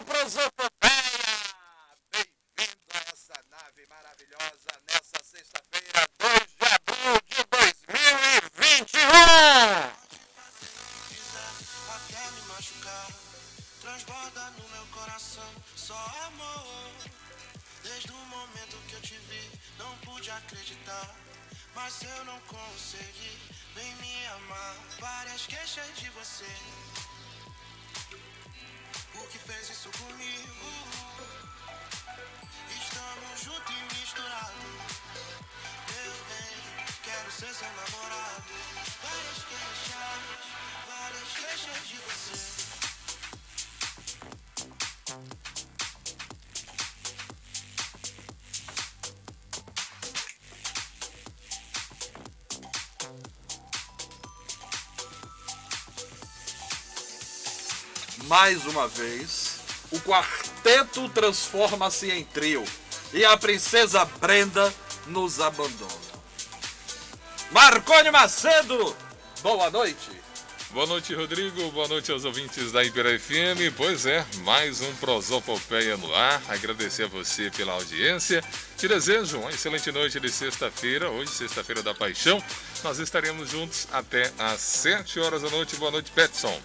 вопрос 0.00 0.32
за 0.32 0.49
mais 58.30 58.64
uma 58.64 58.86
vez, 58.86 59.58
o 59.90 59.98
quarteto 59.98 61.08
transforma-se 61.08 62.12
em 62.12 62.24
trio 62.24 62.64
e 63.12 63.24
a 63.24 63.36
princesa 63.36 64.04
Brenda 64.04 64.72
nos 65.08 65.40
abandona. 65.40 65.90
Marconi 67.50 68.12
Macedo, 68.12 68.96
boa 69.42 69.68
noite. 69.68 70.12
Boa 70.70 70.86
noite, 70.86 71.12
Rodrigo. 71.12 71.72
Boa 71.72 71.88
noite 71.88 72.12
aos 72.12 72.24
ouvintes 72.24 72.70
da 72.70 72.84
Ibera 72.84 73.18
FM. 73.18 73.74
Pois 73.76 74.06
é, 74.06 74.24
mais 74.44 74.80
um 74.80 74.94
Prosopopeia 74.94 75.96
no 75.96 76.14
ar. 76.14 76.40
Agradecer 76.48 77.06
a 77.06 77.08
você 77.08 77.50
pela 77.50 77.72
audiência. 77.72 78.44
Te 78.76 78.86
desejo 78.86 79.40
uma 79.40 79.50
excelente 79.50 79.90
noite 79.90 80.20
de 80.20 80.30
sexta-feira, 80.30 81.10
hoje, 81.10 81.32
sexta-feira 81.32 81.82
da 81.82 81.92
paixão. 81.92 82.40
Nós 82.84 83.00
estaremos 83.00 83.50
juntos 83.50 83.88
até 83.90 84.32
às 84.38 84.60
7 84.60 85.18
horas 85.18 85.42
da 85.42 85.50
noite. 85.50 85.74
Boa 85.74 85.90
noite, 85.90 86.12
Petson. 86.12 86.56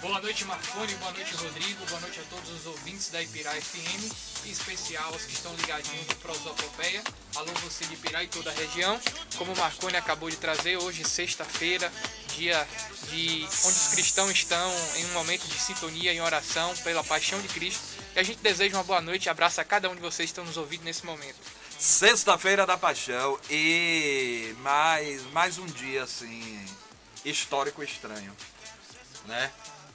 Boa 0.00 0.20
noite, 0.20 0.44
Marconi. 0.44 0.94
Boa 0.94 1.10
noite, 1.10 1.34
Rodrigo. 1.34 1.84
Boa 1.86 2.00
noite 2.00 2.20
a 2.20 2.22
todos 2.30 2.48
os 2.50 2.66
ouvintes 2.66 3.10
da 3.10 3.20
Ipirá 3.20 3.50
FM, 3.50 4.46
em 4.46 4.50
especial 4.50 5.12
aos 5.12 5.24
que 5.24 5.32
estão 5.32 5.52
ligadinhos 5.56 6.06
no 6.06 6.14
Prosopopeia. 6.16 7.02
Alô, 7.34 7.50
você 7.64 7.84
de 7.84 7.94
Ipirá 7.94 8.22
e 8.22 8.28
toda 8.28 8.48
a 8.48 8.54
região. 8.54 9.00
Como 9.36 9.52
o 9.52 9.56
Marconi 9.56 9.96
acabou 9.96 10.30
de 10.30 10.36
trazer, 10.36 10.76
hoje, 10.76 11.04
sexta-feira, 11.04 11.92
dia 12.36 12.64
de 13.10 13.42
onde 13.64 13.76
os 13.76 13.88
cristãos 13.88 14.30
estão 14.30 14.72
em 14.98 15.06
um 15.06 15.12
momento 15.14 15.48
de 15.48 15.58
sintonia 15.58 16.12
em 16.12 16.20
oração 16.20 16.76
pela 16.78 17.02
paixão 17.02 17.40
de 17.40 17.48
Cristo. 17.48 17.82
E 18.14 18.20
a 18.20 18.22
gente 18.22 18.38
deseja 18.38 18.76
uma 18.76 18.84
boa 18.84 19.00
noite 19.00 19.28
abraça 19.28 19.62
a 19.62 19.64
cada 19.64 19.90
um 19.90 19.96
de 19.96 20.00
vocês 20.00 20.28
que 20.28 20.32
estão 20.32 20.44
nos 20.44 20.56
ouvindo 20.56 20.84
nesse 20.84 21.04
momento. 21.04 21.38
Sexta-feira 21.76 22.64
da 22.64 22.78
Paixão 22.78 23.38
e 23.50 24.54
mais, 24.60 25.22
mais 25.32 25.58
um 25.58 25.66
dia 25.66 26.04
assim 26.04 26.64
histórico 27.24 27.82
estranho, 27.82 28.32
né? 29.26 29.50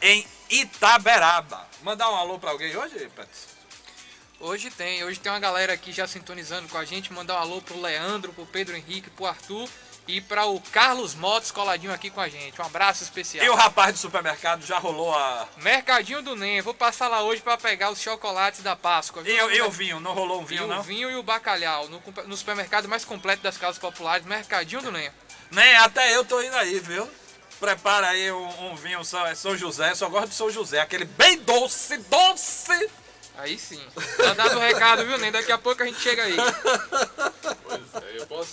em 0.00 0.26
Itaberaba. 0.48 1.68
Mandar 1.82 2.10
um 2.10 2.16
alô 2.16 2.38
para 2.38 2.50
alguém 2.50 2.74
hoje, 2.74 3.10
Pets? 3.14 3.50
Hoje 4.40 4.70
tem, 4.70 5.04
hoje 5.04 5.20
tem 5.20 5.30
uma 5.30 5.38
galera 5.38 5.74
aqui 5.74 5.92
já 5.92 6.06
sintonizando 6.06 6.66
com 6.68 6.78
a 6.78 6.86
gente. 6.86 7.12
Mandar 7.12 7.34
um 7.34 7.42
alô 7.42 7.60
pro 7.60 7.78
Leandro, 7.78 8.32
pro 8.32 8.46
Pedro 8.46 8.74
Henrique, 8.74 9.10
pro 9.10 9.26
Arthur 9.26 9.68
e 10.06 10.20
para 10.20 10.46
o 10.46 10.60
Carlos 10.60 11.14
Motos 11.14 11.50
coladinho 11.50 11.92
aqui 11.92 12.10
com 12.10 12.20
a 12.20 12.28
gente. 12.28 12.60
Um 12.60 12.64
abraço 12.64 13.02
especial. 13.02 13.44
E 13.44 13.48
o 13.48 13.54
rapaz 13.54 13.92
do 13.92 13.98
supermercado 13.98 14.64
já 14.64 14.78
rolou 14.78 15.14
a. 15.14 15.46
Mercadinho 15.58 16.22
do 16.22 16.34
Nem. 16.34 16.60
Vou 16.60 16.74
passar 16.74 17.08
lá 17.08 17.22
hoje 17.22 17.40
para 17.42 17.56
pegar 17.56 17.90
os 17.90 18.00
chocolates 18.00 18.62
da 18.62 18.74
Páscoa. 18.74 19.22
E, 19.24 19.30
e, 19.30 19.62
o 19.62 19.70
vinho? 19.70 20.00
Não 20.00 20.12
rolou 20.12 20.40
um 20.40 20.44
vinho, 20.44 20.64
e 20.64 20.66
não? 20.66 20.80
O 20.80 20.82
vinho 20.82 21.10
e 21.10 21.16
o 21.16 21.22
bacalhau. 21.22 21.88
No, 21.88 22.02
no 22.26 22.36
supermercado 22.36 22.88
mais 22.88 23.04
completo 23.04 23.42
das 23.42 23.56
casas 23.56 23.78
populares, 23.78 24.26
Mercadinho 24.26 24.82
do 24.82 24.90
Nem. 24.90 25.10
Nem, 25.50 25.76
até 25.76 26.16
eu 26.16 26.24
tô 26.24 26.40
indo 26.42 26.56
aí, 26.56 26.78
viu? 26.80 27.08
Prepara 27.58 28.08
aí 28.08 28.32
um, 28.32 28.70
um 28.70 28.76
vinho 28.76 29.04
São, 29.04 29.34
São 29.34 29.56
José. 29.56 29.94
Só 29.94 30.08
gosto 30.08 30.28
de 30.28 30.34
São 30.34 30.50
José. 30.50 30.80
Aquele 30.80 31.04
bem 31.04 31.38
doce, 31.38 31.98
doce. 31.98 32.90
Aí 33.38 33.58
sim. 33.58 33.82
Tá 34.16 34.34
dado 34.34 34.56
o 34.56 34.60
recado, 34.60 35.06
viu, 35.06 35.18
Nem? 35.18 35.30
Daqui 35.30 35.52
a 35.52 35.58
pouco 35.58 35.82
a 35.82 35.86
gente 35.86 36.00
chega 36.00 36.24
aí. 36.24 36.36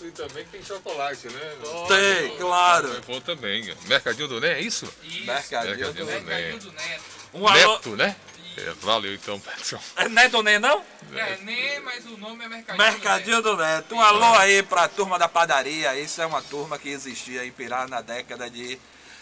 É, 0.02 0.08
ir 0.08 0.12
também 0.12 0.46
que 0.46 0.52
tem 0.52 0.64
chocolate, 0.64 1.28
né? 1.28 1.56
Tem, 1.88 2.38
claro. 2.38 2.88
Eu 2.88 3.02
vou 3.02 3.22
também. 3.22 3.76
Mercadinho 3.86 4.28
do 4.28 4.40
Né, 4.40 4.54
é 4.54 4.62
isso? 4.62 4.86
Isso. 5.04 5.26
Mercadinho, 5.26 5.78
Mercadinho 5.78 6.06
do 6.06 6.20
do 6.20 6.26
Mercadinho 6.26 6.60
do 6.60 6.72
Neto. 6.72 7.04
Um 7.34 7.48
alô. 7.48 7.74
Neto, 7.74 7.96
né? 7.96 8.16
É, 8.58 8.74
valeu 8.82 9.14
então, 9.14 9.40
Petson. 9.40 9.80
É 9.96 10.10
Neto 10.10 10.42
Nem, 10.42 10.58
não? 10.58 10.84
É, 11.14 11.38
nem, 11.42 11.80
mas 11.82 12.06
o 12.08 12.18
nome 12.18 12.44
é 12.44 12.50
Mercadinho. 12.50 12.86
Mercadinho 12.86 13.42
do 13.42 13.56
Neto. 13.56 13.94
Um 13.94 14.02
alô 14.02 14.34
aí 14.36 14.64
pra 14.64 14.88
turma 14.88 15.20
da 15.20 15.28
padaria. 15.30 15.98
Isso 16.00 16.22
é 16.22 16.26
uma 16.26 16.42
turma 16.42 16.80
que 16.80 16.90
existia 16.90 17.46
em 17.46 17.52
Pirá 17.52 17.88
na 17.88 18.02
década 18.02 18.50
de 18.50 18.80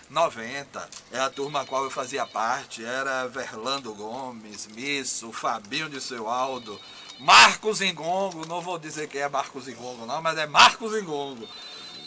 90. 0.10 0.90
É 1.12 1.20
a 1.20 1.30
turma 1.30 1.62
a 1.62 1.66
qual 1.66 1.84
eu 1.84 1.92
fazia 1.92 2.26
parte. 2.26 2.84
Era 2.86 3.28
Verlando 3.28 3.94
Gomes, 3.94 4.68
Misso, 4.68 5.34
Fabinho 5.34 5.90
de 5.90 6.00
Seu 6.00 6.30
Aldo, 6.30 6.80
Marcos 7.20 7.82
Ingongo. 7.82 8.46
Não 8.46 8.62
vou 8.62 8.78
dizer 8.78 9.08
que 9.08 9.18
é 9.18 9.28
Marcos 9.30 9.68
Ingongo, 9.68 10.06
não, 10.06 10.22
mas 10.22 10.38
é 10.38 10.46
Marcos 10.46 10.94
Ingongo. 10.94 11.48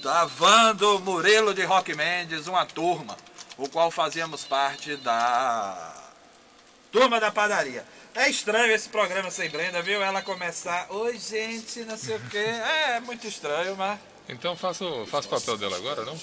Tá, 0.03 0.25
Vando 0.25 1.01
Murilo 1.01 1.53
de 1.53 1.65
Roque 1.65 1.95
Mendes, 1.95 2.47
uma 2.47 2.65
turma, 2.65 3.17
o 3.57 3.69
qual 3.69 3.91
fazíamos 3.91 4.45
parte 4.45 4.97
da 4.97 5.93
turma 6.93 7.19
da 7.19 7.33
padaria. 7.33 7.85
É 8.15 8.29
estranho 8.29 8.73
esse 8.73 8.89
programa 8.89 9.31
sem 9.31 9.51
Brenda, 9.51 9.83
viu? 9.83 10.03
Ela 10.03 10.23
começar, 10.23 10.87
oi 10.91 11.19
gente, 11.19 11.81
não 11.81 11.97
sei 11.97 12.17
o 12.17 12.21
quê. 12.29 12.39
É, 12.39 13.01
muito 13.01 13.27
estranho, 13.27 13.77
mas. 13.77 13.99
Então 14.29 14.57
faço, 14.57 15.07
faço 15.07 15.27
o 15.29 15.31
papel 15.31 15.57
dela 15.57 15.77
agora, 15.77 16.05
não? 16.05 16.19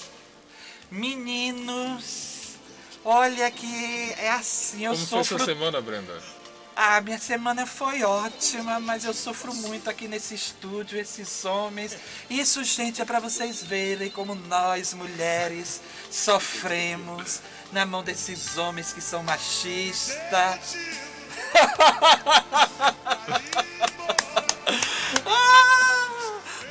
Meninos, 0.91 2.55
olha 3.03 3.49
que 3.51 4.13
é 4.17 4.29
assim, 4.31 4.85
eu 4.85 4.93
Como 4.93 5.05
foi 5.05 5.23
sofro. 5.23 5.37
sua 5.37 5.45
semana, 5.45 5.81
Brenda? 5.81 6.21
Ah, 6.77 6.99
minha 6.99 7.17
semana 7.17 7.65
foi 7.65 8.03
ótima, 8.03 8.81
mas 8.81 9.05
eu 9.05 9.13
sofro 9.13 9.53
muito 9.53 9.89
aqui 9.89 10.09
nesse 10.09 10.35
estúdio, 10.35 10.99
esses 10.99 11.45
homens. 11.45 11.95
Isso, 12.29 12.61
gente, 12.65 13.01
é 13.01 13.05
pra 13.05 13.21
vocês 13.21 13.63
verem 13.63 14.09
como 14.11 14.35
nós, 14.35 14.93
mulheres, 14.93 15.79
sofremos 16.11 17.39
na 17.71 17.85
mão 17.85 18.03
desses 18.03 18.57
homens 18.57 18.91
que 18.91 18.99
são 18.99 19.23
machistas. 19.23 20.75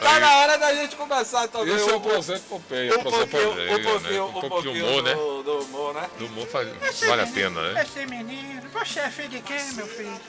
Tá 0.05 0.21
na 0.21 0.37
hora 0.37 0.59
da 0.59 0.75
gente 0.75 0.97
começar 0.97 1.49
também. 1.49 1.75
Esse 1.75 1.89
é 1.89 1.93
o 1.93 1.97
o- 1.97 2.01
projeto 2.01 2.43
Pompeia, 2.43 2.95
um 2.99 3.03
pouquinho, 3.03 3.25
um 3.25 3.29
pouquinho, 3.29 4.01
né? 4.01 4.21
um 4.21 4.27
Um 4.29 4.49
pouquinho 4.49 4.87
humor, 4.87 5.03
né? 5.03 5.15
do, 5.15 5.43
do 5.43 5.59
humor, 5.65 5.95
né? 5.95 6.11
Do 6.19 6.27
humor 6.27 6.47
faz, 6.49 6.69
vale 7.01 7.23
a 7.23 7.27
pena, 7.27 7.73
né? 7.73 7.83
Esse 7.83 8.06
menino, 8.06 8.62
você 8.71 9.01
é 9.01 9.11
filho 9.11 9.29
de 9.31 9.41
quem, 9.41 9.73
meu 9.73 9.87
filho? 9.87 10.21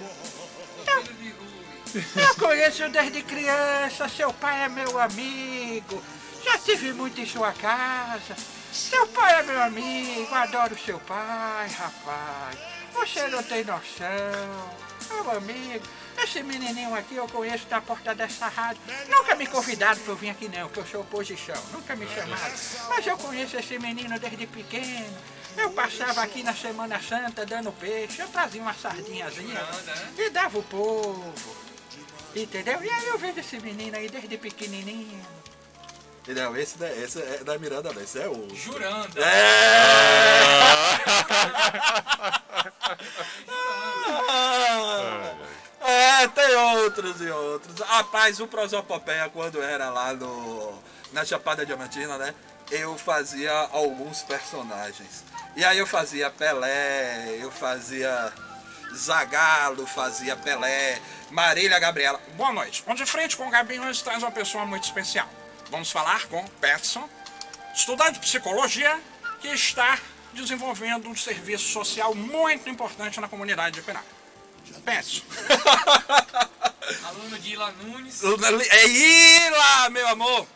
Eu 2.15 2.35
conheço 2.35 2.89
desde 2.89 3.21
criança, 3.23 4.07
seu 4.09 4.33
pai 4.33 4.63
é 4.63 4.69
meu 4.69 4.99
amigo. 4.99 6.01
Já 6.43 6.57
tive 6.57 6.91
muito 6.93 7.19
em 7.21 7.25
sua 7.25 7.51
casa. 7.53 8.35
Seu 8.71 9.07
pai 9.07 9.39
é 9.39 9.43
meu 9.43 9.61
amigo, 9.63 10.33
adoro 10.35 10.77
seu 10.77 10.99
pai, 10.99 11.67
rapaz. 11.69 12.57
Você 12.93 13.27
não 13.27 13.41
tem 13.43 13.63
noção. 13.63 14.84
Meu 15.09 15.31
amigo, 15.31 15.85
esse 16.23 16.41
menininho 16.43 16.93
aqui 16.95 17.15
eu 17.15 17.27
conheço 17.27 17.65
da 17.67 17.81
porta 17.81 18.13
dessa 18.15 18.47
rádio. 18.47 18.81
Nunca 19.09 19.35
me 19.35 19.45
convidaram 19.47 19.99
pra 19.99 20.11
eu 20.13 20.15
vir 20.15 20.29
aqui 20.29 20.47
não, 20.49 20.69
que 20.69 20.79
eu 20.79 20.85
sou 20.85 21.01
oposição. 21.01 21.61
Nunca 21.71 21.95
me 21.95 22.07
chamaram. 22.07 22.53
Mas 22.89 23.05
eu 23.07 23.17
conheço 23.17 23.57
esse 23.57 23.77
menino 23.79 24.19
desde 24.19 24.45
pequeno. 24.47 25.17
Eu 25.57 25.69
passava 25.71 26.21
aqui 26.21 26.43
na 26.43 26.53
Semana 26.53 27.01
Santa 27.01 27.45
dando 27.45 27.71
peixe, 27.71 28.21
eu 28.21 28.27
trazia 28.27 28.61
uma 28.61 28.73
sardinhazinha 28.73 29.61
e 30.17 30.29
dava 30.29 30.57
o 30.59 30.63
povo. 30.63 31.33
Entendeu? 32.35 32.83
E 32.83 32.89
aí 32.89 33.07
eu 33.07 33.17
vejo 33.17 33.39
esse 33.39 33.57
menino 33.59 33.95
aí 33.95 34.09
desde 34.09 34.37
pequenininho. 34.37 35.25
Entendeu? 36.19 36.57
Esse, 36.57 36.77
da- 36.77 36.91
esse 36.91 37.21
é 37.21 37.43
da 37.43 37.57
Miranda, 37.57 37.93
não. 37.93 38.01
Esse 38.01 38.19
é 38.19 38.27
o. 38.27 38.47
Jurando. 38.53 39.17
É, 39.21 39.29
tem 46.33 46.55
outros 46.55 47.21
e 47.21 47.29
outros. 47.29 47.79
Rapaz, 47.79 48.39
o 48.39 48.47
Prosopopeia, 48.47 49.29
quando 49.29 49.61
era 49.61 49.89
lá 49.89 50.13
no, 50.13 50.73
na 51.11 51.25
Chapada 51.25 51.65
Diamantina, 51.65 52.17
né? 52.17 52.33
Eu 52.71 52.97
fazia 52.97 53.51
alguns 53.71 54.23
personagens. 54.23 55.23
E 55.55 55.63
aí 55.63 55.77
eu 55.77 55.85
fazia 55.85 56.29
Pelé, 56.29 57.37
eu 57.39 57.51
fazia 57.51 58.33
Zagalo, 58.93 59.85
fazia 59.85 60.35
Pelé, 60.35 60.99
Marília 61.29 61.77
Gabriela. 61.79 62.19
Boa 62.35 62.51
noite. 62.51 62.83
Onde 62.87 63.03
de 63.03 63.09
frente 63.09 63.37
com 63.37 63.47
o 63.47 63.49
Gabi 63.51 63.79
hoje 63.79 64.03
traz 64.03 64.23
uma 64.23 64.31
pessoa 64.31 64.65
muito 64.65 64.83
especial. 64.83 65.29
Vamos 65.69 65.91
falar 65.91 66.25
com 66.27 66.43
Petson, 66.61 67.07
estudante 67.73 68.13
de 68.13 68.19
psicologia 68.19 68.99
que 69.39 69.49
está 69.49 69.99
desenvolvendo 70.33 71.07
um 71.07 71.15
serviço 71.15 71.71
social 71.71 72.15
muito 72.15 72.69
importante 72.69 73.19
na 73.19 73.27
comunidade 73.27 73.75
de 73.75 73.81
Pirá. 73.81 74.01
Petson. 74.85 75.21
Aluno 77.05 77.39
de 77.39 77.53
Ila 77.53 77.71
Nunes. 77.83 78.21
É 78.69 78.87
Ila, 78.87 79.89
meu 79.89 80.07
amor. 80.07 80.47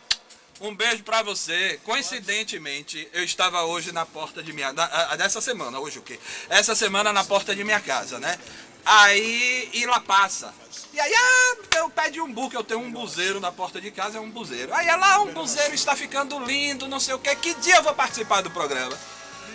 Um 0.60 0.74
beijo 0.74 1.02
pra 1.02 1.22
você. 1.22 1.80
Coincidentemente, 1.84 3.08
eu 3.12 3.24
estava 3.24 3.62
hoje 3.64 3.92
na 3.92 4.04
porta 4.06 4.42
de 4.42 4.52
minha. 4.52 4.72
da- 4.72 4.84
a- 5.10 5.16
dessa 5.16 5.40
semana, 5.40 5.78
hoje 5.80 5.98
o 5.98 6.02
quê? 6.02 6.18
Essa 6.48 6.74
semana 6.74 7.12
na 7.12 7.24
porta 7.24 7.54
de 7.56 7.64
minha 7.64 7.80
casa, 7.80 8.18
né? 8.18 8.38
Aí 8.84 9.70
Ila 9.74 10.00
passa. 10.00 10.52
E 10.92 11.00
aí, 11.00 11.12
ah, 11.14 11.56
eu 11.78 11.90
pedi 11.90 12.20
um 12.20 12.32
bu, 12.32 12.50
que 12.50 12.56
eu 12.56 12.64
tenho 12.64 12.80
um 12.80 12.90
buzeiro 12.90 13.40
na 13.40 13.50
porta 13.52 13.80
de 13.80 13.90
casa, 13.90 14.18
é 14.18 14.20
um 14.20 14.30
buzeiro. 14.30 14.72
Aí 14.74 14.86
ela, 14.88 15.20
um 15.20 15.32
buzeiro 15.32 15.74
está 15.74 15.94
ficando 15.96 16.38
lindo, 16.44 16.88
não 16.88 16.98
sei 17.00 17.14
o 17.14 17.18
quê. 17.18 17.34
Que 17.36 17.54
dia 17.54 17.76
eu 17.76 17.82
vou 17.82 17.94
participar 17.94 18.40
do 18.42 18.50
programa? 18.50 18.96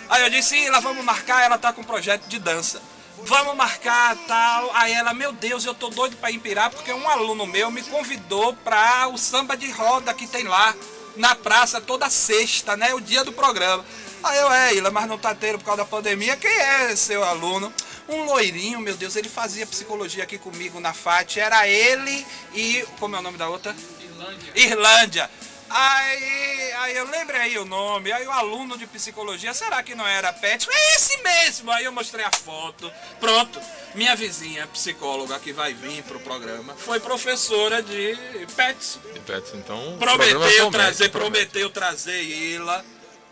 Aí 0.08 0.22
eu 0.22 0.30
disse, 0.30 0.56
Ila, 0.56 0.80
vamos 0.80 1.04
marcar, 1.04 1.42
ela 1.44 1.58
tá 1.58 1.72
com 1.72 1.80
um 1.82 1.84
projeto 1.84 2.26
de 2.26 2.38
dança. 2.38 2.80
Vamos 3.24 3.56
marcar 3.56 4.16
tal. 4.26 4.70
Aí 4.74 4.92
ela, 4.92 5.14
meu 5.14 5.32
Deus, 5.32 5.64
eu 5.64 5.74
tô 5.74 5.88
doido 5.88 6.16
pra 6.16 6.30
ir 6.30 6.36
em 6.36 6.38
Pirá 6.38 6.70
porque 6.70 6.92
um 6.92 7.08
aluno 7.08 7.46
meu 7.46 7.70
me 7.70 7.82
convidou 7.82 8.54
pra 8.56 9.08
o 9.08 9.16
samba 9.16 9.56
de 9.56 9.70
roda 9.70 10.12
que 10.12 10.26
tem 10.26 10.44
lá 10.44 10.74
na 11.16 11.34
praça 11.34 11.80
toda 11.80 12.10
sexta, 12.10 12.76
né? 12.76 12.94
O 12.94 13.00
dia 13.00 13.24
do 13.24 13.32
programa. 13.32 13.84
Aí 14.22 14.38
eu, 14.38 14.52
é, 14.52 14.74
Ila, 14.74 14.90
mas 14.90 15.06
não 15.06 15.18
tá 15.18 15.34
tendo 15.34 15.58
por 15.58 15.64
causa 15.64 15.82
da 15.82 15.88
pandemia. 15.88 16.36
Quem 16.36 16.50
é 16.50 16.94
seu 16.94 17.24
aluno? 17.24 17.72
Um 18.08 18.24
loirinho, 18.24 18.80
meu 18.80 18.96
Deus, 18.96 19.16
ele 19.16 19.28
fazia 19.28 19.66
psicologia 19.66 20.22
aqui 20.22 20.38
comigo 20.38 20.78
na 20.78 20.92
FAT. 20.92 21.38
Era 21.38 21.66
ele 21.66 22.26
e. 22.54 22.84
Como 23.00 23.16
é 23.16 23.18
o 23.18 23.22
nome 23.22 23.38
da 23.38 23.48
outra? 23.48 23.74
Irlândia. 24.00 24.52
Irlândia. 24.54 25.30
Aí, 25.68 26.72
aí 26.78 26.96
eu 26.96 27.08
lembrei 27.10 27.40
aí 27.40 27.58
o 27.58 27.64
nome, 27.64 28.12
aí 28.12 28.26
o 28.26 28.30
aluno 28.30 28.78
de 28.78 28.86
psicologia, 28.86 29.52
será 29.52 29.82
que 29.82 29.94
não 29.94 30.06
era 30.06 30.32
Pet? 30.32 30.68
É 30.70 30.94
esse 30.94 31.22
mesmo! 31.22 31.70
Aí 31.70 31.84
eu 31.84 31.92
mostrei 31.92 32.24
a 32.24 32.30
foto. 32.30 32.90
Pronto, 33.18 33.60
minha 33.94 34.14
vizinha, 34.14 34.66
psicóloga 34.68 35.38
que 35.38 35.52
vai 35.52 35.74
vir 35.74 36.02
pro 36.04 36.20
programa, 36.20 36.74
foi 36.74 37.00
professora 37.00 37.82
de 37.82 38.16
Pets. 38.54 38.98
E 39.14 39.20
Petson, 39.20 39.56
então. 39.56 39.96
Prometeu 39.98 40.38
promete, 40.38 40.70
trazer, 40.70 41.08
promete. 41.08 41.10
prometeu 41.10 41.70
trazer 41.70 42.22
Ila 42.22 42.84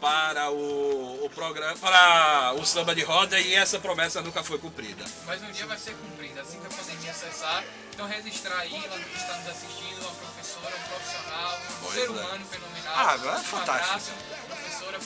para 0.04 0.50
o, 0.50 1.24
o 1.24 1.30
programa, 1.30 1.74
para 1.78 2.52
o 2.58 2.66
samba 2.66 2.94
de 2.94 3.02
roda 3.02 3.40
e 3.40 3.54
essa 3.54 3.78
promessa 3.78 4.20
nunca 4.20 4.44
foi 4.44 4.58
cumprida. 4.58 5.02
Mas 5.24 5.42
um 5.42 5.50
dia 5.50 5.64
vai 5.66 5.78
ser 5.78 5.94
cumprida. 5.94 6.42
Assim 6.42 6.60
que 6.60 6.66
a 6.66 6.76
pandemia 6.76 7.14
cessar, 7.14 7.64
então 7.90 8.06
registrar 8.06 8.58
aí, 8.58 8.74
ela 8.84 8.98
que 8.98 9.16
está 9.16 9.34
nos 9.38 9.48
assistindo, 9.48 10.02
uma 10.02 10.12
professora, 10.12 10.76
um 10.76 10.88
profissional, 10.90 11.58
um 11.58 11.84
Pois 11.84 11.94
ser 11.94 12.04
é. 12.04 12.10
humano 12.10 12.44
fenomenal. 12.44 12.94
Ah, 12.94 13.38
é 13.38 13.42
fantástico. 13.44 14.16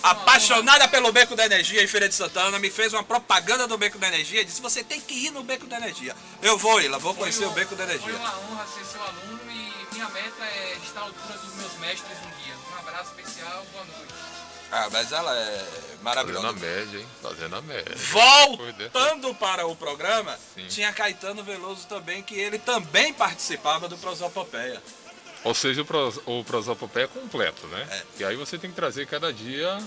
Apaixonada 0.03 0.89
pelo 0.89 1.13
Beco 1.13 1.37
da 1.37 1.47
Energia 1.47 1.81
em 1.81 1.87
Feira 1.87 2.09
de 2.09 2.17
Santana, 2.17 2.59
me 2.59 2.69
fez 2.69 2.93
uma 2.93 3.05
propaganda 3.05 3.69
do 3.69 3.79
Beco 3.79 3.99
da 3.99 4.09
Energia, 4.09 4.45
disse, 4.45 4.61
você 4.61 4.83
tem 4.83 5.01
que 5.01 5.15
ir 5.15 5.31
no 5.31 5.45
Beco 5.45 5.67
da 5.67 5.77
Energia. 5.77 6.17
Eu 6.43 6.59
vou, 6.59 6.81
Ila, 6.81 6.99
vou 6.99 7.13
honra. 7.13 7.21
conhecer 7.21 7.45
o 7.47 7.51
Beco 7.53 7.77
da 7.77 7.85
Energia. 7.85 8.09
Foi 8.09 8.17
uma 8.17 8.37
honra 8.41 8.67
ser 8.67 8.85
seu 8.85 9.01
aluno 9.01 9.41
e 9.49 9.95
minha 9.95 10.09
meta 10.09 10.45
é 10.45 10.77
estar 10.83 11.01
à 11.01 11.05
altura 11.05 11.39
dos 11.39 11.55
meus 11.55 11.73
mestres 11.75 12.19
um 12.19 12.43
dia. 12.43 12.55
Um 12.73 12.79
abraço 12.81 13.15
especial, 13.17 13.65
boa 13.73 13.85
noite. 13.85 14.38
Ah, 14.71 14.89
mas 14.91 15.13
ela 15.13 15.35
é 15.35 15.57
Fazendo 15.57 15.99
a 15.99 16.03
maravilhosa. 16.03 16.53
média, 16.53 17.01
hein? 17.01 17.07
Fazendo 17.23 17.57
a 17.57 17.63
média. 17.63 17.97
Voltando 17.97 19.35
para 19.35 19.67
o 19.67 19.75
programa, 19.75 20.39
Sim. 20.55 20.67
tinha 20.69 20.93
Caetano 20.93 21.43
Veloso 21.43 21.87
também, 21.87 22.23
que 22.23 22.35
ele 22.39 22.59
também 22.59 23.13
participava 23.13 23.89
do 23.89 23.97
Prosopopeia. 23.99 24.83
Ou 25.45 25.55
seja, 25.55 25.83
o, 25.83 25.85
pros, 25.85 26.21
o 26.27 26.45
prosopopeia 26.45 27.05
é 27.05 27.09
completo, 27.09 27.67
né? 27.69 27.87
É. 27.91 28.03
E 28.19 28.25
aí 28.25 28.37
você 28.37 28.59
tem 28.59 28.71
que 28.71 28.77
trazer 28.77 29.07
cada 29.07 29.33
dia 29.33 29.79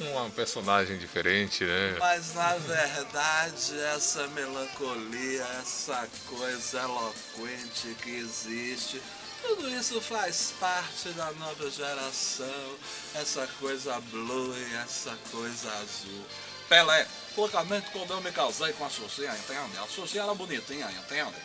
um 0.00 0.30
personagem 0.30 0.98
diferente, 0.98 1.64
né? 1.64 1.96
Mas 1.98 2.34
na 2.34 2.54
verdade, 2.54 3.80
essa 3.94 4.26
melancolia, 4.28 5.46
essa 5.60 6.08
coisa 6.26 6.80
eloquente 6.80 7.94
que 8.02 8.10
existe, 8.10 9.00
tudo 9.42 9.68
isso 9.68 10.00
faz 10.00 10.54
parte 10.58 11.08
da 11.10 11.32
nova 11.32 11.70
geração, 11.70 12.76
essa 13.14 13.46
coisa 13.58 14.00
blue 14.10 14.54
e 14.56 14.74
essa 14.76 15.16
coisa 15.30 15.68
azul. 15.74 16.24
Pelé, 16.68 17.06
loucamente 17.36 17.90
quando 17.90 18.12
eu 18.12 18.20
me 18.20 18.30
casei 18.30 18.72
com 18.74 18.84
a 18.84 18.90
Sucinha, 18.90 19.34
entende? 19.34 19.78
A 19.78 19.86
Sucinha 19.86 20.24
era 20.24 20.34
bonitinha, 20.34 20.90
entende? 20.90 21.36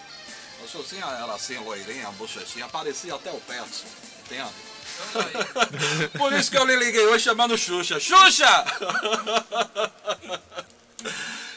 A 0.63 0.67
Sucinha 0.67 1.05
era 1.05 1.33
assim, 1.33 1.57
loirinha, 1.59 2.11
bochechinha, 2.11 2.67
parecia 2.67 3.15
até 3.15 3.31
o 3.31 3.39
Petson, 3.41 3.87
entende? 4.25 4.53
Por 6.17 6.33
isso 6.33 6.51
que 6.51 6.57
eu 6.57 6.65
lhe 6.65 6.75
liguei 6.75 7.05
hoje 7.07 7.23
chamando 7.23 7.57
Xuxa. 7.57 7.99
Xuxa! 7.99 8.65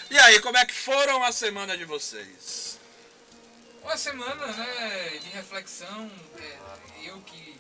E 0.09 0.19
aí, 0.19 0.41
como 0.41 0.57
é 0.57 0.65
que 0.65 0.73
foram 0.73 1.23
a 1.23 1.31
semana 1.31 1.77
de 1.77 1.85
vocês? 1.85 2.66
Uma 3.87 3.97
semana 3.97 4.45
né, 4.49 5.19
de 5.23 5.29
reflexão, 5.29 6.11
é, 6.41 7.09
eu 7.09 7.21
que 7.21 7.57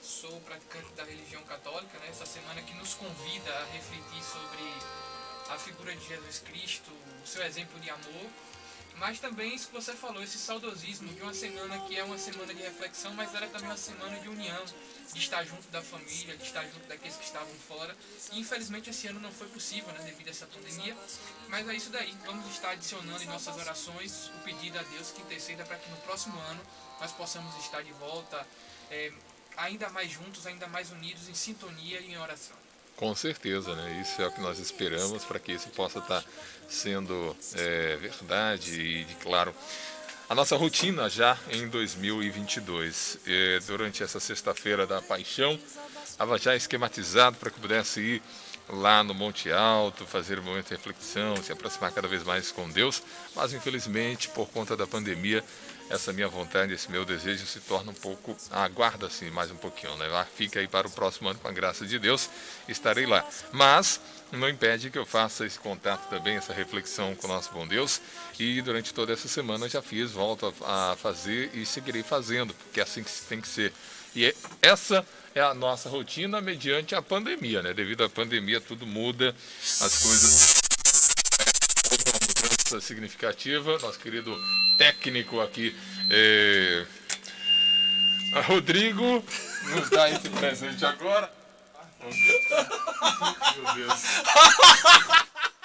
sou 0.00 0.30
praticante 0.42 0.92
da 0.92 1.02
religião 1.02 1.42
católica, 1.42 1.98
né, 1.98 2.06
essa 2.10 2.24
semana 2.24 2.62
que 2.62 2.72
nos 2.74 2.94
convida 2.94 3.52
a 3.52 3.64
refletir 3.72 4.22
sobre 4.22 5.52
a 5.52 5.58
figura 5.58 5.92
de 5.96 6.06
Jesus 6.06 6.38
Cristo, 6.38 6.92
o 7.24 7.26
seu 7.26 7.44
exemplo 7.44 7.76
de 7.80 7.90
amor, 7.90 8.30
mas 8.96 9.18
também 9.18 9.54
isso 9.54 9.68
que 9.68 9.74
você 9.74 9.92
falou, 9.92 10.22
esse 10.22 10.38
saudosismo 10.38 11.12
de 11.12 11.20
uma 11.22 11.34
semana 11.34 11.78
que 11.80 11.96
é 11.96 12.04
uma 12.04 12.18
semana 12.18 12.54
de 12.54 12.62
reflexão, 12.62 13.12
mas 13.14 13.34
era 13.34 13.46
também 13.48 13.68
uma 13.68 13.76
semana 13.76 14.18
de 14.20 14.28
união, 14.28 14.64
de 15.12 15.18
estar 15.18 15.44
junto 15.44 15.66
da 15.68 15.82
família, 15.82 16.36
de 16.36 16.44
estar 16.44 16.62
junto 16.64 16.86
daqueles 16.86 17.16
que 17.16 17.24
estavam 17.24 17.52
fora. 17.68 17.96
E 18.32 18.40
infelizmente 18.40 18.90
esse 18.90 19.06
ano 19.08 19.20
não 19.20 19.32
foi 19.32 19.48
possível, 19.48 19.92
né, 19.92 20.04
devido 20.04 20.28
a 20.28 20.30
essa 20.30 20.46
pandemia, 20.46 20.96
mas 21.48 21.68
é 21.68 21.74
isso 21.74 21.90
daí. 21.90 22.14
Vamos 22.24 22.50
estar 22.52 22.70
adicionando 22.70 23.22
em 23.22 23.26
nossas 23.26 23.56
orações 23.56 24.28
o 24.28 24.44
pedido 24.44 24.78
a 24.78 24.82
Deus 24.82 25.10
que 25.10 25.22
interceda 25.22 25.64
para 25.64 25.76
que 25.76 25.90
no 25.90 25.96
próximo 25.98 26.38
ano 26.40 26.60
nós 27.00 27.12
possamos 27.12 27.54
estar 27.64 27.82
de 27.82 27.92
volta, 27.92 28.46
é, 28.90 29.12
ainda 29.56 29.88
mais 29.90 30.10
juntos, 30.10 30.46
ainda 30.46 30.66
mais 30.68 30.90
unidos, 30.90 31.28
em 31.28 31.34
sintonia 31.34 32.00
e 32.00 32.12
em 32.12 32.18
oração. 32.18 32.63
Com 32.96 33.14
certeza, 33.14 33.74
né? 33.74 34.00
Isso 34.00 34.22
é 34.22 34.26
o 34.26 34.32
que 34.32 34.40
nós 34.40 34.58
esperamos 34.58 35.24
para 35.24 35.38
que 35.38 35.52
isso 35.52 35.68
possa 35.70 35.98
estar 35.98 36.24
sendo 36.68 37.36
é, 37.56 37.96
verdade 37.96 38.80
e, 38.80 39.04
de 39.04 39.14
claro, 39.16 39.54
a 40.28 40.34
nossa 40.34 40.56
rotina 40.56 41.08
já 41.10 41.36
em 41.50 41.68
2022. 41.68 43.18
É, 43.26 43.58
durante 43.66 44.02
essa 44.02 44.20
sexta-feira 44.20 44.86
da 44.86 45.02
paixão, 45.02 45.58
estava 46.04 46.38
já 46.38 46.54
esquematizado 46.54 47.36
para 47.36 47.50
que 47.50 47.60
pudesse 47.60 48.00
ir 48.00 48.22
lá 48.68 49.04
no 49.04 49.12
Monte 49.12 49.50
Alto, 49.52 50.06
fazer 50.06 50.38
um 50.38 50.42
momento 50.42 50.68
de 50.68 50.74
reflexão, 50.74 51.36
se 51.42 51.52
aproximar 51.52 51.92
cada 51.92 52.08
vez 52.08 52.22
mais 52.22 52.50
com 52.50 52.68
Deus, 52.70 53.02
mas 53.34 53.52
infelizmente, 53.52 54.28
por 54.28 54.48
conta 54.48 54.76
da 54.76 54.86
pandemia, 54.86 55.44
essa 55.90 56.12
minha 56.12 56.28
vontade, 56.28 56.72
esse 56.72 56.90
meu 56.90 57.04
desejo 57.04 57.46
se 57.46 57.60
torna 57.60 57.90
um 57.90 57.94
pouco, 57.94 58.36
aguarda 58.50 59.06
assim 59.06 59.30
mais 59.30 59.50
um 59.50 59.56
pouquinho, 59.56 59.96
né? 59.96 60.26
Fica 60.36 60.60
aí 60.60 60.68
para 60.68 60.86
o 60.86 60.90
próximo 60.90 61.28
ano, 61.28 61.38
com 61.38 61.48
a 61.48 61.52
graça 61.52 61.86
de 61.86 61.98
Deus, 61.98 62.28
estarei 62.68 63.06
lá. 63.06 63.24
Mas 63.52 64.00
não 64.32 64.48
impede 64.48 64.90
que 64.90 64.98
eu 64.98 65.06
faça 65.06 65.46
esse 65.46 65.58
contato 65.58 66.08
também, 66.08 66.36
essa 66.36 66.52
reflexão 66.52 67.14
com 67.14 67.26
o 67.26 67.30
nosso 67.30 67.52
bom 67.52 67.66
Deus. 67.66 68.00
E 68.38 68.60
durante 68.62 68.92
toda 68.92 69.12
essa 69.12 69.28
semana 69.28 69.68
já 69.68 69.82
fiz, 69.82 70.12
volto 70.12 70.52
a 70.62 70.74
a 70.74 70.96
fazer 70.96 71.50
e 71.54 71.64
seguirei 71.64 72.02
fazendo, 72.02 72.54
porque 72.54 72.80
é 72.80 72.82
assim 72.82 73.02
que 73.02 73.10
tem 73.28 73.40
que 73.40 73.48
ser. 73.48 73.72
E 74.14 74.24
é- 74.26 74.34
essa 74.62 75.06
é 75.34 75.40
a 75.40 75.52
nossa 75.52 75.88
rotina 75.88 76.40
mediante 76.40 76.94
a 76.94 77.02
pandemia, 77.02 77.62
né? 77.62 77.74
Devido 77.74 78.04
à 78.04 78.08
pandemia, 78.08 78.60
tudo 78.60 78.86
muda, 78.86 79.34
as 79.80 80.02
coisas. 80.02 80.53
Mudança 82.74 82.80
significativa. 82.80 83.78
Nosso 83.78 83.98
querido 84.00 84.36
técnico 84.78 85.40
aqui, 85.40 85.74
é, 86.10 86.84
Rodrigo, 88.46 89.24
nos 89.70 89.90
dá 89.90 90.10
esse 90.10 90.28
presente 90.28 90.84
agora. 90.84 91.32
Meu 92.02 93.74
Deus. 93.74 94.00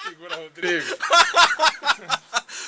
Segura, 0.04 0.36
Rodrigo. 0.36 0.96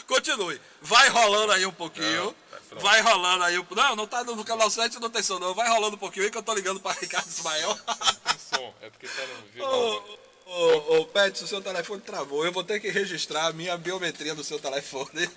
Continue. 0.08 0.60
Vai 0.80 1.08
rolando 1.08 1.52
aí 1.52 1.64
um 1.64 1.72
pouquinho. 1.72 2.24
Não, 2.24 2.34
tá 2.70 2.80
vai 2.80 3.00
rolando 3.00 3.44
aí. 3.44 3.58
um- 3.58 3.66
Não, 3.70 3.94
não 3.96 4.06
tá 4.08 4.24
no 4.24 4.44
canal 4.44 4.68
7, 4.70 4.98
não 4.98 5.08
tem 5.08 5.22
som 5.22 5.38
não. 5.38 5.54
Vai 5.54 5.68
rolando 5.68 5.94
um 5.94 5.98
pouquinho 5.98 6.24
aí 6.24 6.30
que 6.32 6.38
eu 6.38 6.42
tô 6.42 6.52
ligando 6.52 6.80
pra 6.80 6.92
Ricardo 6.92 7.28
Ismael. 7.28 7.78
Tem 8.24 8.38
som, 8.38 8.74
é 8.82 8.90
porque 8.90 9.06
tá 9.06 9.22
no 9.22 9.42
vídeo. 9.52 9.64
Ô, 9.64 10.18
ô, 10.52 10.98
ô, 10.98 11.06
Pet, 11.06 11.42
o 11.42 11.46
seu 11.46 11.60
telefone 11.60 12.00
travou. 12.02 12.44
Eu 12.44 12.52
vou 12.52 12.62
ter 12.62 12.80
que 12.80 12.90
registrar 12.90 13.46
a 13.46 13.52
minha 13.52 13.76
biometria 13.76 14.34
do 14.34 14.44
seu 14.44 14.58
telefone. 14.58 15.28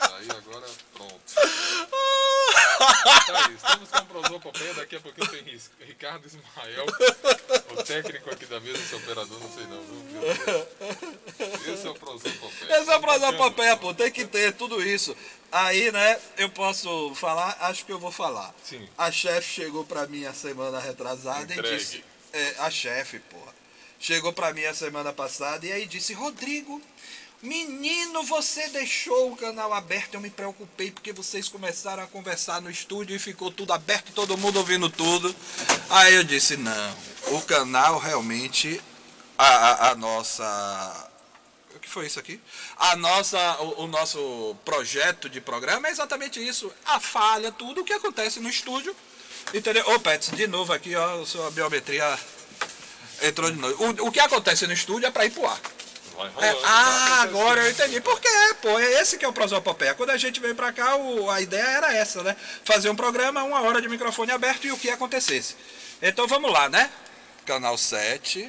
Aí 0.00 0.28
agora 0.30 0.66
pronto. 0.92 1.14
Tá 3.26 3.46
aí, 3.46 3.54
estamos 3.54 3.88
com 3.88 3.98
o 3.98 4.06
Prosopopeia, 4.06 4.74
daqui 4.74 4.96
a 4.96 5.00
pouquinho 5.00 5.28
tem 5.28 5.60
Ricardo 5.80 6.26
Ismael, 6.26 6.86
o 7.70 7.82
técnico 7.82 8.30
aqui 8.30 8.46
da 8.46 8.60
mesa, 8.60 8.78
esse 8.78 8.94
operador, 8.94 9.40
não 9.40 9.50
sei 9.52 9.64
não, 9.64 9.82
viu? 9.82 11.74
Esse 11.74 11.86
é 11.86 11.90
o 11.90 11.94
Prosopopeia. 11.94 12.80
Esse 12.80 12.90
é 12.90 12.96
o 12.96 13.00
prosopopeia, 13.00 13.76
pô. 13.76 13.94
Tem 13.94 14.10
que 14.10 14.24
ter 14.26 14.52
tudo 14.52 14.82
isso. 14.82 15.16
Aí, 15.50 15.90
né, 15.92 16.20
eu 16.36 16.48
posso 16.48 17.14
falar, 17.14 17.56
acho 17.60 17.84
que 17.84 17.92
eu 17.92 17.98
vou 17.98 18.10
falar. 18.10 18.54
Sim. 18.62 18.88
A 18.98 19.10
chefe 19.10 19.62
chegou 19.62 19.84
pra 19.84 20.06
mim 20.06 20.24
a 20.24 20.32
semana 20.32 20.78
retrasada 20.78 21.42
Entregue. 21.42 21.74
e 21.74 21.78
disse. 21.78 22.04
É, 22.32 22.54
a 22.58 22.70
chefe, 22.70 23.20
porra. 23.20 23.54
Chegou 24.06 24.34
pra 24.34 24.52
mim 24.52 24.62
a 24.64 24.74
semana 24.74 25.14
passada 25.14 25.64
e 25.64 25.72
aí 25.72 25.86
disse, 25.86 26.12
Rodrigo, 26.12 26.78
menino, 27.40 28.22
você 28.24 28.68
deixou 28.68 29.32
o 29.32 29.36
canal 29.36 29.72
aberto. 29.72 30.12
Eu 30.12 30.20
me 30.20 30.28
preocupei 30.28 30.90
porque 30.90 31.10
vocês 31.10 31.48
começaram 31.48 32.02
a 32.02 32.06
conversar 32.06 32.60
no 32.60 32.70
estúdio 32.70 33.16
e 33.16 33.18
ficou 33.18 33.50
tudo 33.50 33.72
aberto, 33.72 34.12
todo 34.12 34.36
mundo 34.36 34.58
ouvindo 34.58 34.90
tudo. 34.90 35.34
Aí 35.88 36.12
eu 36.12 36.22
disse, 36.22 36.54
não, 36.58 36.96
o 37.28 37.40
canal 37.40 37.96
realmente, 37.98 38.78
a, 39.38 39.46
a, 39.46 39.90
a 39.92 39.94
nossa. 39.94 41.10
O 41.74 41.78
que 41.78 41.88
foi 41.88 42.04
isso 42.04 42.20
aqui? 42.20 42.38
A 42.76 42.96
nossa, 42.96 43.38
o, 43.62 43.84
o 43.84 43.86
nosso 43.86 44.54
projeto 44.66 45.30
de 45.30 45.40
programa 45.40 45.88
é 45.88 45.90
exatamente 45.90 46.46
isso. 46.46 46.70
A 46.84 47.00
falha, 47.00 47.50
tudo 47.50 47.80
o 47.80 47.84
que 47.84 47.94
acontece 47.94 48.38
no 48.38 48.50
estúdio. 48.50 48.94
Entendeu? 49.54 49.82
Ô, 49.88 49.98
Pets, 49.98 50.30
de 50.32 50.46
novo 50.46 50.74
aqui, 50.74 50.94
ó, 50.94 51.24
sua 51.24 51.50
biometria 51.50 52.18
entrou 53.22 53.50
de 53.50 53.58
novo. 53.58 54.02
O, 54.02 54.08
o 54.08 54.12
que 54.12 54.20
acontece 54.20 54.66
no 54.66 54.72
estúdio 54.72 55.06
é 55.06 55.10
pra 55.10 55.26
ir 55.26 55.30
pro 55.30 55.46
ar. 55.46 55.60
É, 56.40 56.56
ah, 56.64 57.22
agora 57.22 57.64
eu 57.64 57.70
entendi. 57.72 58.00
Por 58.00 58.20
quê? 58.20 58.28
Pô, 58.62 58.78
é 58.78 59.00
esse 59.00 59.18
que 59.18 59.24
é 59.24 59.28
o 59.28 59.32
Prosopopeia. 59.32 59.94
Quando 59.94 60.10
a 60.10 60.16
gente 60.16 60.38
veio 60.40 60.54
pra 60.54 60.72
cá, 60.72 60.94
o- 60.94 61.28
a 61.28 61.40
ideia 61.40 61.62
era 61.64 61.92
essa, 61.96 62.22
né? 62.22 62.36
Fazer 62.64 62.88
um 62.88 62.94
programa, 62.94 63.42
uma 63.42 63.60
hora 63.62 63.82
de 63.82 63.88
microfone 63.88 64.30
aberto 64.30 64.64
e 64.66 64.70
o 64.72 64.78
que 64.78 64.88
acontecesse. 64.90 65.56
Então 66.00 66.28
vamos 66.28 66.52
lá, 66.52 66.68
né? 66.68 66.88
Canal 67.44 67.76
7. 67.76 68.48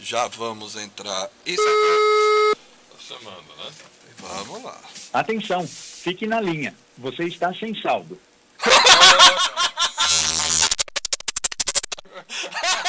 Já 0.00 0.26
vamos 0.28 0.74
entrar. 0.76 1.28
Isso 1.44 1.62
aqui. 1.62 2.56
Tá 2.90 2.96
chamando, 3.18 3.54
né? 3.58 3.70
Vamos 4.18 4.62
lá. 4.64 4.78
Atenção, 5.12 5.68
fique 5.68 6.26
na 6.26 6.40
linha. 6.40 6.74
Você 6.96 7.24
está 7.24 7.52
sem 7.52 7.78
saldo. 7.82 8.18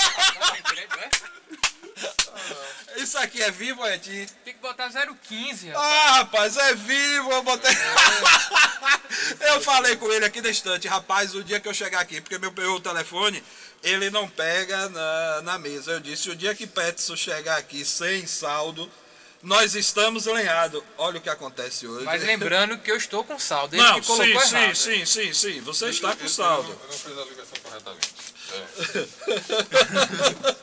Isso 3.04 3.18
aqui 3.18 3.44
é 3.44 3.52
vivo 3.52 3.86
é 3.86 3.98
de. 3.98 4.26
Tem 4.46 4.54
que 4.54 4.62
botar 4.62 4.90
015, 4.90 5.68
rapaz. 5.68 5.86
Ah, 5.86 6.12
rapaz, 6.14 6.58
é 6.58 6.74
vivo, 6.74 7.34
eu 7.34 7.44
botei. 7.44 7.70
eu 9.54 9.60
falei 9.62 9.98
com 9.98 10.10
ele 10.10 10.24
aqui 10.24 10.42
na 10.42 10.50
estante, 10.50 10.88
rapaz, 10.88 11.36
o 11.36 11.44
dia 11.44 11.60
que 11.60 11.68
eu 11.68 11.74
chegar 11.74 12.00
aqui, 12.00 12.22
porque 12.22 12.38
meu, 12.38 12.52
meu 12.54 12.80
telefone, 12.80 13.44
ele 13.84 14.10
não 14.10 14.30
pega 14.30 14.88
na, 14.88 15.42
na 15.42 15.60
mesa. 15.60 15.92
Eu 15.92 16.00
disse, 16.00 16.30
o 16.30 16.36
dia 16.36 16.56
que 16.56 16.66
Petson 16.66 17.18
chegar 17.18 17.58
aqui 17.58 17.84
sem 17.84 18.26
saldo, 18.26 18.90
nós 19.42 19.76
estamos 19.76 20.26
lenhados. 20.26 20.82
Olha 20.98 21.18
o 21.18 21.22
que 21.22 21.30
acontece 21.30 21.86
hoje. 21.86 22.06
Mas 22.06 22.24
lembrando 22.24 22.78
que 22.78 22.90
eu 22.90 22.96
estou 22.96 23.26
com 23.26 23.38
saldo. 23.38 23.76
Ele 23.76 23.84
Não, 23.84 24.00
que 24.00 24.08
colocou 24.08 24.42
sim, 24.42 24.48
sim, 24.48 24.56
errado. 24.56 24.76
sim, 24.76 25.06
sim, 25.06 25.34
sim. 25.34 25.60
Você 25.62 25.90
está 25.90 26.08
com 26.08 26.14
Ele- 26.14 26.22
ele 26.24 26.30
saldo. 26.30 26.70
Não, 26.70 26.88
não 26.88 26.98
fez 26.98 27.18
a 27.18 27.26
ligação 27.26 27.60
corretamente. 27.62 28.14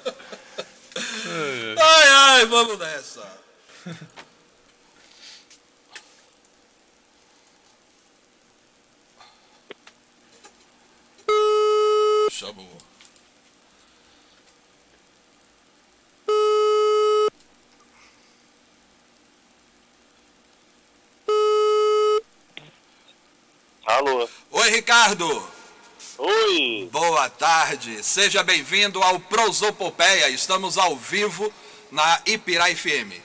É. 0.06 0.14
Ai, 1.78 2.08
ai, 2.08 2.46
vamos 2.46 2.78
nessa. 2.78 3.38
Chamou. 12.30 12.78
Alô? 23.86 24.28
Oi, 24.52 24.70
Ricardo. 24.70 25.59
Oi! 26.22 26.86
Boa 26.92 27.30
tarde. 27.30 28.04
Seja 28.04 28.42
bem-vindo 28.42 29.02
ao 29.02 29.18
Prosopopeia. 29.18 30.28
Estamos 30.28 30.76
ao 30.76 30.94
vivo 30.94 31.50
na 31.90 32.20
Ipirá 32.26 32.66
FM. 32.66 33.18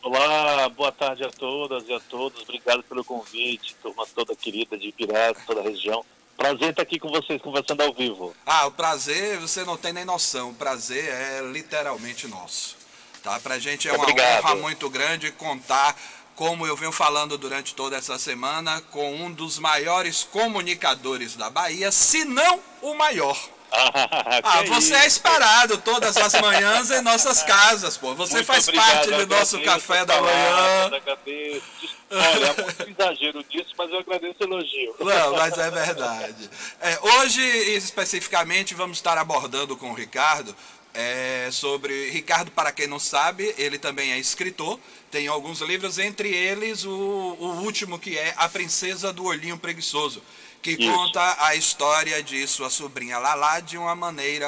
Olá, 0.00 0.68
boa 0.68 0.92
tarde 0.92 1.24
a 1.24 1.28
todas 1.28 1.88
e 1.88 1.92
a 1.92 1.98
todos. 1.98 2.42
Obrigado 2.42 2.84
pelo 2.84 3.04
convite, 3.04 3.74
turma 3.82 4.06
toda 4.14 4.36
querida 4.36 4.78
de 4.78 4.92
Pirata, 4.92 5.40
toda 5.44 5.58
a 5.58 5.64
região. 5.64 6.04
Prazer 6.36 6.70
estar 6.70 6.82
aqui 6.82 7.00
com 7.00 7.08
vocês 7.08 7.42
conversando 7.42 7.80
ao 7.82 7.92
vivo. 7.92 8.32
Ah, 8.46 8.68
o 8.68 8.70
prazer, 8.70 9.40
você 9.40 9.64
não 9.64 9.76
tem 9.76 9.92
nem 9.92 10.04
noção. 10.04 10.50
O 10.50 10.54
prazer 10.54 11.02
é 11.04 11.40
literalmente 11.52 12.28
nosso. 12.28 12.76
Tá? 13.24 13.40
Pra 13.40 13.58
gente 13.58 13.88
é 13.88 13.92
uma 13.92 14.04
Obrigado. 14.04 14.44
honra 14.44 14.54
muito 14.54 14.88
grande 14.88 15.32
contar, 15.32 15.96
como 16.38 16.64
eu 16.64 16.76
venho 16.76 16.92
falando 16.92 17.36
durante 17.36 17.74
toda 17.74 17.96
essa 17.96 18.16
semana, 18.16 18.80
com 18.92 19.12
um 19.12 19.32
dos 19.32 19.58
maiores 19.58 20.22
comunicadores 20.30 21.34
da 21.34 21.50
Bahia, 21.50 21.90
se 21.90 22.24
não 22.24 22.60
o 22.80 22.94
maior. 22.94 23.36
Ah, 23.70 24.40
Ah, 24.42 24.62
você 24.62 24.94
isso. 24.94 24.94
é 24.94 25.06
esperado 25.06 25.76
todas 25.78 26.16
as 26.16 26.32
manhãs 26.40 26.90
em 26.90 27.02
nossas 27.02 27.42
casas, 27.44 27.98
pô. 27.98 28.14
Você 28.14 28.36
Muito 28.36 28.46
faz 28.46 28.66
obrigado, 28.66 28.90
parte 29.10 29.10
do 29.10 29.26
nosso 29.26 29.60
café 29.60 30.06
da 30.06 30.18
manhã. 30.22 30.90
Olha, 32.10 32.46
é 32.46 32.62
muito 32.62 32.88
exagero 32.98 33.44
disso, 33.44 33.68
mas 33.76 33.90
eu 33.90 33.98
agradeço 33.98 34.36
o 34.40 34.44
elogio. 34.44 34.94
Não, 35.00 35.36
mas 35.36 35.58
é 35.58 35.70
verdade. 35.70 36.50
É, 36.80 36.98
hoje, 37.02 37.42
especificamente, 37.42 38.74
vamos 38.74 38.96
estar 38.96 39.18
abordando 39.18 39.76
com 39.76 39.90
o 39.90 39.94
Ricardo 39.94 40.56
é, 40.98 41.48
sobre. 41.52 42.10
Ricardo, 42.10 42.50
para 42.50 42.72
quem 42.72 42.88
não 42.88 42.98
sabe, 42.98 43.54
ele 43.56 43.78
também 43.78 44.10
é 44.10 44.18
escritor, 44.18 44.80
tem 45.12 45.28
alguns 45.28 45.60
livros, 45.60 45.96
entre 45.96 46.28
eles 46.28 46.84
o, 46.84 46.90
o 46.90 47.62
último 47.62 48.00
que 48.00 48.18
é 48.18 48.34
A 48.36 48.48
Princesa 48.48 49.12
do 49.12 49.24
Olhinho 49.24 49.56
Preguiçoso, 49.56 50.20
que 50.60 50.72
Isso. 50.72 50.92
conta 50.92 51.36
a 51.44 51.54
história 51.54 52.20
de 52.20 52.44
sua 52.48 52.68
sobrinha 52.68 53.16
Lala 53.18 53.60
de 53.60 53.78
uma 53.78 53.94
maneira. 53.94 54.46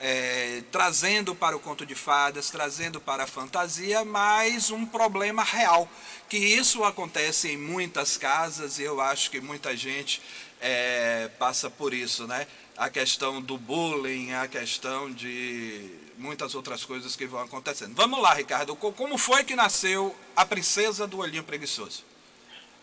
é, 0.00 0.62
trazendo 0.70 1.34
para 1.34 1.56
o 1.56 1.58
conto 1.58 1.84
de 1.84 1.96
fadas, 1.96 2.48
trazendo 2.48 3.00
para 3.00 3.24
a 3.24 3.26
fantasia, 3.26 4.04
mas 4.04 4.70
um 4.70 4.86
problema 4.86 5.42
real. 5.42 5.88
Que 6.28 6.36
isso 6.36 6.84
acontece 6.84 7.48
em 7.48 7.56
muitas 7.56 8.16
casas 8.16 8.78
e 8.78 8.84
eu 8.84 9.00
acho 9.00 9.32
que 9.32 9.40
muita 9.40 9.76
gente 9.76 10.22
é, 10.60 11.28
passa 11.40 11.68
por 11.68 11.92
isso, 11.92 12.28
né? 12.28 12.46
A 12.78 12.88
questão 12.88 13.42
do 13.42 13.58
bullying, 13.58 14.32
a 14.34 14.46
questão 14.46 15.10
de 15.10 15.90
muitas 16.16 16.54
outras 16.54 16.84
coisas 16.84 17.16
que 17.16 17.26
vão 17.26 17.40
acontecendo. 17.40 17.92
Vamos 17.96 18.20
lá, 18.22 18.32
Ricardo, 18.34 18.76
co- 18.76 18.92
como 18.92 19.18
foi 19.18 19.42
que 19.42 19.56
nasceu 19.56 20.14
a 20.36 20.46
Princesa 20.46 21.04
do 21.06 21.18
Olhinho 21.18 21.42
Preguiçoso? 21.42 22.04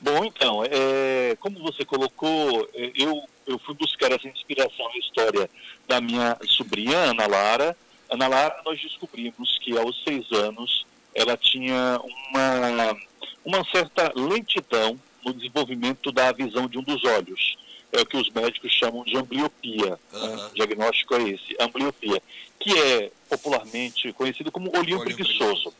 Bom, 0.01 0.25
então, 0.25 0.63
é, 0.69 1.37
como 1.39 1.59
você 1.61 1.85
colocou, 1.85 2.69
é, 2.73 2.91
eu, 2.93 3.23
eu 3.47 3.57
fui 3.59 3.73
buscar 3.75 4.11
essa 4.11 4.27
inspiração 4.27 4.85
na 4.89 4.97
história 4.97 5.49
da 5.87 6.01
minha 6.01 6.37
sobrinha, 6.49 6.97
Ana 6.97 7.25
Lara. 7.25 7.77
Ana 8.09 8.27
Lara, 8.27 8.61
nós 8.65 8.79
descobrimos 8.81 9.57
que 9.59 9.77
aos 9.77 10.03
seis 10.03 10.29
anos 10.33 10.85
ela 11.13 11.37
tinha 11.37 12.01
uma, 12.03 12.97
uma 13.45 13.63
certa 13.71 14.11
lentidão 14.13 14.99
no 15.23 15.33
desenvolvimento 15.33 16.11
da 16.11 16.33
visão 16.33 16.67
de 16.67 16.77
um 16.77 16.83
dos 16.83 17.01
olhos. 17.05 17.55
É 17.97 18.01
o 18.01 18.05
que 18.05 18.17
os 18.17 18.29
médicos 18.31 18.71
chamam 18.73 19.03
de 19.03 19.17
ambliopia. 19.17 19.99
Aham. 20.13 20.35
né? 20.35 20.45
O 20.51 20.55
diagnóstico 20.55 21.15
é 21.15 21.23
esse, 21.29 21.55
ambliopia, 21.59 22.21
que 22.59 22.77
é 22.77 23.11
popularmente 23.29 24.11
conhecido 24.13 24.51
como 24.51 24.67
olhinho, 24.69 24.99
Olhinho 24.99 25.15
preguiçoso. 25.15 25.73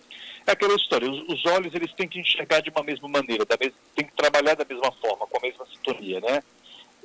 É 0.47 0.51
aquela 0.51 0.75
história, 0.75 1.09
os, 1.09 1.27
os 1.27 1.45
olhos 1.47 1.73
eles 1.73 1.91
têm 1.93 2.07
que 2.07 2.19
enxergar 2.19 2.59
de 2.61 2.69
uma 2.69 2.83
mesma 2.83 3.07
maneira, 3.09 3.45
da 3.45 3.57
mes- 3.59 3.73
tem 3.95 4.05
que 4.05 4.13
trabalhar 4.13 4.55
da 4.55 4.63
mesma 4.65 4.91
forma, 4.91 5.25
com 5.25 5.37
a 5.37 5.41
mesma 5.41 5.65
sintonia, 5.65 6.19
né? 6.21 6.43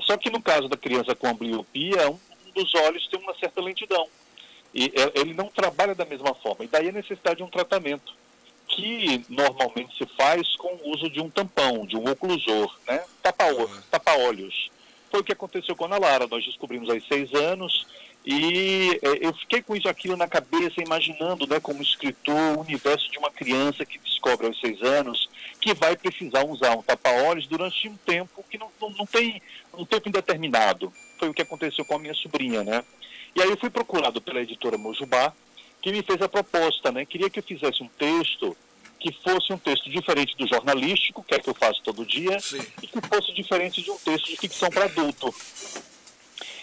Só 0.00 0.16
que 0.16 0.28
no 0.30 0.42
caso 0.42 0.68
da 0.68 0.76
criança 0.76 1.14
com 1.14 1.26
ambliopia, 1.28 2.10
um 2.10 2.18
dos 2.54 2.74
olhos 2.74 3.06
tem 3.08 3.18
uma 3.20 3.34
certa 3.36 3.60
lentidão. 3.62 4.06
E 4.74 4.84
é, 4.94 5.20
ele 5.20 5.32
não 5.34 5.46
trabalha 5.48 5.94
da 5.94 6.04
mesma 6.04 6.34
forma. 6.34 6.64
E 6.64 6.68
daí 6.68 6.88
a 6.90 6.92
necessidade 6.92 7.38
de 7.38 7.42
um 7.42 7.48
tratamento 7.48 8.14
que 8.68 9.24
normalmente 9.28 9.96
se 9.98 10.06
faz 10.16 10.54
com 10.56 10.68
o 10.74 10.92
uso 10.92 11.10
de 11.10 11.20
um 11.20 11.28
tampão, 11.28 11.84
de 11.86 11.96
um 11.96 12.08
oclusor, 12.10 12.78
né? 12.86 13.02
Tapa-olhos. 13.22 13.84
Tapa 13.90 14.12
Foi 15.10 15.20
o 15.20 15.24
que 15.24 15.32
aconteceu 15.32 15.74
com 15.74 15.84
a 15.86 15.98
Lara. 15.98 16.26
Nós 16.26 16.44
descobrimos 16.44 16.88
aos 16.88 17.06
seis 17.06 17.32
anos 17.34 17.86
e 18.24 18.98
é, 19.02 19.26
eu 19.26 19.32
fiquei 19.34 19.62
com 19.62 19.74
isso 19.74 19.88
aquilo 19.88 20.16
na 20.16 20.28
cabeça, 20.28 20.82
imaginando, 20.82 21.46
né, 21.46 21.58
como 21.58 21.82
escritor, 21.82 22.56
o 22.56 22.60
universo 22.60 23.10
de 23.10 23.18
uma 23.18 23.30
criança 23.30 23.84
que 23.84 23.98
descobre 23.98 24.46
aos 24.46 24.60
seis 24.60 24.80
anos 24.82 25.28
que 25.60 25.74
vai 25.74 25.96
precisar 25.96 26.44
usar 26.44 26.76
um 26.76 26.82
tapa-olhos 26.82 27.46
durante 27.46 27.88
um 27.88 27.96
tempo 27.96 28.44
que 28.48 28.56
não, 28.56 28.70
não, 28.80 28.90
não 28.90 29.06
tem 29.06 29.42
um 29.74 29.84
tempo 29.84 30.08
indeterminado. 30.08 30.92
Foi 31.18 31.28
o 31.28 31.34
que 31.34 31.42
aconteceu 31.42 31.84
com 31.84 31.96
a 31.96 31.98
minha 31.98 32.14
sobrinha, 32.14 32.64
né? 32.64 32.82
E 33.36 33.42
aí 33.42 33.50
eu 33.50 33.58
fui 33.58 33.68
procurado 33.68 34.20
pela 34.20 34.40
editora 34.40 34.78
Mojubá, 34.78 35.32
que 35.82 35.92
me 35.92 36.02
fez 36.02 36.20
a 36.22 36.28
proposta, 36.28 36.90
né? 36.90 37.04
Queria 37.04 37.28
que 37.28 37.38
eu 37.38 37.42
fizesse 37.42 37.82
um 37.82 37.88
texto 37.88 38.56
que 39.00 39.10
fosse 39.24 39.52
um 39.52 39.58
texto 39.58 39.88
diferente 39.90 40.36
do 40.36 40.46
jornalístico, 40.46 41.24
que 41.24 41.34
é 41.34 41.38
que 41.38 41.48
eu 41.48 41.54
faço 41.54 41.82
todo 41.82 42.04
dia, 42.04 42.38
Sim. 42.38 42.60
e 42.82 42.86
que 42.86 43.00
fosse 43.08 43.32
diferente 43.32 43.82
de 43.82 43.90
um 43.90 43.96
texto 43.96 44.26
de 44.26 44.36
ficção 44.36 44.68
para 44.68 44.84
adulto. 44.84 45.34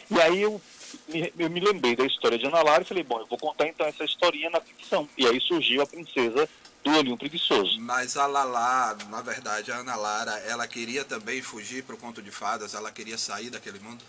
E 0.09 0.21
aí 0.21 0.43
eu 0.43 0.61
me, 1.07 1.33
eu 1.37 1.49
me 1.49 1.59
lembrei 1.59 1.95
da 1.95 2.05
história 2.05 2.37
de 2.37 2.45
Ana 2.45 2.61
Lara 2.61 2.83
e 2.83 2.85
falei, 2.85 3.03
bom, 3.03 3.19
eu 3.19 3.25
vou 3.25 3.37
contar 3.37 3.67
então 3.67 3.85
essa 3.85 4.05
historinha 4.05 4.49
na 4.49 4.61
ficção. 4.61 5.09
E 5.17 5.25
aí 5.25 5.41
surgiu 5.41 5.81
a 5.81 5.87
princesa 5.87 6.47
do 6.83 6.91
olhinho 6.91 7.17
preguiçoso. 7.17 7.79
Mas 7.81 8.15
a 8.15 8.25
Lala, 8.27 8.95
na 9.09 9.21
verdade, 9.21 9.71
a 9.71 9.77
Ana 9.77 9.95
Lara, 9.95 10.31
ela 10.47 10.67
queria 10.67 11.03
também 11.03 11.41
fugir 11.41 11.83
para 11.83 11.95
o 11.95 11.97
conto 11.97 12.21
de 12.21 12.31
fadas, 12.31 12.73
ela 12.73 12.91
queria 12.91 13.17
sair 13.17 13.49
daquele 13.49 13.79
mundo? 13.79 14.03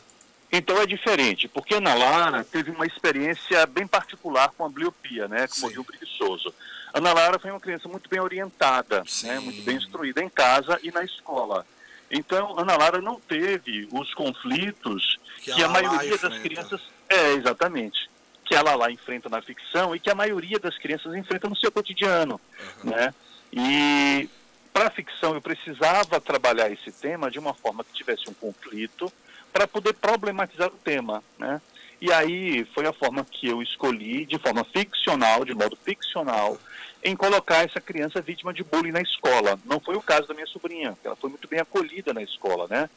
Então 0.50 0.80
é 0.80 0.86
diferente, 0.86 1.46
porque 1.48 1.74
Ana 1.74 1.94
Lara 1.94 2.44
teve 2.44 2.70
uma 2.70 2.86
experiência 2.86 3.66
bem 3.66 3.86
particular 3.86 4.50
com 4.56 4.64
a 4.64 4.68
ambliopia, 4.68 5.28
né, 5.28 5.46
com 5.46 5.62
o 5.62 5.66
olhinho 5.66 5.84
preguiçoso. 5.84 6.54
Ana 6.92 7.12
Lara 7.12 7.38
foi 7.38 7.50
uma 7.50 7.60
criança 7.60 7.88
muito 7.88 8.08
bem 8.08 8.20
orientada, 8.20 9.02
né, 9.22 9.38
muito 9.40 9.62
bem 9.62 9.76
instruída 9.76 10.22
em 10.22 10.28
casa 10.28 10.78
e 10.82 10.90
na 10.90 11.04
escola. 11.04 11.66
Então, 12.10 12.58
Ana 12.58 12.76
Lara 12.76 13.00
não 13.00 13.20
teve 13.20 13.86
os 13.92 14.14
conflitos 14.14 15.18
que, 15.42 15.52
que 15.52 15.62
a, 15.62 15.66
a 15.66 15.68
maioria 15.68 16.16
das 16.16 16.38
crianças. 16.38 16.80
É, 17.08 17.32
exatamente. 17.32 18.10
Que 18.44 18.54
ela 18.54 18.74
lá 18.74 18.90
enfrenta 18.90 19.28
na 19.28 19.42
ficção 19.42 19.94
e 19.94 20.00
que 20.00 20.10
a 20.10 20.14
maioria 20.14 20.58
das 20.58 20.78
crianças 20.78 21.14
enfrenta 21.14 21.48
no 21.48 21.56
seu 21.56 21.70
cotidiano. 21.70 22.40
Uhum. 22.82 22.90
Né? 22.90 23.14
E 23.52 24.28
para 24.72 24.88
a 24.88 24.90
ficção 24.90 25.34
eu 25.34 25.40
precisava 25.40 26.20
trabalhar 26.20 26.70
esse 26.70 26.90
tema 26.90 27.30
de 27.30 27.38
uma 27.38 27.52
forma 27.52 27.84
que 27.84 27.92
tivesse 27.92 28.28
um 28.28 28.34
conflito 28.34 29.12
para 29.52 29.66
poder 29.66 29.92
problematizar 29.94 30.68
o 30.68 30.78
tema. 30.82 31.22
Né? 31.38 31.60
E 32.00 32.12
aí 32.12 32.64
foi 32.74 32.86
a 32.86 32.92
forma 32.92 33.24
que 33.24 33.48
eu 33.48 33.60
escolhi, 33.60 34.24
de 34.24 34.38
forma 34.38 34.64
ficcional, 34.64 35.44
de 35.44 35.54
modo 35.54 35.76
ficcional, 35.76 36.56
em 37.02 37.16
colocar 37.16 37.64
essa 37.64 37.80
criança 37.80 38.20
vítima 38.20 38.52
de 38.52 38.64
bullying 38.64 38.92
na 38.92 39.00
escola. 39.00 39.58
Não 39.64 39.80
foi 39.80 39.96
o 39.96 40.02
caso 40.02 40.26
da 40.26 40.34
minha 40.34 40.46
sobrinha, 40.46 40.96
ela 41.04 41.16
foi 41.16 41.30
muito 41.30 41.48
bem 41.48 41.60
acolhida 41.60 42.12
na 42.12 42.22
escola, 42.22 42.66
né? 42.68 42.88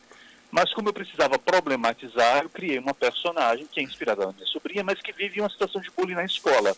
Mas 0.52 0.74
como 0.74 0.90
eu 0.90 0.94
precisava 0.94 1.40
problematizar, 1.40 2.44
eu 2.44 2.50
criei 2.50 2.78
uma 2.78 2.94
personagem 2.94 3.66
que 3.72 3.80
é 3.80 3.84
inspirada 3.84 4.26
na 4.26 4.34
minha 4.34 4.46
sobrinha, 4.46 4.84
mas 4.84 5.02
que 5.02 5.14
vive 5.14 5.40
uma 5.40 5.50
situação 5.50 5.80
de 5.80 5.90
bullying 5.92 6.16
na 6.16 6.26
escola. 6.26 6.76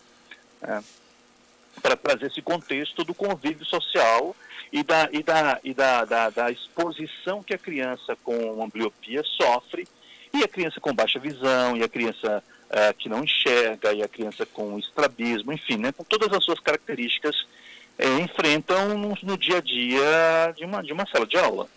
Né? 0.62 0.83
Para 1.81 1.95
trazer 1.95 2.27
esse 2.27 2.41
contexto 2.41 3.03
do 3.03 3.15
convívio 3.15 3.65
social 3.65 4.36
e, 4.71 4.83
da, 4.83 5.09
e, 5.12 5.23
da, 5.23 5.59
e 5.63 5.73
da, 5.73 6.05
da, 6.05 6.29
da 6.29 6.51
exposição 6.51 7.41
que 7.41 7.55
a 7.55 7.57
criança 7.57 8.15
com 8.23 8.63
ambliopia 8.63 9.23
sofre, 9.23 9.88
e 10.31 10.43
a 10.43 10.47
criança 10.47 10.79
com 10.79 10.93
baixa 10.93 11.19
visão, 11.19 11.75
e 11.75 11.83
a 11.83 11.89
criança 11.89 12.43
uh, 12.73 12.93
que 12.97 13.07
não 13.07 13.23
enxerga, 13.23 13.93
e 13.93 14.01
a 14.01 14.07
criança 14.07 14.45
com 14.45 14.77
estrabismo, 14.79 15.53
enfim, 15.53 15.77
né, 15.77 15.91
com 15.91 16.03
todas 16.03 16.33
as 16.33 16.43
suas 16.43 16.59
características, 16.59 17.45
é, 17.97 18.07
enfrentam 18.19 18.97
no, 18.97 19.15
no, 19.21 19.38
dia 19.38 19.57
a 19.57 19.62
dia 19.62 20.53
de 20.57 20.65
uma, 20.65 20.81
de 20.81 20.91
uma 20.91 21.05
sala 21.05 21.27
de 21.27 21.38
aula. 21.38 21.69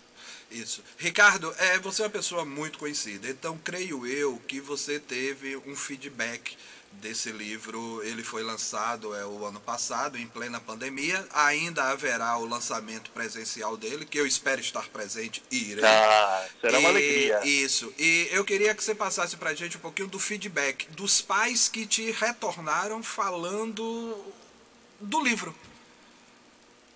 Isso. 0.49 0.83
Ricardo, 0.97 1.53
é, 1.59 1.77
você 1.79 2.01
é 2.01 2.05
uma 2.05 2.11
pessoa 2.11 2.43
muito 2.43 2.79
conhecida, 2.79 3.29
então 3.29 3.59
creio 3.63 4.07
eu 4.07 4.41
que 4.47 4.59
você 4.59 4.99
teve 4.99 5.57
um 5.57 5.75
feedback 5.75 6.57
desse 7.01 7.31
livro. 7.31 8.01
Ele 8.03 8.23
foi 8.23 8.43
lançado 8.43 9.15
é, 9.15 9.25
o 9.25 9.45
ano 9.45 9.59
passado, 9.59 10.17
em 10.17 10.27
plena 10.27 10.59
pandemia. 10.59 11.25
Ainda 11.33 11.83
haverá 11.83 12.37
o 12.37 12.45
lançamento 12.45 13.11
presencial 13.11 13.77
dele, 13.77 14.05
que 14.05 14.19
eu 14.19 14.27
espero 14.27 14.61
estar 14.61 14.87
presente 14.89 15.41
e 15.51 15.71
irei. 15.71 15.85
Ah, 15.85 16.45
será 16.61 16.79
uma 16.79 16.89
e, 16.89 16.91
alegria. 16.91 17.45
Isso. 17.45 17.93
E 17.97 18.27
eu 18.31 18.43
queria 18.43 18.73
que 18.75 18.83
você 18.83 18.95
passasse 18.95 19.37
para 19.37 19.51
a 19.51 19.55
gente 19.55 19.77
um 19.77 19.81
pouquinho 19.81 20.07
do 20.07 20.19
feedback 20.19 20.87
dos 20.91 21.21
pais 21.21 21.67
que 21.67 21.85
te 21.85 22.11
retornaram 22.11 23.01
falando 23.01 24.33
do 24.99 25.23
livro. 25.23 25.55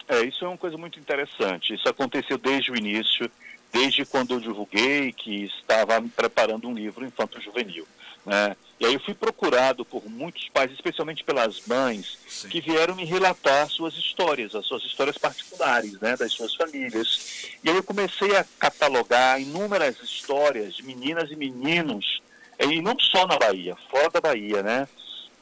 É, 0.07 0.23
isso 0.23 0.43
é 0.43 0.47
uma 0.47 0.57
coisa 0.57 0.77
muito 0.77 0.99
interessante. 0.99 1.73
Isso 1.73 1.87
aconteceu 1.87 2.37
desde 2.37 2.71
o 2.71 2.75
início, 2.75 3.31
desde 3.71 4.05
quando 4.05 4.33
eu 4.33 4.39
divulguei 4.39 5.13
que 5.13 5.45
estava 5.45 6.01
preparando 6.15 6.67
um 6.67 6.73
livro 6.73 7.05
infanto-juvenil. 7.05 7.87
Né? 8.25 8.55
E 8.81 8.85
aí 8.87 8.95
eu 8.95 8.99
fui 8.99 9.13
procurado 9.13 9.85
por 9.85 10.09
muitos 10.09 10.49
pais, 10.49 10.71
especialmente 10.71 11.23
pelas 11.23 11.67
mães, 11.67 12.17
Sim. 12.27 12.49
que 12.49 12.59
vieram 12.59 12.95
me 12.95 13.05
relatar 13.05 13.69
suas 13.69 13.93
histórias, 13.93 14.55
as 14.55 14.65
suas 14.65 14.83
histórias 14.83 15.19
particulares, 15.19 15.99
né, 15.99 16.17
das 16.17 16.33
suas 16.33 16.55
famílias. 16.55 17.45
E 17.63 17.69
aí 17.69 17.75
eu 17.75 17.83
comecei 17.83 18.35
a 18.35 18.43
catalogar 18.57 19.39
inúmeras 19.39 20.01
histórias 20.01 20.73
de 20.73 20.81
meninas 20.81 21.29
e 21.29 21.35
meninos, 21.35 22.23
e 22.59 22.81
não 22.81 22.97
só 22.99 23.27
na 23.27 23.37
Bahia, 23.37 23.77
fora 23.91 24.09
da 24.09 24.19
Bahia, 24.19 24.63
né, 24.63 24.87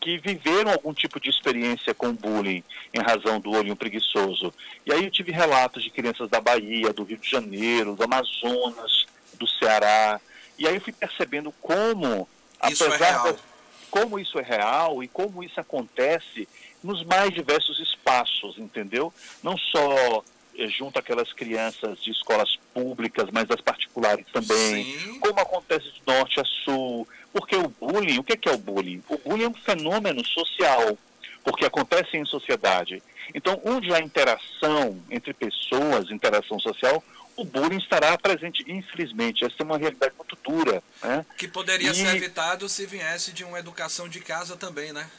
que 0.02 0.18
viveram 0.18 0.74
algum 0.74 0.94
tipo 0.94 1.18
de 1.18 1.30
experiência 1.30 1.94
com 1.94 2.12
bullying 2.12 2.62
em 2.94 3.00
razão 3.02 3.40
do 3.40 3.52
olhinho 3.52 3.76
preguiçoso. 3.76 4.54
E 4.86 4.92
aí 4.92 5.06
eu 5.06 5.12
tive 5.12 5.32
relatos 5.32 5.82
de 5.82 5.90
crianças 5.90 6.30
da 6.30 6.42
Bahia, 6.42 6.92
do 6.92 7.06
Rio 7.06 7.18
de 7.18 7.30
Janeiro, 7.30 7.96
do 7.96 8.04
Amazonas, 8.04 9.06
do 9.36 9.48
Ceará. 9.48 10.20
E 10.58 10.68
aí 10.68 10.76
eu 10.76 10.82
fui 10.82 10.92
percebendo 10.92 11.54
como 11.62 12.28
isso 12.70 12.86
é 12.86 12.98
real. 12.98 13.34
De, 13.34 13.40
como 13.90 14.20
isso 14.20 14.40
é 14.40 14.44
real 14.44 15.04
e 15.04 15.08
como 15.08 15.44
isso 15.44 15.60
acontece 15.60 16.48
nos 16.84 17.04
mais 17.04 17.34
diversos 17.34 17.80
espaços, 17.80 18.58
entendeu? 18.58 19.14
Não 19.44 19.58
só 19.58 20.24
eh, 20.58 20.68
junto 20.68 21.00
aquelas 21.00 21.34
crianças 21.34 22.02
de 22.02 22.12
escolas 22.12 22.58
públicas, 22.74 23.30
mas 23.32 23.48
das 23.48 23.62
particulares 23.62 24.26
também. 24.32 24.84
Sim. 24.84 25.20
Como 25.20 25.40
acontece 25.40 25.86
de 25.86 26.02
norte 26.06 26.40
a 26.40 26.46
sul. 26.46 27.08
Porque 27.32 27.56
o 27.56 27.68
bullying, 27.68 28.20
o 28.20 28.24
que 28.24 28.34
é, 28.34 28.52
é 28.52 28.54
o 28.54 28.58
bullying? 28.58 29.04
O 29.08 29.18
bullying 29.18 29.46
é 29.46 29.50
um 29.50 29.54
fenômeno 29.54 30.26
social, 30.26 30.98
porque 31.44 31.66
acontece 31.66 32.18
em 32.18 32.26
sociedade. 32.26 33.02
Então, 33.34 33.62
onde 33.64 33.94
há 33.94 34.00
interação 34.00 35.00
entre 35.10 35.34
pessoas, 35.34 36.10
interação 36.10 36.60
social, 36.60 37.04
o 37.40 37.46
bullying 37.46 37.78
estará 37.78 38.18
presente, 38.18 38.64
infelizmente. 38.68 39.46
Essa 39.46 39.56
é 39.60 39.64
uma 39.64 39.78
realidade 39.78 40.14
muito 40.18 40.38
dura. 40.44 40.84
Né? 41.02 41.26
Que 41.38 41.48
poderia 41.48 41.92
e... 41.92 41.96
ser 41.96 42.16
evitado 42.16 42.68
se 42.68 42.86
viesse 42.86 43.32
de 43.32 43.44
uma 43.44 43.60
educação 43.60 44.10
de 44.10 44.20
casa 44.20 44.58
também, 44.58 44.92
né? 44.92 45.10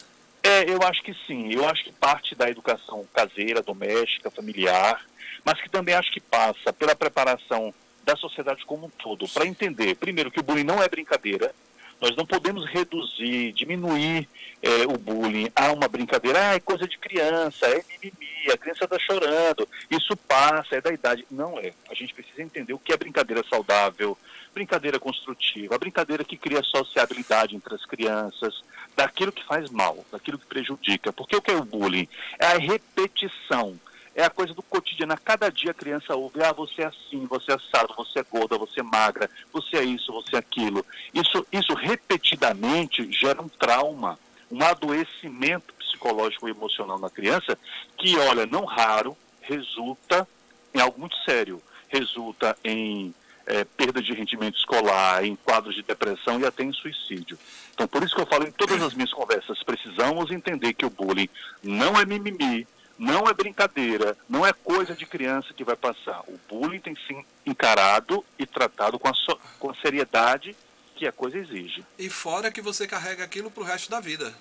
É, 0.42 0.70
eu 0.70 0.83
acho 0.83 1.02
que 1.02 1.14
sim. 1.26 1.52
Eu 1.52 1.68
acho 1.68 1.85
que 1.85 1.92
parte 1.92 2.35
da 2.35 2.48
educação 2.48 3.06
caseira, 3.12 3.62
doméstica, 3.62 4.30
familiar, 4.30 5.04
mas 5.44 5.61
que 5.61 5.68
também 5.68 5.94
acho 5.94 6.12
que 6.12 6.20
passa 6.20 6.72
pela 6.72 6.94
preparação 6.94 7.74
da 8.04 8.16
sociedade 8.16 8.64
como 8.64 8.87
um 8.87 8.90
todo, 8.90 9.28
para 9.28 9.46
entender, 9.46 9.94
primeiro, 9.96 10.30
que 10.30 10.40
o 10.40 10.42
bullying 10.42 10.64
não 10.64 10.83
é 10.83 10.88
brincadeira, 10.88 11.54
nós 12.00 12.16
não 12.16 12.24
podemos 12.24 12.64
reduzir, 12.64 13.52
diminuir 13.52 14.26
é, 14.62 14.84
o 14.84 14.98
bullying 14.98 15.50
a 15.54 15.72
uma 15.72 15.86
brincadeira, 15.86 16.50
ah, 16.50 16.54
é 16.54 16.60
coisa 16.60 16.86
de 16.88 16.98
criança, 16.98 17.66
é 17.66 17.82
mimimi, 17.90 18.50
a 18.50 18.56
criança 18.56 18.84
está 18.84 18.98
chorando, 18.98 19.68
isso 19.90 20.16
passa, 20.16 20.76
é 20.76 20.80
da 20.80 20.92
idade. 20.92 21.26
Não 21.30 21.58
é. 21.58 21.72
A 21.90 21.94
gente 21.94 22.14
precisa 22.14 22.42
entender 22.42 22.72
o 22.72 22.78
que 22.78 22.92
é 22.92 22.96
brincadeira 22.96 23.44
saudável, 23.48 24.16
brincadeira 24.54 24.98
construtiva, 24.98 25.74
a 25.74 25.78
brincadeira 25.78 26.24
que 26.24 26.36
cria 26.36 26.62
sociabilidade 26.62 27.54
entre 27.54 27.74
as 27.74 27.84
crianças, 27.84 28.62
daquilo 28.96 29.32
que 29.32 29.44
faz 29.44 29.70
mal, 29.70 30.04
daquilo 30.10 30.38
que 30.38 30.46
prejudica. 30.46 31.12
Porque 31.12 31.36
o 31.36 31.42
que 31.42 31.50
é 31.50 31.56
o 31.56 31.64
bullying? 31.64 32.08
É 32.38 32.46
a 32.46 32.58
repetição 32.58 33.78
é 34.14 34.25
a 34.25 34.31
coisa 34.31 34.53
do 34.55 34.62
cotidiano. 34.62 35.12
A 35.12 35.16
cada 35.16 35.51
dia 35.51 35.70
a 35.70 35.75
criança 35.75 36.14
ouve, 36.14 36.42
ah, 36.42 36.53
você 36.53 36.83
é 36.83 36.87
assim, 36.87 37.27
você 37.27 37.53
é 37.53 37.55
assado, 37.55 37.94
você 37.96 38.20
é 38.20 38.25
gorda, 38.25 38.59
você 38.59 38.81
é 38.81 38.83
magra, 38.83 39.31
você 39.53 39.77
é 39.79 39.85
isso, 39.85 40.12
você 40.12 40.37
é 40.37 40.38
aquilo. 40.38 40.85
Isso, 41.14 41.46
isso 41.53 41.75
repetidamente 41.75 43.11
gera 43.12 43.40
um 43.40 43.49
trauma, 43.49 44.18
um 44.51 44.62
adoecimento 44.62 45.73
psicológico 45.75 46.49
e 46.49 46.51
emocional 46.51 46.99
na 46.99 47.11
criança, 47.11 47.59
que, 47.96 48.16
olha, 48.18 48.46
não 48.46 48.64
raro, 48.64 49.16
resulta 49.40 50.27
em 50.75 50.81
algo 50.81 50.99
muito 50.99 51.16
sério. 51.25 51.62
Resulta 51.88 52.57
em 52.62 53.12
é, 53.46 53.64
perda 53.64 54.01
de 54.01 54.12
rendimento 54.12 54.57
escolar, 54.57 55.25
em 55.25 55.35
quadros 55.35 55.75
de 55.75 55.83
depressão 55.83 56.38
e 56.40 56.46
até 56.46 56.62
em 56.62 56.73
suicídio. 56.73 57.37
Então, 57.75 57.87
por 57.88 58.03
isso 58.03 58.14
que 58.14 58.20
eu 58.20 58.27
falo 58.27 58.46
em 58.46 58.53
todas 58.53 58.81
as 58.81 58.94
minhas 58.94 59.12
conversas, 59.12 59.62
precisamos 59.62 60.31
entender 60.31 60.73
que 60.73 60.87
o 60.87 60.90
bullying 60.90 61.29
não 61.62 61.99
é 61.99 62.05
mimimi, 62.05 62.66
não 63.00 63.26
é 63.26 63.32
brincadeira, 63.32 64.14
não 64.28 64.46
é 64.46 64.52
coisa 64.52 64.94
de 64.94 65.06
criança 65.06 65.54
que 65.54 65.64
vai 65.64 65.74
passar. 65.74 66.20
O 66.28 66.38
bullying 66.48 66.78
tem 66.80 66.94
que 66.94 67.04
ser 67.06 67.24
encarado 67.46 68.22
e 68.38 68.44
tratado 68.46 68.98
com 68.98 69.08
a, 69.08 69.14
so, 69.14 69.38
com 69.58 69.70
a 69.70 69.74
seriedade 69.76 70.54
que 70.94 71.06
a 71.06 71.12
coisa 71.12 71.38
exige. 71.38 71.82
E 71.98 72.10
fora 72.10 72.50
que 72.52 72.60
você 72.60 72.86
carrega 72.86 73.24
aquilo 73.24 73.50
pro 73.50 73.64
resto 73.64 73.90
da 73.90 74.00
vida. 74.00 74.32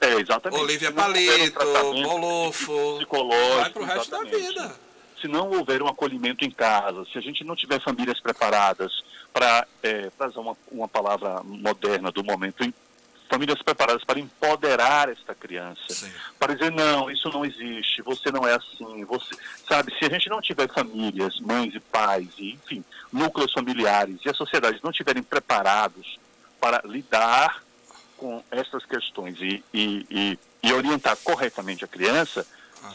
É, 0.00 0.14
exatamente. 0.14 0.62
Olivia 0.62 0.90
Palito, 0.90 1.58
Bolofo, 2.06 2.98
vai 3.56 3.70
pro 3.70 3.84
resto 3.84 4.10
da 4.10 4.22
vida. 4.22 4.74
se 5.20 5.26
não 5.28 5.50
houver 5.50 5.82
um 5.82 5.88
acolhimento 5.88 6.44
em 6.44 6.50
casa, 6.50 7.04
se 7.12 7.18
a 7.18 7.20
gente 7.20 7.42
não 7.44 7.54
tiver 7.56 7.80
famílias 7.82 8.20
preparadas 8.20 8.92
para, 9.32 9.66
é, 9.82 10.08
para 10.16 10.28
usar 10.28 10.40
uma, 10.40 10.56
uma 10.70 10.88
palavra 10.88 11.42
moderna 11.42 12.10
do 12.12 12.22
momento, 12.24 12.62
em- 12.64 12.72
famílias 13.28 13.62
preparadas 13.62 14.04
para 14.04 14.18
empoderar 14.18 15.08
esta 15.08 15.34
criança, 15.34 15.80
Sim. 15.88 16.10
para 16.38 16.54
dizer 16.54 16.72
não, 16.72 17.10
isso 17.10 17.28
não 17.28 17.44
existe, 17.44 18.02
você 18.02 18.30
não 18.30 18.46
é 18.46 18.54
assim, 18.54 19.04
você 19.04 19.36
sabe, 19.66 19.92
se 19.98 20.04
a 20.04 20.08
gente 20.08 20.28
não 20.28 20.40
tiver 20.40 20.68
famílias, 20.72 21.38
mães 21.40 21.74
e 21.74 21.80
pais, 21.80 22.28
e, 22.38 22.54
enfim, 22.54 22.84
núcleos 23.12 23.52
familiares 23.52 24.18
e 24.24 24.30
a 24.30 24.34
sociedade 24.34 24.80
não 24.82 24.90
estiverem 24.90 25.22
preparados 25.22 26.18
para 26.60 26.82
lidar 26.84 27.62
com 28.16 28.42
essas 28.50 28.84
questões 28.84 29.36
e, 29.40 29.62
e, 29.72 30.06
e, 30.10 30.38
e 30.62 30.72
orientar 30.72 31.16
corretamente 31.18 31.84
a 31.84 31.88
criança, 31.88 32.46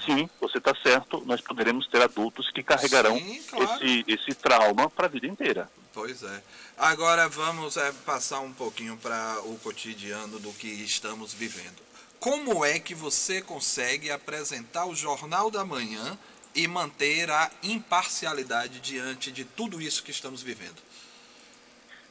sim, 0.05 0.29
você 0.39 0.57
está 0.57 0.75
certo, 0.75 1.23
nós 1.25 1.41
poderemos 1.41 1.87
ter 1.87 2.01
adultos 2.01 2.49
que 2.51 2.61
carregarão 2.63 3.17
Sim, 3.17 3.41
claro. 3.49 3.85
esse, 3.85 4.05
esse 4.07 4.33
trauma 4.35 4.89
para 4.89 5.05
a 5.05 5.09
vida 5.09 5.27
inteira. 5.27 5.69
Pois 5.93 6.23
é. 6.23 6.43
Agora 6.75 7.29
vamos 7.29 7.77
é, 7.77 7.91
passar 8.03 8.39
um 8.39 8.51
pouquinho 8.51 8.97
para 8.97 9.39
o 9.45 9.59
cotidiano 9.59 10.39
do 10.39 10.51
que 10.53 10.67
estamos 10.67 11.33
vivendo. 11.33 11.81
Como 12.19 12.65
é 12.65 12.79
que 12.79 12.95
você 12.95 13.41
consegue 13.41 14.09
apresentar 14.09 14.85
o 14.85 14.95
Jornal 14.95 15.51
da 15.51 15.63
Manhã 15.63 16.17
e 16.55 16.67
manter 16.67 17.29
a 17.29 17.51
imparcialidade 17.61 18.79
diante 18.79 19.31
de 19.31 19.45
tudo 19.45 19.79
isso 19.79 20.01
que 20.01 20.09
estamos 20.09 20.41
vivendo? 20.41 20.81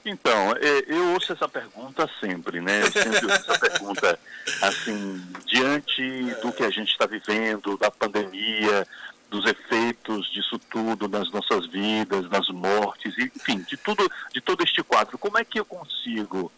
Então, 0.04 0.52
é, 0.52 0.84
eu 0.86 1.12
ouço 1.12 1.32
essa 1.32 1.48
pergunta 1.48 2.08
sempre, 2.20 2.60
né? 2.60 2.82
Eu 2.82 2.92
sempre 2.92 3.24
ouço 3.24 3.50
essa 3.50 3.58
pergunta, 3.58 4.18
assim, 4.60 5.24
diante 5.46 6.02
do 6.42 6.52
que 6.52 6.64
a 6.64 6.70
gente 6.70 6.90
está 6.90 7.06
vivendo, 7.06 7.76
da 7.78 7.90
pandemia, 7.90 8.86
dos 9.32 9.46
efeitos 9.46 10.30
disso 10.30 10.58
tudo 10.58 11.08
nas 11.08 11.30
nossas 11.32 11.66
vidas, 11.66 12.28
nas 12.28 12.48
mortes, 12.50 13.14
enfim, 13.18 13.58
de 13.62 13.78
tudo, 13.78 14.06
de 14.32 14.42
todo 14.42 14.62
este 14.62 14.82
quadro, 14.82 15.16
como 15.16 15.38
é 15.38 15.44
que 15.44 15.58
eu 15.58 15.64
consigo? 15.64 16.52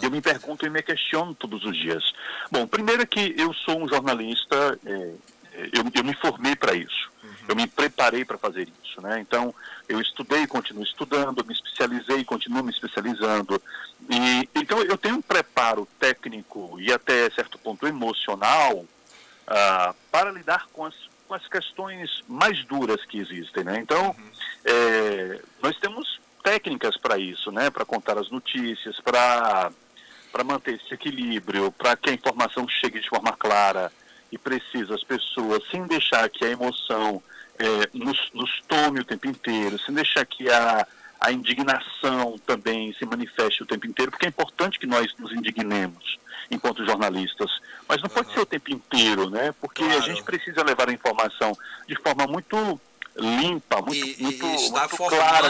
Eu 0.00 0.10
me 0.10 0.22
pergunto 0.22 0.64
e 0.64 0.70
me 0.70 0.82
questiono 0.82 1.34
todos 1.34 1.62
os 1.62 1.76
dias. 1.76 2.02
Bom, 2.50 2.66
primeiro 2.66 3.02
é 3.02 3.06
que 3.06 3.34
eu 3.36 3.52
sou 3.52 3.82
um 3.82 3.88
jornalista, 3.88 4.78
é, 4.86 4.92
é, 5.52 5.70
eu, 5.74 5.84
eu 5.94 6.04
me 6.04 6.14
formei 6.14 6.56
para 6.56 6.74
isso. 6.74 7.10
Eu 7.46 7.54
me 7.54 7.66
preparei 7.66 8.24
para 8.24 8.38
fazer 8.38 8.68
isso, 8.82 9.02
né? 9.02 9.20
Então, 9.20 9.52
eu 9.88 10.00
estudei, 10.00 10.46
continuo 10.46 10.84
estudando, 10.84 11.44
me 11.44 11.52
especializei, 11.52 12.24
continuo 12.24 12.62
me 12.62 12.70
especializando. 12.70 13.60
E 14.08 14.48
então 14.54 14.80
eu 14.82 14.96
tenho 14.96 15.16
um 15.16 15.22
preparo 15.22 15.86
técnico 15.98 16.78
e 16.80 16.92
até 16.92 17.28
certo 17.30 17.58
ponto 17.58 17.86
emocional 17.86 18.86
ah, 19.46 19.94
para 20.12 20.30
lidar 20.30 20.68
com 20.72 20.86
as, 20.86 20.94
com 21.30 21.36
as 21.36 21.46
questões 21.46 22.24
mais 22.26 22.64
duras 22.64 23.04
que 23.04 23.16
existem, 23.16 23.62
né? 23.62 23.78
Então, 23.78 24.16
é, 24.64 25.40
nós 25.62 25.78
temos 25.78 26.20
técnicas 26.42 26.96
para 26.96 27.18
isso, 27.18 27.52
né? 27.52 27.70
Para 27.70 27.84
contar 27.84 28.18
as 28.18 28.28
notícias, 28.30 28.98
para 29.00 29.70
para 30.32 30.44
manter 30.44 30.74
esse 30.74 30.94
equilíbrio, 30.94 31.72
para 31.72 31.96
que 31.96 32.10
a 32.10 32.12
informação 32.12 32.66
chegue 32.68 33.00
de 33.00 33.08
forma 33.08 33.32
clara 33.32 33.92
e 34.30 34.38
precisa 34.38 34.94
às 34.94 35.02
pessoas, 35.02 35.60
sem 35.70 35.84
deixar 35.88 36.28
que 36.28 36.44
a 36.44 36.50
emoção 36.50 37.20
eh, 37.58 37.90
nos, 37.92 38.30
nos 38.32 38.62
tome 38.68 39.00
o 39.00 39.04
tempo 39.04 39.26
inteiro, 39.26 39.76
sem 39.80 39.92
deixar 39.92 40.24
que 40.24 40.48
a, 40.48 40.86
a 41.20 41.30
indignação 41.30 42.38
também 42.46 42.92
se 42.94 43.04
manifeste 43.04 43.62
o 43.62 43.66
tempo 43.66 43.86
inteiro, 43.86 44.10
porque 44.10 44.26
é 44.26 44.28
importante 44.28 44.78
que 44.78 44.86
nós 44.86 45.12
nos 45.18 45.32
indignemos 45.32 46.18
enquanto 46.50 46.84
jornalistas, 46.84 47.50
mas 47.88 48.00
não 48.02 48.08
pode 48.08 48.32
ser 48.32 48.40
o 48.40 48.46
tempo 48.46 48.72
inteiro, 48.72 49.28
né? 49.28 49.52
Porque 49.60 49.84
a 49.84 49.86
Claro. 49.86 50.02
gente 50.02 50.22
precisa 50.22 50.64
levar 50.64 50.88
a 50.88 50.92
informação 50.92 51.52
de 51.86 51.94
forma 51.96 52.26
muito 52.26 52.80
limpa, 53.16 53.82
muito, 53.82 53.94
E- 53.94 54.16
e 54.18 54.22
muito, 54.22 54.46
está 54.46 54.80
muito 54.80 54.96
clara 54.96 55.48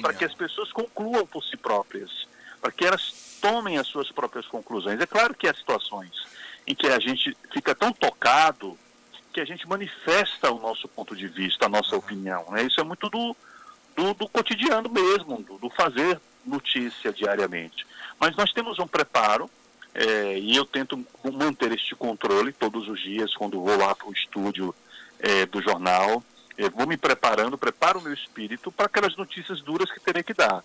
para 0.00 0.14
que 0.14 0.24
as 0.24 0.34
pessoas 0.34 0.72
concluam 0.72 1.26
por 1.26 1.44
si 1.44 1.56
próprias, 1.56 2.26
para 2.60 2.72
que 2.72 2.84
elas 2.84 3.38
tomem 3.40 3.76
as 3.76 3.86
suas 3.88 4.10
próprias 4.10 4.46
conclusões. 4.46 5.00
É 5.00 5.06
claro 5.06 5.34
que 5.34 5.46
há 5.48 5.54
situações 5.54 6.10
em 6.66 6.74
que 6.74 6.86
a 6.86 6.98
gente 6.98 7.36
fica 7.52 7.74
tão 7.74 7.92
tocado 7.92 8.78
que 9.32 9.40
a 9.40 9.44
gente 9.44 9.66
manifesta 9.68 10.50
o 10.52 10.60
nosso 10.60 10.86
ponto 10.88 11.14
de 11.16 11.26
vista, 11.26 11.66
a 11.66 11.68
nossa 11.68 11.96
opinião. 11.96 12.44
Né? 12.50 12.62
Isso 12.64 12.80
é 12.80 12.84
muito 12.84 13.08
do, 13.10 13.36
do, 13.96 14.14
do 14.14 14.28
cotidiano 14.28 14.88
mesmo, 14.90 15.42
do, 15.42 15.58
do 15.58 15.70
fazer 15.70 16.20
notícia 16.44 17.12
diariamente. 17.12 17.86
Mas 18.18 18.36
nós 18.36 18.52
temos 18.52 18.78
um 18.78 18.86
preparo 18.86 19.50
eh, 19.94 20.38
e 20.38 20.56
eu 20.56 20.64
tento 20.64 21.04
manter 21.32 21.72
este 21.72 21.94
controle 21.94 22.52
todos 22.52 22.88
os 22.88 23.00
dias 23.00 23.34
quando 23.34 23.60
vou 23.60 23.76
lá 23.76 23.94
para 23.94 24.08
o 24.08 24.12
estúdio 24.12 24.74
eh, 25.18 25.46
do 25.46 25.62
jornal. 25.62 26.22
Eu 26.56 26.70
vou 26.70 26.86
me 26.86 26.96
preparando, 26.96 27.56
preparo 27.56 27.98
o 27.98 28.02
meu 28.02 28.12
espírito 28.12 28.70
para 28.70 28.86
aquelas 28.86 29.16
notícias 29.16 29.60
duras 29.60 29.90
que 29.90 30.00
terei 30.00 30.22
que 30.22 30.34
dar. 30.34 30.62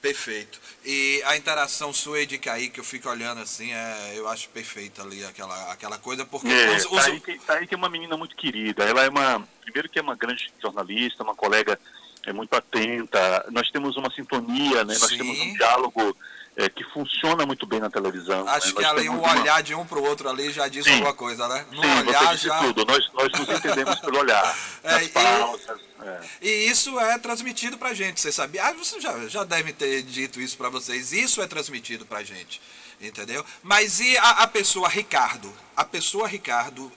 Perfeito. 0.00 0.60
E 0.84 1.20
a 1.24 1.36
interação 1.36 1.92
sua 1.92 2.20
e 2.20 2.26
de 2.26 2.38
Kaique, 2.38 2.78
eu 2.78 2.84
fico 2.84 3.08
olhando 3.08 3.40
assim, 3.40 3.72
é, 3.72 4.12
eu 4.14 4.28
acho 4.28 4.48
perfeita 4.50 5.02
ali 5.02 5.24
aquela, 5.24 5.72
aquela 5.72 5.98
coisa, 5.98 6.24
porque 6.24 6.46
É, 6.48 6.76
os- 6.76 6.86
os- 6.86 7.04
aí 7.06 7.18
que, 7.20 7.38
tá 7.40 7.54
aí 7.54 7.66
que 7.66 7.74
é 7.74 7.76
uma 7.78 7.88
menina 7.88 8.16
muito 8.16 8.36
querida. 8.36 8.84
Ela 8.84 9.04
é 9.04 9.08
uma, 9.08 9.46
primeiro 9.62 9.88
que 9.88 9.98
é 9.98 10.02
uma 10.02 10.14
grande 10.14 10.52
jornalista, 10.62 11.24
uma 11.24 11.34
colega 11.34 11.78
é 12.24 12.32
muito 12.32 12.54
atenta. 12.54 13.46
Nós 13.50 13.70
temos 13.70 13.96
uma 13.96 14.10
sintonia, 14.10 14.84
né? 14.84 14.94
Nós 14.98 15.08
Sim. 15.08 15.18
temos 15.18 15.40
um 15.40 15.52
diálogo 15.54 16.16
é, 16.56 16.68
que 16.70 16.82
funciona 16.84 17.44
muito 17.44 17.66
bem 17.66 17.78
na 17.80 17.90
televisão. 17.90 18.48
acho 18.48 18.68
né? 18.68 18.72
que 18.80 18.84
ali 18.84 19.02
temos 19.02 19.18
um 19.20 19.22
uma- 19.22 19.40
olhar 19.40 19.62
de 19.62 19.74
um 19.74 19.84
pro 19.86 20.02
outro 20.02 20.28
ali 20.28 20.50
já 20.50 20.66
diz 20.68 20.84
Sim. 20.84 20.92
alguma 20.94 21.12
coisa, 21.12 21.46
né? 21.48 21.66
No 21.70 21.82
Sim, 21.82 21.88
você 21.88 22.08
olhar 22.08 22.34
disse 22.34 22.46
já. 22.46 22.58
tudo. 22.60 22.84
Nós, 22.86 23.12
nós 23.12 23.30
nos 23.32 23.48
entendemos 23.58 24.00
pelo 24.00 24.18
olhar. 24.18 24.56
É, 24.82 25.02
e- 25.04 25.08
pausas. 25.08 25.80
é. 26.02 26.20
E 26.40 26.48
isso 26.70 26.98
é 27.00 27.18
transmitido 27.18 27.76
pra 27.76 27.92
gente, 27.92 28.20
você 28.20 28.30
sabia? 28.32 28.64
Ah, 28.66 28.72
você 28.72 29.00
já, 29.00 29.26
já 29.28 29.44
deve 29.44 29.72
ter 29.72 30.02
dito 30.02 30.40
isso 30.40 30.56
pra 30.56 30.68
vocês. 30.68 31.12
Isso 31.12 31.42
é 31.42 31.46
transmitido 31.46 32.06
pra 32.06 32.22
gente, 32.22 32.60
entendeu? 33.00 33.44
Mas 33.62 33.98
e 34.00 34.16
a, 34.16 34.30
a 34.42 34.46
pessoa 34.46 34.88
Ricardo? 34.88 35.52
A 35.76 35.84
pessoa 35.84 36.26
Ricardo, 36.28 36.90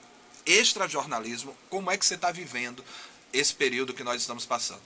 extra-jornalismo, 0.46 1.56
como 1.68 1.90
é 1.90 1.96
que 1.96 2.06
você 2.06 2.14
está 2.14 2.30
vivendo 2.30 2.84
esse 3.32 3.52
período 3.54 3.92
que 3.92 4.04
nós 4.04 4.20
estamos 4.20 4.46
passando? 4.46 4.80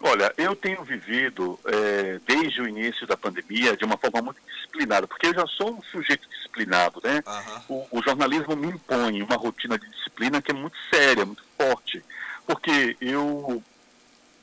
Olha, 0.00 0.32
eu 0.36 0.54
tenho 0.54 0.84
vivido 0.84 1.58
é, 1.64 2.20
desde 2.24 2.62
o 2.62 2.68
início 2.68 3.06
da 3.06 3.16
pandemia 3.16 3.76
de 3.76 3.84
uma 3.84 3.98
forma 3.98 4.22
muito 4.22 4.40
disciplinada, 4.46 5.08
porque 5.08 5.26
eu 5.26 5.34
já 5.34 5.46
sou 5.46 5.74
um 5.74 5.82
sujeito 5.82 6.28
disciplinado, 6.28 7.00
né? 7.02 7.22
Aham. 7.26 7.62
O, 7.68 7.88
o 7.90 8.02
jornalismo 8.02 8.54
me 8.54 8.68
impõe 8.68 9.22
uma 9.22 9.36
rotina 9.36 9.76
de 9.76 9.88
disciplina 9.90 10.40
que 10.40 10.52
é 10.52 10.54
muito 10.54 10.76
séria, 10.92 11.26
muito 11.26 11.42
forte, 11.56 12.02
porque 12.46 12.96
eu 13.00 13.62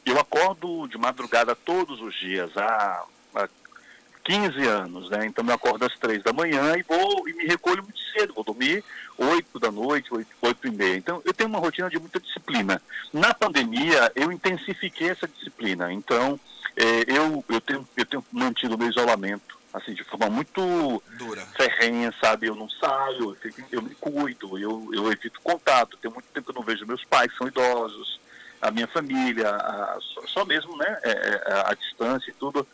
eu 0.05 0.19
acordo 0.19 0.87
de 0.87 0.97
madrugada 0.97 1.55
todos 1.55 1.99
os 1.99 2.13
dias 2.19 2.55
há, 2.55 3.03
há 3.33 3.49
15 4.25 4.67
anos, 4.67 5.09
né? 5.11 5.25
Então 5.25 5.45
eu 5.45 5.53
acordo 5.53 5.85
às 5.85 5.93
três 5.99 6.21
da 6.23 6.33
manhã 6.33 6.75
e 6.75 6.81
vou 6.83 7.29
e 7.29 7.33
me 7.33 7.45
recolho 7.45 7.83
muito 7.83 7.99
cedo, 8.11 8.33
vou 8.33 8.43
dormir 8.43 8.83
8 9.17 9.59
da 9.59 9.71
noite, 9.71 10.13
8, 10.13 10.27
8 10.41 10.67
e 10.67 10.71
meia. 10.71 10.97
Então 10.97 11.21
eu 11.23 11.33
tenho 11.33 11.47
uma 11.47 11.59
rotina 11.59 11.89
de 11.89 11.99
muita 11.99 12.19
disciplina. 12.19 12.81
Na 13.13 13.33
pandemia 13.35 14.11
eu 14.15 14.31
intensifiquei 14.31 15.09
essa 15.11 15.27
disciplina. 15.27 15.93
Então 15.93 16.39
eh, 16.75 17.05
eu, 17.07 17.45
eu, 17.47 17.61
tenho, 17.61 17.87
eu 17.95 18.05
tenho 18.05 18.25
mantido 18.31 18.73
o 18.73 18.77
meu 18.79 18.89
isolamento, 18.89 19.57
assim, 19.71 19.93
de 19.93 20.03
forma 20.03 20.27
muito 20.27 21.03
Dura. 21.19 21.45
ferrenha, 21.55 22.11
sabe? 22.19 22.47
Eu 22.47 22.55
não 22.55 22.67
saio, 22.67 23.29
eu, 23.29 23.35
fico- 23.35 23.61
eu 23.71 23.81
me 23.83 23.93
cuido, 23.93 24.57
eu, 24.57 24.89
eu 24.91 25.11
evito 25.11 25.39
contato. 25.41 25.97
Tem 25.97 26.09
muito 26.11 26.25
tempo 26.33 26.45
que 26.45 26.51
eu 26.51 26.59
não 26.59 26.65
vejo 26.65 26.85
meus 26.87 27.03
pais, 27.05 27.31
são 27.37 27.47
idosos, 27.47 28.19
a 28.59 28.71
minha 28.71 28.87
família, 28.87 29.49
a- 29.51 29.99
só, 30.27 30.43
mesmo, 30.45 30.75
né? 30.77 30.97
é, 31.03 31.11
é, 31.11 31.53
a, 31.53 31.71
a 31.71 31.73
distância 31.75 32.31
e 32.31 32.33
tudo. 32.33 32.67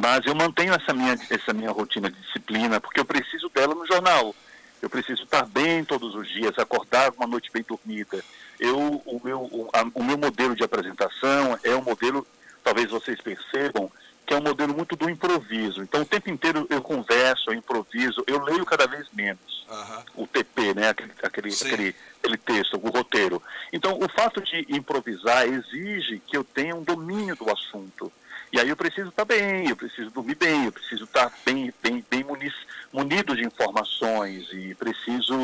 Mas 0.00 0.24
eu 0.26 0.34
mantenho 0.34 0.72
essa 0.74 0.92
minha, 0.92 1.18
essa 1.30 1.52
minha 1.52 1.70
rotina 1.70 2.10
de 2.10 2.18
disciplina, 2.20 2.80
porque 2.80 3.00
eu 3.00 3.04
preciso 3.04 3.48
dela 3.50 3.74
no 3.74 3.86
jornal. 3.86 4.34
Eu 4.80 4.90
preciso 4.90 5.22
estar 5.22 5.46
bem 5.46 5.84
todos 5.84 6.14
os 6.14 6.28
dias, 6.28 6.58
acordar 6.58 7.12
uma 7.16 7.26
noite 7.26 7.50
bem 7.52 7.62
dormida. 7.62 8.24
Eu, 8.58 8.76
o, 9.04 9.20
meu, 9.22 9.40
o, 9.42 9.68
a- 9.72 9.86
o 9.94 10.02
meu 10.02 10.18
modelo 10.18 10.56
de 10.56 10.64
apresentação 10.64 11.58
é 11.62 11.74
um 11.76 11.82
modelo, 11.82 12.26
talvez 12.64 12.90
vocês 12.90 13.20
percebam, 13.20 13.90
que 14.26 14.34
é 14.34 14.36
um 14.36 14.42
modelo 14.42 14.74
muito 14.74 14.96
do 14.96 15.08
improviso. 15.08 15.82
Então, 15.82 16.02
o 16.02 16.06
tempo 16.06 16.30
inteiro 16.30 16.66
eu 16.70 16.80
converso, 16.82 17.50
eu 17.50 17.54
improviso, 17.54 18.24
eu 18.26 18.42
leio 18.42 18.64
cada 18.64 18.86
vez 18.86 19.06
menos 19.12 19.66
Aham. 19.68 20.04
o 20.16 20.26
TP, 20.26 20.74
né? 20.74 20.88
Aquele, 20.88 21.12
aquele, 21.22 21.48
aquele, 21.54 21.96
aquele 22.18 22.36
texto, 22.38 22.74
o 22.82 22.88
roteiro. 22.90 23.40
Então, 23.72 23.98
o 24.00 24.08
fato 24.08 24.40
de 24.40 24.66
improvisar 24.68 25.46
exige 25.46 26.20
que 26.26 26.36
eu 26.36 26.42
tenha 26.42 26.74
um 26.74 26.82
domínio 26.82 27.36
do 27.36 27.48
assunto. 27.50 28.10
E 28.52 28.60
aí 28.60 28.68
eu 28.68 28.76
preciso 28.76 29.08
estar 29.08 29.24
bem, 29.24 29.70
eu 29.70 29.76
preciso 29.76 30.10
dormir 30.10 30.34
bem, 30.34 30.66
eu 30.66 30.72
preciso 30.72 31.04
estar 31.04 31.32
bem, 31.42 31.72
bem, 31.82 32.04
bem 32.10 32.22
muniz, 32.22 32.52
munido 32.92 33.34
de 33.34 33.46
informações 33.46 34.46
e 34.52 34.74
preciso 34.74 35.34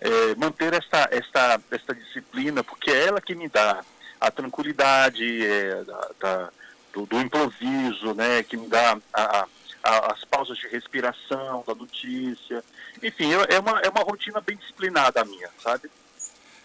eh, 0.00 0.34
esta, 1.12 1.60
esta 1.70 1.94
disciplina, 1.94 2.64
porque 2.64 2.90
é 2.90 3.06
ela 3.06 3.20
que 3.20 3.36
me 3.36 3.48
dá 3.48 3.84
a 4.20 4.30
tranquilidade 4.30 5.46
é, 5.46 5.84
da, 5.84 6.10
da, 6.20 6.50
do, 6.92 7.06
do, 7.06 7.20
improviso, 7.20 8.12
né, 8.14 8.42
que 8.42 8.56
me 8.56 8.68
dá 8.68 8.98
a, 9.12 9.46
a, 9.84 10.12
as 10.12 10.24
pausas 10.24 10.58
de 10.58 10.66
respiração 10.66 11.62
da 11.66 11.74
notícia. 11.74 12.64
Enfim, 13.00 13.32
é 13.48 13.60
uma, 13.60 13.80
é 13.80 13.88
uma 13.88 14.02
rotina 14.02 14.40
bem 14.40 14.56
disciplinada 14.56 15.20
a 15.20 15.24
minha, 15.24 15.48
sabe? 15.62 15.88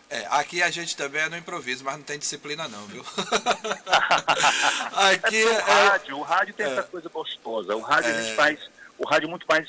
É, 0.10 0.26
aqui 0.30 0.64
a 0.64 0.70
gente 0.70 0.96
também 0.96 1.22
é 1.22 1.30
no 1.30 1.38
improviso, 1.38 1.84
mas 1.84 1.96
não 1.98 2.04
tem 2.04 2.18
disciplina 2.18 2.68
não, 2.68 2.86
viu? 2.86 3.04
aqui 4.96 5.44
é, 5.44 5.50
o 5.50 5.62
rádio, 5.62 6.18
o 6.18 6.22
rádio 6.22 6.54
tem 6.54 6.66
é, 6.66 6.70
essa 6.70 6.84
coisa 6.84 7.10
gostosa. 7.10 7.76
O 7.76 7.82
rádio 7.82 8.12
a 8.12 8.14
gente 8.14 8.32
é. 8.32 8.36
faz 8.36 8.60
o 8.98 9.06
rádio 9.06 9.30
muito 9.30 9.46
mais 9.48 9.68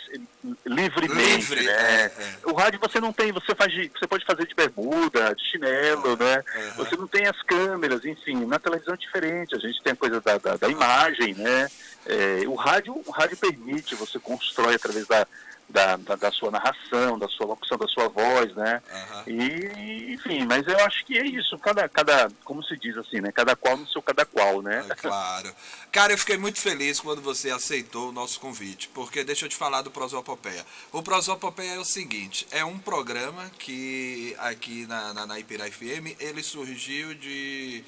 livremente, 0.65 1.55
Livre, 1.55 1.65
né? 1.65 1.73
É, 1.73 2.05
é. 2.05 2.37
O 2.45 2.55
rádio 2.55 2.81
você 2.81 2.99
não 2.99 3.13
tem, 3.13 3.31
você 3.31 3.55
faz, 3.55 3.71
de, 3.71 3.91
você 3.95 4.07
pode 4.07 4.25
fazer 4.25 4.47
de 4.47 4.55
bermuda, 4.55 5.35
de 5.35 5.45
chinelo, 5.51 6.17
né? 6.17 6.43
Você 6.77 6.97
não 6.97 7.07
tem 7.07 7.27
as 7.27 7.41
câmeras, 7.43 8.05
enfim. 8.05 8.47
Na 8.47 8.59
televisão 8.59 8.95
é 8.95 8.97
diferente. 8.97 9.55
A 9.55 9.59
gente 9.59 9.83
tem 9.83 9.93
a 9.93 9.97
coisa 9.97 10.21
da, 10.21 10.39
da, 10.39 10.57
da 10.57 10.69
imagem, 10.69 11.35
né? 11.35 11.69
É, 12.07 12.43
o 12.47 12.55
rádio, 12.55 13.03
o 13.05 13.11
rádio 13.11 13.37
permite, 13.37 13.95
você 13.95 14.19
constrói 14.19 14.77
através 14.77 15.07
da 15.07 15.27
da, 15.69 15.97
da, 15.97 16.17
da, 16.17 16.33
sua 16.33 16.51
narração, 16.51 17.19
da 17.19 17.29
sua 17.29 17.47
locução, 17.47 17.77
da 17.77 17.87
sua 17.87 18.09
voz, 18.09 18.55
né? 18.55 18.83
Uhum. 18.91 19.23
E, 19.27 20.15
enfim, 20.15 20.47
mas 20.47 20.67
eu 20.67 20.79
acho 20.85 21.05
que 21.05 21.19
é 21.19 21.27
isso, 21.27 21.59
cada, 21.59 21.89
cada, 21.89 22.31
como 22.45 22.63
se 22.63 22.77
diz 22.77 22.97
assim, 22.97 23.21
né? 23.21 23.31
Cada 23.31 23.55
qual 23.55 23.77
no 23.77 23.87
seu 23.87 24.01
cada 24.01 24.25
qual, 24.25 24.63
né? 24.63 24.85
É 24.89 24.95
claro. 24.95 25.55
Cara, 25.93 26.13
eu 26.13 26.19
fiquei 26.19 26.39
muito 26.39 26.59
feliz 26.59 27.01
quando 27.01 27.21
você 27.21 27.51
aceitou 27.51 28.09
o 28.09 28.13
nosso 28.13 28.41
convite, 28.41 28.89
porque 28.89 29.23
deixa 29.23 29.45
eu 29.45 29.49
te 29.49 29.57
falar 29.57 29.83
do 29.83 29.91
Prosopopeia. 29.91 30.65
O 30.93 31.03
Prosopopeia 31.03 31.75
é 31.75 31.79
o 31.79 31.85
seguinte, 31.85 32.47
é 32.51 32.65
um 32.65 32.79
programa 32.79 33.51
que 33.59 34.35
aqui 34.39 34.87
na, 34.87 35.13
na, 35.13 35.27
na 35.27 35.39
Ipira 35.39 35.71
FM, 35.71 36.17
ele 36.19 36.43
surgiu 36.43 37.15
de 37.15 37.85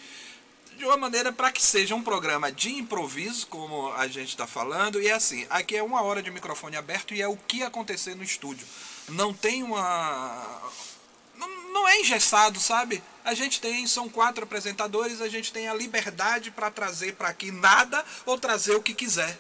de 0.81 0.87
uma 0.87 0.97
maneira 0.97 1.31
para 1.31 1.53
que 1.53 1.62
seja 1.62 1.95
um 1.95 2.03
programa 2.03 2.51
de 2.51 2.71
improviso, 2.71 3.47
como 3.47 3.93
a 3.93 4.09
gente 4.09 4.31
está 4.31 4.47
falando. 4.47 5.01
E 5.01 5.09
é 5.09 5.12
assim, 5.12 5.47
aqui 5.51 5.77
é 5.77 5.83
uma 5.83 6.03
hora 6.03 6.23
de 6.23 6.31
microfone 6.31 6.75
aberto 6.75 7.14
e 7.14 7.21
é 7.21 7.29
o 7.29 7.37
que 7.37 7.62
acontecer 7.62 8.16
no 8.16 8.25
estúdio. 8.25 8.66
Não 9.11 9.33
tem 9.33 9.62
uma. 9.62 10.73
Não, 11.37 11.87
é 11.87 12.01
engessado, 12.01 12.59
sabe? 12.59 13.03
A 13.25 13.35
gente 13.35 13.61
tem, 13.61 13.87
são 13.87 14.09
quatro 14.09 14.45
apresentadores, 14.45 15.21
a 15.21 15.29
gente 15.29 15.53
tem 15.53 15.69
a 15.69 15.75
liberdade 15.75 16.51
para 16.51 16.71
trazer 16.71 17.14
para 17.14 17.29
aqui 17.29 17.51
nada 17.51 18.05
ou 18.25 18.38
trazer 18.38 18.75
o 18.75 18.83
que 18.83 18.95
quiser. 18.95 19.38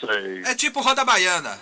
Sei. 0.00 0.42
É 0.44 0.54
tipo 0.54 0.80
Roda 0.80 1.04
Baiana. 1.04 1.60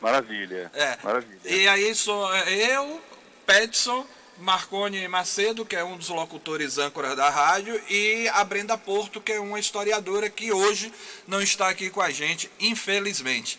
Maravilha. 0.00 0.70
É. 0.74 0.98
Maravilha. 1.02 1.40
E 1.44 1.68
aí 1.68 1.94
sou 1.94 2.32
eu, 2.46 3.00
Petson 3.44 4.06
Marconi 4.40 5.06
Macedo, 5.06 5.64
que 5.64 5.76
é 5.76 5.84
um 5.84 5.96
dos 5.96 6.08
locutores 6.08 6.78
âncoras 6.78 7.16
da 7.16 7.28
rádio, 7.28 7.80
e 7.88 8.28
a 8.28 8.42
Brenda 8.42 8.76
Porto, 8.76 9.20
que 9.20 9.32
é 9.32 9.40
uma 9.40 9.60
historiadora 9.60 10.30
que 10.30 10.52
hoje 10.52 10.92
não 11.26 11.40
está 11.40 11.68
aqui 11.68 11.90
com 11.90 12.00
a 12.00 12.10
gente, 12.10 12.50
infelizmente. 12.58 13.58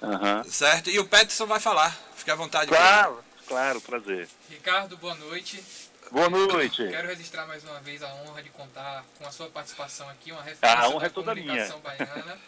Uhum. 0.00 0.44
Certo? 0.44 0.90
E 0.90 0.98
o 0.98 1.04
Peterson 1.04 1.46
vai 1.46 1.60
falar. 1.60 1.96
Fique 2.16 2.30
à 2.30 2.34
vontade. 2.34 2.68
Claro, 2.68 3.22
claro, 3.46 3.80
prazer. 3.80 4.28
Ricardo, 4.48 4.96
boa 4.96 5.14
noite. 5.14 5.62
Boa 6.10 6.28
noite. 6.28 6.88
Quero 6.88 7.08
registrar 7.08 7.46
mais 7.46 7.64
uma 7.64 7.80
vez 7.80 8.02
a 8.02 8.14
honra 8.14 8.42
de 8.42 8.50
contar 8.50 9.04
com 9.18 9.26
a 9.26 9.32
sua 9.32 9.48
participação 9.48 10.08
aqui, 10.10 10.30
uma 10.30 10.42
referência 10.42 10.78
a 10.78 10.88
honra 10.88 11.00
da 11.00 11.06
é 11.06 11.08
toda 11.08 11.34
comunicação 11.34 11.80
minha. 11.80 12.06
baiana. 12.06 12.38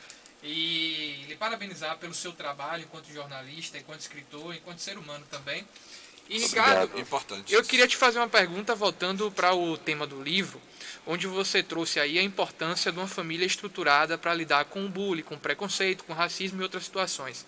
e 0.43 1.25
lhe 1.27 1.37
parabenizar 1.37 1.97
pelo 1.97 2.13
seu 2.13 2.33
trabalho 2.33 2.83
enquanto 2.85 3.11
jornalista, 3.11 3.79
enquanto 3.79 4.01
escritor, 4.01 4.55
enquanto 4.55 4.81
ser 4.81 4.99
humano 4.99 5.25
também. 5.31 5.67
E 6.29 6.39
Ricardo, 6.39 6.99
Importante. 6.99 7.53
eu 7.53 7.63
queria 7.63 7.87
te 7.87 7.97
fazer 7.97 8.19
uma 8.19 8.29
pergunta 8.29 8.75
voltando 8.75 9.31
para 9.31 9.55
o 9.55 9.77
tema 9.77 10.07
do 10.07 10.23
livro, 10.23 10.61
onde 11.07 11.27
você 11.27 11.63
trouxe 11.63 12.01
aí 12.01 12.19
a 12.19 12.23
importância 12.23 12.91
de 12.91 12.99
uma 12.99 13.07
família 13.07 13.45
estruturada 13.45 14.17
para 14.17 14.33
lidar 14.33 14.65
com 14.65 14.85
o 14.85 14.89
bullying, 14.89 15.23
com 15.23 15.39
preconceito, 15.39 16.05
com 16.05 16.13
racismo 16.13 16.61
e 16.61 16.63
outras 16.63 16.85
situações. 16.85 17.45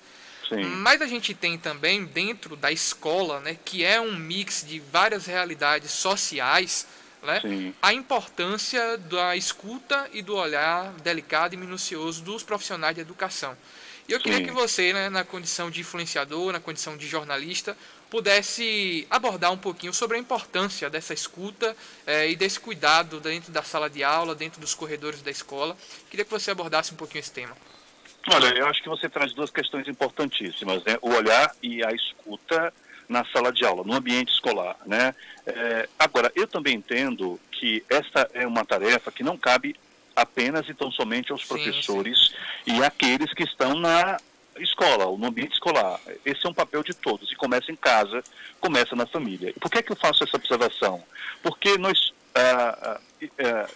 Sim. 0.48 0.62
Mas 0.62 1.02
a 1.02 1.06
gente 1.06 1.34
tem 1.34 1.58
também 1.58 2.04
dentro 2.04 2.54
da 2.54 2.70
escola, 2.70 3.40
né, 3.40 3.56
que 3.64 3.82
é 3.82 4.00
um 4.00 4.14
mix 4.14 4.64
de 4.66 4.78
várias 4.78 5.26
realidades 5.26 5.90
sociais, 5.90 6.86
né, 7.22 7.40
a 7.82 7.92
importância 7.92 8.96
da 8.98 9.34
escuta 9.34 10.08
e 10.12 10.22
do 10.22 10.36
olhar 10.36 10.92
delicado 11.02 11.54
e 11.54 11.56
minucioso 11.56 12.22
dos 12.22 12.42
profissionais 12.42 12.94
de 12.94 13.00
educação. 13.00 13.56
E 14.08 14.12
eu 14.12 14.20
queria 14.20 14.38
Sim. 14.38 14.44
que 14.44 14.52
você, 14.52 14.92
né, 14.92 15.08
na 15.08 15.24
condição 15.24 15.68
de 15.68 15.80
influenciador, 15.80 16.52
na 16.52 16.60
condição 16.60 16.96
de 16.96 17.08
jornalista, 17.08 17.76
pudesse 18.10 19.06
abordar 19.10 19.52
um 19.52 19.58
pouquinho 19.58 19.92
sobre 19.92 20.16
a 20.16 20.20
importância 20.20 20.88
dessa 20.88 21.12
escuta 21.12 21.76
eh, 22.06 22.30
e 22.30 22.36
desse 22.36 22.60
cuidado 22.60 23.20
dentro 23.20 23.52
da 23.52 23.62
sala 23.62 23.90
de 23.90 24.04
aula, 24.04 24.34
dentro 24.34 24.60
dos 24.60 24.74
corredores 24.74 25.22
da 25.22 25.30
escola. 25.30 25.76
Queria 26.10 26.24
que 26.24 26.30
você 26.30 26.50
abordasse 26.50 26.92
um 26.92 26.96
pouquinho 26.96 27.20
esse 27.20 27.32
tema. 27.32 27.56
Olha, 28.28 28.48
eu 28.48 28.66
acho 28.66 28.82
que 28.82 28.88
você 28.88 29.08
traz 29.08 29.32
duas 29.32 29.50
questões 29.50 29.86
importantíssimas, 29.86 30.82
né? 30.84 30.98
O 31.00 31.10
olhar 31.10 31.54
e 31.62 31.84
a 31.84 31.92
escuta 31.92 32.72
na 33.08 33.24
sala 33.26 33.52
de 33.52 33.64
aula, 33.64 33.84
no 33.84 33.92
ambiente 33.92 34.32
escolar, 34.32 34.76
né? 34.84 35.14
É, 35.46 35.88
agora, 35.98 36.32
eu 36.34 36.46
também 36.46 36.74
entendo 36.74 37.40
que 37.52 37.84
essa 37.88 38.28
é 38.34 38.46
uma 38.46 38.64
tarefa 38.64 39.12
que 39.12 39.22
não 39.22 39.38
cabe 39.38 39.76
apenas 40.14 40.68
e 40.68 40.74
tão 40.74 40.90
somente 40.90 41.30
aos 41.30 41.42
sim, 41.42 41.48
professores 41.48 42.32
sim. 42.64 42.78
e 42.78 42.84
aqueles 42.84 43.32
que 43.32 43.44
estão 43.44 43.78
na 43.78 44.18
escola, 44.58 45.04
no 45.16 45.26
ambiente 45.26 45.52
escolar. 45.52 46.00
Esse 46.24 46.46
é 46.46 46.48
um 46.48 46.54
papel 46.54 46.82
de 46.82 46.94
todos 46.94 47.30
e 47.30 47.36
começa 47.36 47.70
em 47.70 47.76
casa, 47.76 48.22
começa 48.60 48.94
na 48.96 49.06
família. 49.06 49.52
Por 49.60 49.70
que, 49.70 49.78
é 49.78 49.82
que 49.82 49.92
eu 49.92 49.96
faço 49.96 50.24
essa 50.24 50.36
observação? 50.36 51.02
Porque 51.42 51.78
nós 51.78 52.12
ah, 52.34 52.76
ah, 52.82 53.00
ah, 53.40 53.68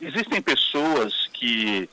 existem 0.00 0.40
pessoas 0.40 1.28
que 1.32 1.88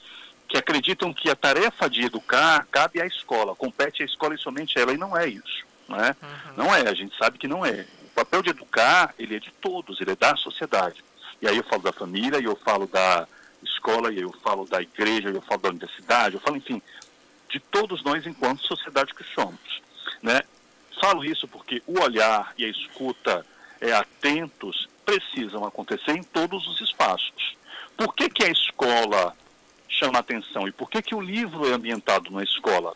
que 0.52 0.58
acreditam 0.58 1.14
que 1.14 1.30
a 1.30 1.36
tarefa 1.36 1.90
de 1.90 2.04
educar 2.04 2.68
cabe 2.70 3.02
à 3.02 3.06
escola, 3.06 3.56
compete 3.56 4.04
à 4.04 4.06
escola 4.06 4.36
e 4.36 4.38
somente 4.38 4.78
a 4.78 4.82
ela, 4.82 4.94
e 4.94 4.98
não 4.98 5.18
é 5.18 5.26
isso. 5.26 5.66
Não 5.88 5.98
é? 5.98 6.10
Uhum. 6.10 6.54
não 6.58 6.76
é, 6.76 6.90
a 6.90 6.94
gente 6.94 7.18
sabe 7.18 7.38
que 7.38 7.48
não 7.48 7.66
é. 7.66 7.86
O 8.04 8.10
papel 8.14 8.42
de 8.42 8.50
educar, 8.50 9.16
ele 9.18 9.38
é 9.38 9.40
de 9.40 9.50
todos, 9.62 10.02
ele 10.02 10.12
é 10.12 10.16
da 10.16 10.36
sociedade. 10.36 11.02
E 11.42 11.48
aí 11.48 11.56
eu 11.56 11.64
falo 11.64 11.82
da 11.82 11.94
família, 11.94 12.38
e 12.38 12.44
eu 12.44 12.58
falo 12.58 12.86
da 12.86 13.26
escola, 13.64 14.12
e 14.12 14.20
eu 14.20 14.32
falo 14.44 14.66
da 14.66 14.82
igreja, 14.82 15.30
e 15.30 15.36
eu 15.36 15.42
falo 15.42 15.62
da 15.62 15.70
universidade, 15.70 16.36
eu 16.36 16.42
falo, 16.42 16.58
enfim, 16.58 16.82
de 17.52 17.60
todos 17.60 18.04
nós 18.04 18.26
enquanto 18.26 18.66
sociedade 18.66 19.14
que 19.14 19.24
somos. 19.36 19.82
Né? 20.22 20.42
Falo 21.00 21.24
isso 21.24 21.48
porque 21.48 21.84
o 21.86 22.00
olhar 22.00 22.54
e 22.58 22.66
a 22.66 22.70
escuta 22.70 23.46
é, 23.80 23.92
atentos 23.92 24.88
precisam 25.06 25.66
acontecer 25.66 26.12
em 26.12 26.24
todos 26.24 26.66
os 26.68 26.80
espaços. 26.82 27.58
Por 27.98 28.16
que, 28.16 28.30
que 28.30 28.44
a 28.44 28.50
escola 28.50 29.36
chama 29.90 30.20
atenção 30.20 30.68
e 30.68 30.72
por 30.72 30.90
que, 30.90 31.02
que 31.02 31.14
o 31.14 31.20
livro 31.20 31.70
é 31.70 31.74
ambientado 31.74 32.32
na 32.32 32.44
escola? 32.44 32.96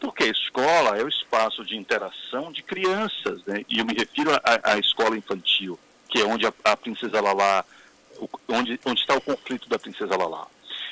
Porque 0.00 0.24
a 0.24 0.28
escola 0.28 0.98
é 0.98 1.04
o 1.04 1.08
espaço 1.08 1.64
de 1.64 1.76
interação 1.76 2.50
de 2.50 2.62
crianças, 2.62 3.44
né? 3.46 3.64
e 3.68 3.78
eu 3.78 3.84
me 3.84 3.94
refiro 3.94 4.32
à 4.64 4.76
escola 4.78 5.16
infantil, 5.16 5.78
que 6.08 6.20
é 6.20 6.24
onde 6.24 6.44
a, 6.46 6.52
a 6.64 6.76
princesa 6.76 7.20
Lala, 7.20 7.64
onde, 8.48 8.80
onde 8.84 9.00
está 9.00 9.14
o 9.14 9.20
conflito 9.20 9.68
da 9.68 9.78
princesa 9.78 10.16
Lala. 10.16 10.48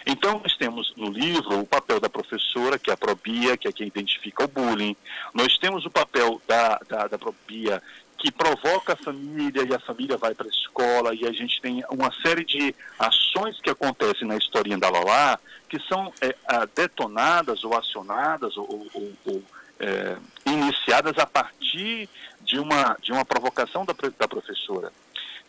Então, 0.06 0.40
nós 0.42 0.56
temos 0.56 0.92
no 0.96 1.10
livro 1.10 1.60
o 1.60 1.66
papel 1.66 2.00
da 2.00 2.08
professora, 2.08 2.78
que 2.78 2.90
é 2.90 2.94
a 2.94 2.96
Probia, 2.96 3.56
que 3.56 3.68
é 3.68 3.72
quem 3.72 3.86
identifica 3.86 4.44
o 4.44 4.48
bullying. 4.48 4.96
Nós 5.34 5.58
temos 5.58 5.84
o 5.84 5.90
papel 5.90 6.40
da, 6.46 6.80
da, 6.88 7.06
da 7.06 7.18
Probia, 7.18 7.82
que 8.20 8.30
provoca 8.30 8.92
a 8.92 8.96
família 8.96 9.64
e 9.66 9.74
a 9.74 9.80
família 9.80 10.16
vai 10.16 10.34
para 10.34 10.46
a 10.46 10.50
escola 10.50 11.14
e 11.14 11.26
a 11.26 11.32
gente 11.32 11.60
tem 11.60 11.82
uma 11.90 12.12
série 12.20 12.44
de 12.44 12.74
ações 12.98 13.58
que 13.60 13.70
acontecem 13.70 14.28
na 14.28 14.36
historinha 14.36 14.76
da 14.76 14.90
Lalá 14.90 15.38
que 15.68 15.80
são 15.88 16.12
é, 16.20 16.34
detonadas 16.74 17.64
ou 17.64 17.74
acionadas 17.74 18.58
ou, 18.58 18.88
ou, 18.92 19.12
ou 19.24 19.42
é, 19.78 20.16
iniciadas 20.44 21.16
a 21.16 21.26
partir 21.26 22.08
de 22.42 22.58
uma, 22.58 22.96
de 23.00 23.10
uma 23.10 23.24
provocação 23.24 23.86
da, 23.86 23.94
da 24.18 24.28
professora. 24.28 24.92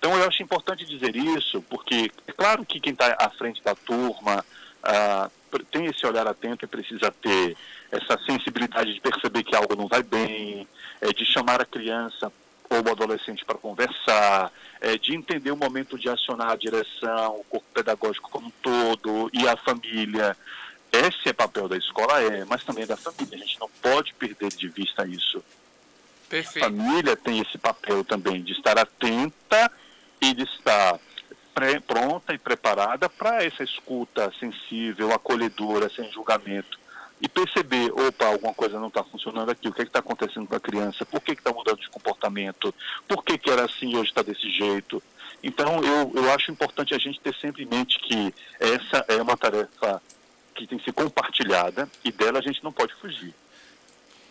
Então 0.02 0.18
eu 0.18 0.28
acho 0.28 0.42
importante 0.42 0.84
dizer 0.84 1.16
isso, 1.16 1.62
porque 1.70 2.12
é 2.26 2.32
claro 2.32 2.66
que 2.66 2.80
quem 2.80 2.92
está 2.92 3.16
à 3.20 3.30
frente 3.30 3.64
da 3.64 3.76
turma 3.76 4.44
ah, 4.82 5.30
tem 5.70 5.86
esse 5.86 6.04
olhar 6.08 6.28
atento 6.28 6.66
e 6.66 6.68
precisa 6.68 7.14
ter 7.22 7.56
essa 7.92 8.18
sensibilidade 8.26 8.96
de 8.96 9.00
perceber 9.00 9.44
que 9.44 9.56
algo 9.56 9.76
não 9.76 9.88
vai 9.88 10.02
bem, 10.02 10.68
é, 11.00 11.14
de 11.14 11.24
chamar 11.24 11.62
a 11.62 11.66
criança 11.66 12.34
ou 12.68 12.78
o 12.84 12.92
adolescente 12.92 13.46
para 13.46 13.60
conversar, 13.60 14.52
é, 14.80 14.98
de 14.98 15.16
entender 15.16 15.52
o 15.52 15.56
momento 15.58 16.00
de 16.00 16.10
acionar 16.10 16.50
a 16.50 16.56
direção, 16.56 17.36
o 17.36 17.44
corpo 17.44 17.68
pedagógico 17.72 18.28
como 18.32 18.48
um 18.48 18.52
todo 18.60 19.30
e 19.32 19.48
a 19.48 19.56
família. 19.56 20.36
Esse 20.92 21.30
é 21.30 21.34
papel 21.34 21.68
da 21.70 21.78
escola, 21.78 22.20
é, 22.24 22.44
mas 22.46 22.64
também 22.64 22.88
da 22.88 22.98
família. 22.98 23.36
A 23.36 23.40
gente 23.46 23.60
não 23.60 23.70
pode 23.84 24.16
perder 24.16 24.50
de 24.50 24.68
vista 24.68 25.06
isso. 25.06 25.44
Perfeito. 26.28 26.66
A 26.66 26.70
família 26.70 27.16
tem 27.16 27.40
esse 27.40 27.60
papel 27.60 28.04
também 28.04 28.42
de 28.42 28.54
estar 28.54 28.80
atenta 28.80 29.72
e 30.22 30.34
de 30.34 30.44
estar 30.44 31.00
pronta 31.86 32.34
e 32.34 32.38
preparada 32.38 33.10
para 33.10 33.44
essa 33.44 33.64
escuta 33.64 34.32
sensível, 34.40 35.12
acolhedora, 35.14 35.90
sem 35.90 36.10
julgamento 36.12 36.80
e 37.22 37.30
perceber, 37.30 37.92
opa, 37.92 38.26
alguma 38.26 38.54
coisa 38.54 38.80
não 38.80 38.88
está 38.88 39.04
funcionando 39.04 39.52
aqui, 39.52 39.68
o 39.68 39.74
que 39.74 39.84
está 39.84 40.00
acontecendo 40.00 40.48
com 40.48 40.56
a 40.56 40.60
criança, 40.60 41.06
por 41.06 41.22
que 41.22 41.34
está 41.34 41.54
mudando 41.54 41.80
de 41.80 41.90
comportamento, 41.90 42.74
por 43.08 43.24
que, 43.24 43.38
que 43.38 43.50
era 43.50 43.66
assim 43.66 43.92
e 43.92 43.96
hoje 43.96 44.10
está 44.10 44.24
desse 44.24 44.50
jeito. 44.50 45.02
Então, 45.44 45.84
eu, 45.84 46.12
eu 46.16 46.32
acho 46.32 46.52
importante 46.52 46.96
a 46.96 46.98
gente 46.98 47.20
ter 47.20 47.36
sempre 47.36 47.64
em 47.64 47.68
mente 47.68 48.00
que 48.00 48.34
essa 48.60 49.06
é 49.08 49.22
uma 49.22 49.38
tarefa 49.38 50.02
que 50.56 50.66
tem 50.66 50.80
que 50.80 50.86
ser 50.86 50.94
compartilhada 50.94 51.88
e 52.04 52.12
dela 52.12 52.40
a 52.40 52.42
gente 52.42 52.64
não 52.64 52.72
pode 52.72 52.94
fugir. 52.96 53.34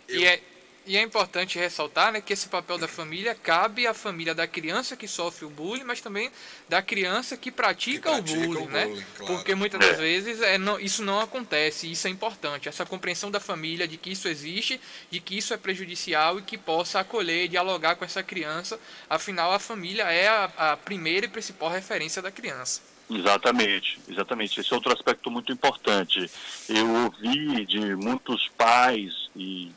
E 0.09 0.25
é, 0.25 0.43
e 0.87 0.97
é 0.97 1.03
importante 1.03 1.59
ressaltar 1.59 2.13
né, 2.13 2.21
que 2.21 2.33
esse 2.33 2.49
papel 2.49 2.79
da 2.79 2.89
família 2.89 3.35
cabe 3.35 3.87
à 3.87 3.95
família 3.95 4.35
da 4.35 4.47
criança 4.47 4.97
que 4.97 5.07
sofre 5.07 5.45
o 5.45 5.51
bullying, 5.51 5.85
mas 5.85 6.01
também 6.01 6.31
da 6.69 6.81
criança 6.83 7.37
que 7.37 7.51
pratica, 7.51 8.11
Que 8.11 8.23
pratica 8.23 8.39
o 8.39 8.47
bullying, 8.47 8.65
o 8.65 8.69
né? 8.71 8.87
bullying, 8.87 9.05
claro. 9.17 9.35
Porque 9.35 9.55
muitas 9.55 9.79
das 9.79 9.99
vezes 9.99 10.41
é, 10.41 10.59
não, 10.59 10.81
isso 10.81 11.05
não 11.05 11.21
acontece, 11.21 11.87
e 11.87 11.93
isso 11.93 12.07
é 12.07 12.11
importante. 12.11 12.69
Essa 12.69 12.87
compreensão 12.87 13.31
da 13.31 13.39
família 13.39 13.87
de 13.87 13.97
que 13.97 14.11
isso 14.11 14.27
existe, 14.27 14.81
de 15.11 15.21
que 15.21 15.37
isso 15.37 15.53
é 15.53 15.57
prejudicial 15.57 16.39
e 16.39 16.43
que 16.43 16.57
possa 16.57 17.01
acolher, 17.01 17.49
dialogar 17.49 17.97
com 17.97 18.05
essa 18.05 18.23
criança. 18.23 18.81
Afinal, 19.09 19.53
a 19.53 19.59
família 19.59 20.05
é 20.05 20.29
a, 20.29 20.45
a 20.57 20.77
primeira 20.77 21.27
e 21.27 21.29
principal 21.29 21.69
referência 21.69 22.23
da 22.23 22.31
criança. 22.31 22.81
Exatamente, 23.11 23.99
exatamente. 24.09 24.61
Esse 24.61 24.73
é 24.73 24.77
outro 24.77 24.93
aspecto 24.93 25.31
muito 25.31 25.53
importante. 25.53 26.31
Eu 26.69 26.89
ouvi 27.05 27.67
de 27.67 27.97
muitos 27.97 28.49
pais 28.57 29.29
e 29.35 29.73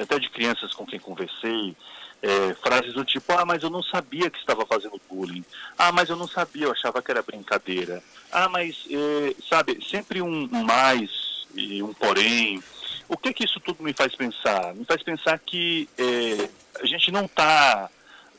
até 0.00 0.18
de 0.18 0.30
crianças 0.30 0.72
com 0.72 0.86
quem 0.86 0.98
conversei 0.98 1.76
é, 2.22 2.54
frases 2.54 2.94
do 2.94 3.04
tipo: 3.04 3.32
Ah, 3.32 3.44
mas 3.44 3.62
eu 3.62 3.70
não 3.70 3.82
sabia 3.82 4.30
que 4.30 4.38
estava 4.38 4.66
fazendo 4.66 5.00
bullying. 5.08 5.44
Ah, 5.76 5.92
mas 5.92 6.08
eu 6.08 6.16
não 6.16 6.28
sabia, 6.28 6.66
eu 6.66 6.72
achava 6.72 7.02
que 7.02 7.10
era 7.10 7.22
brincadeira. 7.22 8.02
Ah, 8.30 8.48
mas, 8.48 8.86
é, 8.90 9.34
sabe, 9.48 9.78
sempre 9.84 10.20
um 10.20 10.48
mais 10.64 11.46
e 11.54 11.82
um 11.82 11.92
porém. 11.92 12.62
O 13.08 13.16
que 13.16 13.32
que 13.32 13.44
isso 13.44 13.58
tudo 13.60 13.82
me 13.82 13.92
faz 13.92 14.14
pensar? 14.14 14.74
Me 14.74 14.84
faz 14.84 15.02
pensar 15.02 15.38
que 15.38 15.88
é, 15.96 16.48
a 16.82 16.86
gente 16.86 17.10
não 17.10 17.24
está 17.24 17.88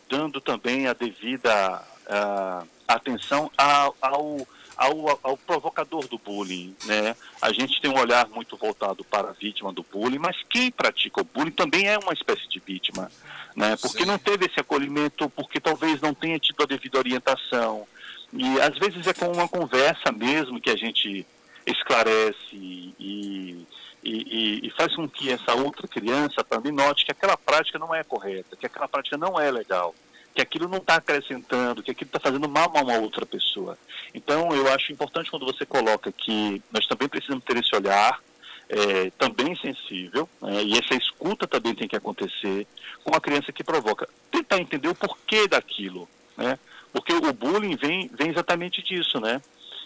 dando 0.10 0.40
também 0.40 0.88
a 0.88 0.94
devida 0.94 1.84
ah, 2.08 2.64
atenção 2.88 3.52
ao, 3.58 3.96
ao, 4.02 4.48
ao, 4.80 5.20
ao 5.22 5.36
provocador 5.38 6.08
do 6.08 6.18
bullying, 6.18 6.74
né? 6.86 7.14
A 7.42 7.52
gente 7.52 7.82
tem 7.82 7.92
um 7.92 8.00
olhar 8.00 8.28
muito 8.30 8.56
voltado 8.56 9.04
para 9.04 9.30
a 9.30 9.34
vítima 9.34 9.74
do 9.74 9.84
bullying, 9.84 10.18
mas 10.20 10.38
quem 10.50 10.72
pratica 10.72 11.20
o 11.20 11.26
bullying 11.26 11.52
também 11.52 11.88
é 11.88 11.98
uma 12.00 12.14
espécie 12.14 12.48
de 12.48 12.60
vítima, 12.60 13.12
né? 13.56 13.76
Porque 13.82 14.00
Sim. 14.04 14.06
não 14.06 14.18
teve 14.18 14.46
esse 14.46 14.60
acolhimento, 14.60 15.30
porque 15.32 15.60
talvez 15.60 16.00
não 16.00 16.14
tenha 16.14 16.40
tido 16.40 16.64
a 16.64 16.66
devida 16.66 16.98
orientação. 16.98 17.86
E 18.32 18.62
às 18.62 18.78
vezes 18.78 19.06
é 19.06 19.14
com 19.14 19.28
uma 19.32 19.48
conversa 19.50 20.12
mesmo 20.14 20.62
que 20.62 20.70
a 20.70 20.78
gente 20.78 21.26
esclarece 21.66 22.54
e, 22.54 22.96
e, 23.00 23.68
e- 24.04 24.60
e 24.68 24.70
faz 24.72 24.96
com 24.96 25.08
que 25.10 25.30
essa 25.32 25.54
outra 25.56 25.88
criança 25.88 26.44
também 26.44 26.72
note 26.72 27.06
que 27.06 27.12
aquela 27.12 27.36
prática 27.38 27.78
não 27.78 27.94
é 27.94 28.04
correta, 28.04 28.56
que 28.56 28.66
aquela 28.66 28.88
prática 28.88 29.18
não 29.18 29.40
é 29.40 29.52
legal, 29.52 29.94
que 30.40 30.42
aquilo 30.42 30.70
não 30.70 30.78
está 30.78 30.96
acrescentando, 30.96 31.84
que 31.84 31.92
aquilo 31.92 32.08
está 32.08 32.20
fazendo 32.20 32.48
mal 32.48 32.72
a 32.74 32.82
uma 32.82 32.98
outra 32.98 33.26
pessoa. 33.26 33.78
Então, 34.14 34.50
eu 34.56 34.72
acho 34.72 34.92
importante 34.94 35.30
quando 35.30 35.46
você 35.46 35.66
coloca 35.66 36.12
que 36.14 36.62
nós 36.72 36.86
também 36.88 37.10
precisamos 37.10 37.44
ter 37.44 37.58
esse 37.58 37.76
olhar 37.76 38.20
é, 38.70 39.10
também 39.18 39.54
sensível, 39.58 40.30
né, 40.42 40.64
e 40.64 40.78
essa 40.78 40.96
escuta 40.96 41.46
também 41.48 41.76
tem 41.76 41.88
que 41.90 41.96
acontecer 41.96 42.66
com 43.04 43.14
a 43.16 43.20
criança 43.20 43.52
que 43.52 43.64
provoca. 43.64 44.08
Tentar 44.32 44.60
entender 44.60 44.88
o 44.88 44.96
porquê 44.96 45.48
daquilo, 45.48 46.08
né? 46.38 46.58
Porque 46.94 47.12
o 47.14 47.34
bullying 47.34 47.76
vem, 47.76 48.10
vem 48.14 48.30
exatamente 48.30 48.82
disso, 48.82 49.20
né? 49.20 49.42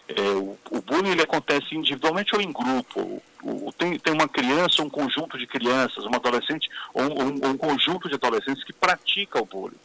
É, 0.07 0.21
o, 0.21 0.57
o 0.69 0.81
bullying 0.81 1.11
ele 1.11 1.21
acontece 1.21 1.75
individualmente 1.75 2.35
ou 2.35 2.41
em 2.41 2.51
grupo. 2.51 3.21
O- 3.41 3.69
o- 3.69 3.73
tem, 3.73 3.97
tem 3.97 4.13
uma 4.13 4.27
criança, 4.27 4.81
um 4.83 4.89
conjunto 4.89 5.37
de 5.37 5.47
crianças, 5.47 6.05
um 6.05 6.13
adolescente 6.13 6.69
ou 6.93 7.03
um, 7.03 7.23
um- 7.23 7.49
um 7.51 7.57
conjunto 7.57 8.07
de 8.07 8.15
adolescentes 8.15 8.63
que 8.63 8.73
pratica 8.73 9.41
o 9.41 9.45
bullying. 9.45 9.77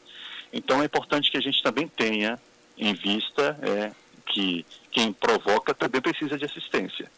Então 0.52 0.82
é 0.82 0.86
importante 0.86 1.30
que 1.30 1.36
a 1.36 1.40
gente 1.40 1.62
também 1.62 1.88
tenha 1.88 2.38
em 2.76 2.94
vista 2.94 3.58
é, 3.62 3.92
que 4.26 4.64
quem 4.90 5.12
provoca 5.12 5.74
também 5.74 6.00
precisa 6.00 6.38
de 6.38 6.44
assistência. 6.44 7.10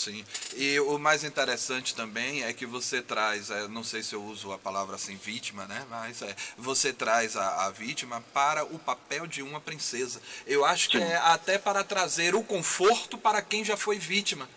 Sim. 0.00 0.24
E 0.56 0.80
o 0.80 0.98
mais 0.98 1.24
interessante 1.24 1.94
também 1.94 2.42
é 2.42 2.54
que 2.54 2.64
você 2.64 3.02
traz, 3.02 3.50
é, 3.50 3.68
não 3.68 3.84
sei 3.84 4.02
se 4.02 4.14
eu 4.14 4.22
uso 4.24 4.50
a 4.50 4.58
palavra 4.58 4.96
assim, 4.96 5.16
vítima, 5.16 5.66
né? 5.66 5.84
Mas 5.90 6.22
é, 6.22 6.34
você 6.56 6.90
traz 6.90 7.36
a, 7.36 7.66
a 7.66 7.70
vítima 7.70 8.24
para 8.32 8.64
o 8.64 8.78
papel 8.78 9.26
de 9.26 9.42
uma 9.42 9.60
princesa. 9.60 10.22
Eu 10.46 10.64
acho 10.64 10.88
que 10.88 10.96
Sim. 10.96 11.04
é 11.04 11.16
até 11.16 11.58
para 11.58 11.84
trazer 11.84 12.34
o 12.34 12.42
conforto 12.42 13.18
para 13.18 13.42
quem 13.42 13.62
já 13.62 13.76
foi 13.76 13.98
vítima. 13.98 14.48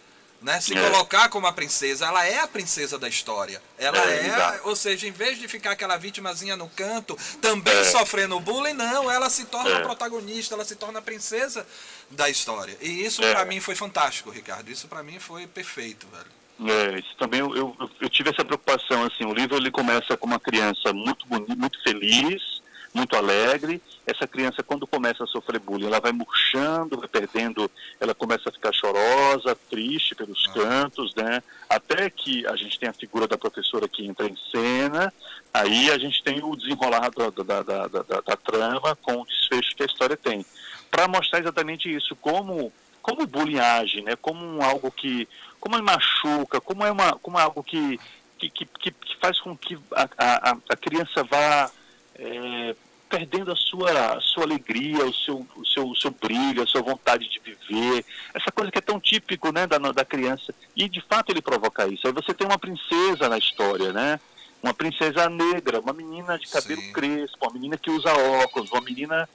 Né? 0.43 0.59
Se 0.59 0.77
É. 0.77 0.81
colocar 0.89 1.29
como 1.29 1.47
a 1.47 1.53
princesa, 1.53 2.05
ela 2.05 2.25
é 2.25 2.39
a 2.39 2.47
princesa 2.47 2.99
da 2.99 3.07
história. 3.07 3.61
Ela 3.77 3.97
É, 3.97 4.17
é, 4.17 4.27
exato. 4.27 4.67
ou 4.67 4.75
seja, 4.75 5.07
em 5.07 5.11
vez 5.11 5.39
de 5.39 5.47
ficar 5.47 5.71
aquela 5.71 5.95
vitimazinha 5.95 6.57
no 6.57 6.67
canto, 6.69 7.17
também 7.41 7.73
É. 7.73 7.83
sofrendo 7.85 8.37
bullying, 8.41 8.73
não, 8.73 9.09
ela 9.09 9.29
se 9.29 9.45
torna 9.45 9.69
É. 9.69 9.77
a 9.77 9.79
protagonista, 9.81 10.53
ela 10.53 10.65
se 10.65 10.75
torna 10.75 10.99
a 10.99 11.01
princesa 11.01 11.65
da 12.11 12.29
história. 12.29 12.77
E 12.81 13.05
isso 13.05 13.23
É. 13.23 13.31
pra 13.33 13.45
mim 13.45 13.61
foi 13.61 13.73
fantástico, 13.73 14.29
Ricardo. 14.31 14.69
Isso 14.69 14.85
pra 14.89 15.01
mim 15.01 15.17
foi 15.17 15.47
perfeito, 15.47 16.05
velho. 16.11 16.71
É, 16.71 16.99
isso 16.99 17.15
também 17.17 17.39
eu, 17.39 17.55
eu, 17.55 17.89
eu 18.01 18.09
tive 18.09 18.29
essa 18.29 18.43
preocupação 18.45 19.03
assim. 19.05 19.25
O 19.25 19.33
livro 19.33 19.55
ele 19.57 19.71
começa 19.71 20.15
com 20.17 20.27
uma 20.27 20.39
criança 20.39 20.91
muito 20.93 21.25
bonita, 21.25 21.55
muito 21.55 21.81
feliz, 21.81 22.52
muito 22.93 23.15
alegre. 23.15 23.81
Essa 24.05 24.27
criança 24.27 24.61
quando 24.61 24.85
começa 24.85 25.23
a 25.23 25.27
sofrer 25.27 25.59
bullying, 25.59 25.87
ela 25.87 25.99
vai 25.99 26.11
murchando, 26.11 26.97
vai 26.97 27.07
perdendo, 27.07 27.69
ela 27.99 28.13
começa 28.13 28.49
a 28.49 28.51
ficar 28.51 28.71
chorosa, 28.73 29.57
triste 29.69 30.13
pelos 30.15 30.45
cantos, 30.47 31.13
né? 31.15 31.41
Até 31.69 32.09
que 32.09 32.45
a 32.47 32.55
gente 32.55 32.79
tem 32.79 32.89
a 32.89 32.93
figura 32.93 33.27
da 33.27 33.37
professora 33.37 33.87
que 33.87 34.05
entra 34.05 34.27
em 34.27 34.37
cena. 34.51 35.11
Aí 35.53 35.89
a 35.91 35.97
gente 35.97 36.21
tem 36.23 36.43
o 36.43 36.55
desenrolar 36.55 37.09
da, 37.11 37.29
da, 37.29 37.63
da, 37.63 37.87
da, 38.21 38.35
trama 38.37 38.95
com 39.01 39.21
o 39.21 39.25
desfecho 39.25 39.75
que 39.75 39.83
a 39.83 39.87
história 39.87 40.17
tem, 40.17 40.45
para 40.91 41.07
mostrar 41.07 41.39
exatamente 41.39 41.93
isso, 41.93 42.15
como 42.15 42.71
como 43.01 43.23
o 43.23 43.27
bullying 43.27 43.59
age, 43.59 44.01
né? 44.01 44.15
Como 44.15 44.45
um 44.45 44.63
algo 44.63 44.89
que, 44.89 45.27
como 45.59 45.75
ele 45.75 45.83
machuca, 45.83 46.61
como 46.61 46.85
é 46.85 46.91
uma, 46.91 47.13
como 47.19 47.37
é 47.37 47.43
algo 47.43 47.61
que 47.63 47.99
que, 48.39 48.49
que, 48.49 48.65
que- 48.65 48.91
que 48.91 49.17
faz 49.21 49.39
com 49.39 49.55
que 49.55 49.77
a, 49.93 50.07
a, 50.17 50.57
a 50.69 50.75
criança 50.75 51.23
vá 51.23 51.69
é, 52.15 52.75
perdendo 53.13 53.51
a 53.51 53.55
sua, 53.55 54.15
a 54.15 54.19
sua 54.19 54.43
alegria, 54.43 55.05
o 55.05 55.13
seu, 55.13 55.45
o, 55.55 55.65
seu, 55.67 55.87
o 55.87 55.95
seu 55.95 56.09
brilho, 56.09 56.63
a 56.63 56.65
sua 56.65 56.81
vontade 56.81 57.29
de 57.29 57.39
viver, 57.39 58.03
essa 58.33 58.51
coisa 58.51 58.71
que 58.71 58.79
é 58.79 58.81
tão 58.81 58.99
típico 58.99 59.51
né, 59.51 59.67
da, 59.67 59.77
da 59.77 60.03
criança. 60.03 60.51
E 60.75 60.89
de 60.89 60.99
fato 60.99 61.31
ele 61.31 61.39
provoca 61.39 61.85
isso. 61.85 62.07
Aí 62.07 62.11
você 62.11 62.33
tem 62.33 62.47
uma 62.47 62.57
princesa 62.57 63.29
na 63.29 63.37
história, 63.37 63.93
né? 63.93 64.19
Uma 64.63 64.73
princesa 64.73 65.29
negra, 65.29 65.79
uma 65.79 65.93
menina 65.93 66.39
de 66.39 66.47
cabelo 66.47 66.81
Sim. 66.81 66.91
crespo, 66.91 67.37
uma 67.45 67.53
menina 67.53 67.77
que 67.77 67.91
usa 67.91 68.11
óculos, 68.11 68.71
uma 68.71 68.81
menina 68.81 69.29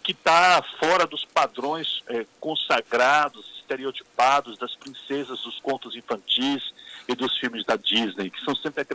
que 0.00 0.12
está 0.12 0.62
fora 0.78 1.04
dos 1.04 1.24
padrões 1.24 2.04
eh, 2.06 2.26
consagrados, 2.38 3.56
estereotipados 3.58 4.56
das 4.58 4.76
princesas 4.76 5.40
dos 5.40 5.58
contos 5.58 5.96
infantis 5.96 6.62
e 7.08 7.16
dos 7.16 7.36
filmes 7.38 7.64
da 7.64 7.74
Disney, 7.74 8.30
que 8.30 8.44
são 8.44 8.54
sempre 8.54 8.86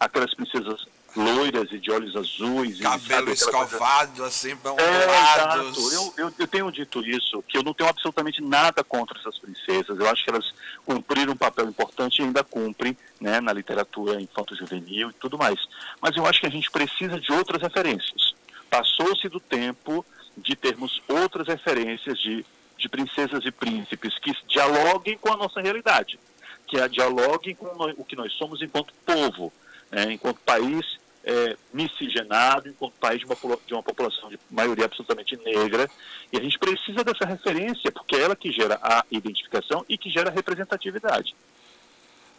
aquelas 0.00 0.34
princesas 0.34 0.86
loiras 1.14 1.70
e 1.72 1.78
de 1.78 1.83
olhos 1.94 2.16
azuis. 2.16 2.78
e, 2.78 2.82
Cabelo 2.82 3.00
sabe, 3.00 3.14
aquela 3.14 3.24
coisa- 3.24 3.44
escovado, 3.66 4.24
assim, 4.24 4.50
é, 4.50 4.54
ondulados. 4.68 5.92
exato. 5.92 6.14
Eu, 6.18 6.26
eu, 6.26 6.34
eu 6.38 6.46
tenho 6.46 6.70
dito 6.70 7.00
isso, 7.06 7.42
que 7.48 7.56
eu 7.56 7.62
não 7.62 7.72
tenho 7.74 7.88
absolutamente 7.88 8.42
nada 8.42 8.82
contra 8.84 9.18
essas 9.18 9.38
princesas. 9.38 9.98
Eu 9.98 10.08
acho 10.08 10.24
que 10.24 10.30
elas 10.30 10.52
cumpriram 10.84 11.32
um 11.32 11.36
papel 11.36 11.66
importante 11.66 12.18
e 12.20 12.22
ainda 12.24 12.42
cumprem 12.44 12.96
né, 13.20 13.40
na 13.40 13.52
literatura 13.52 14.20
infanto-juvenil 14.20 15.10
e 15.10 15.14
tudo 15.14 15.38
mais. 15.38 15.58
Mas 16.00 16.16
eu 16.16 16.26
acho 16.26 16.40
que 16.40 16.46
a 16.46 16.50
gente 16.50 16.70
precisa 16.70 17.18
de 17.18 17.32
outras 17.32 17.62
referências. 17.62 18.34
Passou-se 18.68 19.28
do 19.28 19.40
tempo 19.40 20.04
de 20.36 20.56
termos 20.56 21.00
outras 21.08 21.46
referências 21.46 22.18
de, 22.18 22.44
de 22.76 22.88
princesas 22.88 23.44
e 23.44 23.50
príncipes 23.52 24.18
que 24.18 24.32
dialoguem 24.48 25.16
com 25.16 25.32
a 25.32 25.36
nossa 25.36 25.60
realidade, 25.60 26.18
que 26.66 26.80
a 26.80 26.88
dialoguem 26.88 27.54
com 27.54 27.66
o 27.96 28.04
que 28.04 28.16
nós 28.16 28.32
somos 28.32 28.60
enquanto 28.60 28.92
povo, 29.06 29.52
né, 29.92 30.12
enquanto 30.12 30.40
país 30.40 30.98
é, 31.24 31.56
miscigenado, 31.72 32.68
enquanto 32.68 32.92
país 32.94 33.20
de 33.20 33.26
uma, 33.26 33.36
de 33.66 33.72
uma 33.74 33.82
população 33.82 34.28
de 34.28 34.38
maioria 34.50 34.84
absolutamente 34.84 35.36
negra. 35.38 35.90
E 36.32 36.38
a 36.38 36.42
gente 36.42 36.58
precisa 36.58 37.02
dessa 37.02 37.24
referência, 37.24 37.90
porque 37.90 38.16
é 38.16 38.20
ela 38.20 38.36
que 38.36 38.52
gera 38.52 38.78
a 38.82 39.04
identificação 39.10 39.84
e 39.88 39.96
que 39.96 40.10
gera 40.10 40.30
a 40.30 40.32
representatividade. 40.32 41.34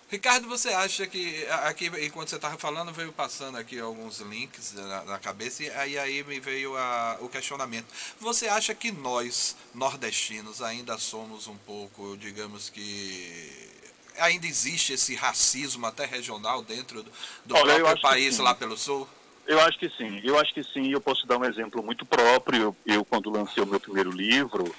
Ricardo, 0.07 0.47
você 0.47 0.69
acha 0.69 1.07
que 1.07 1.45
aqui 1.63 1.87
enquanto 2.05 2.29
você 2.29 2.35
estava 2.35 2.57
falando 2.59 2.93
veio 2.93 3.11
passando 3.11 3.57
aqui 3.57 3.79
alguns 3.79 4.19
links 4.19 4.73
na, 4.73 5.03
na 5.03 5.19
cabeça 5.19 5.63
e 5.63 5.69
aí, 5.71 5.97
aí 5.97 6.23
me 6.23 6.39
veio 6.39 6.77
a- 6.77 7.17
o 7.21 7.27
questionamento. 7.27 7.87
Você 8.19 8.47
acha 8.47 8.75
que 8.75 8.91
nós 8.91 9.57
nordestinos 9.73 10.61
ainda 10.61 10.95
somos 10.99 11.47
um 11.47 11.57
pouco, 11.57 12.15
digamos 12.17 12.69
que 12.69 13.73
ainda 14.19 14.45
existe 14.47 14.93
esse 14.93 15.15
racismo 15.15 15.85
até 15.85 16.05
regional 16.05 16.63
dentro 16.63 17.03
do, 17.03 17.11
do 17.45 17.55
Olha, 17.55 17.75
próprio 17.75 18.01
país 18.01 18.37
lá 18.37 18.53
pelo 18.53 18.77
sul? 18.77 19.07
Eu 19.47 19.59
acho 19.61 19.77
que 19.77 19.89
sim, 19.89 20.21
eu 20.23 20.39
acho 20.39 20.53
que 20.53 20.63
sim. 20.63 20.91
Eu 20.91 20.99
posso 20.99 21.27
dar 21.27 21.37
um 21.37 21.45
exemplo 21.45 21.83
muito 21.83 22.03
próprio. 22.03 22.75
Eu, 22.85 23.05
quando 23.05 23.29
lancei 23.29 23.61
o 23.61 23.67
meu 23.67 23.79
primeiro 23.79 24.09
livro, 24.09 24.73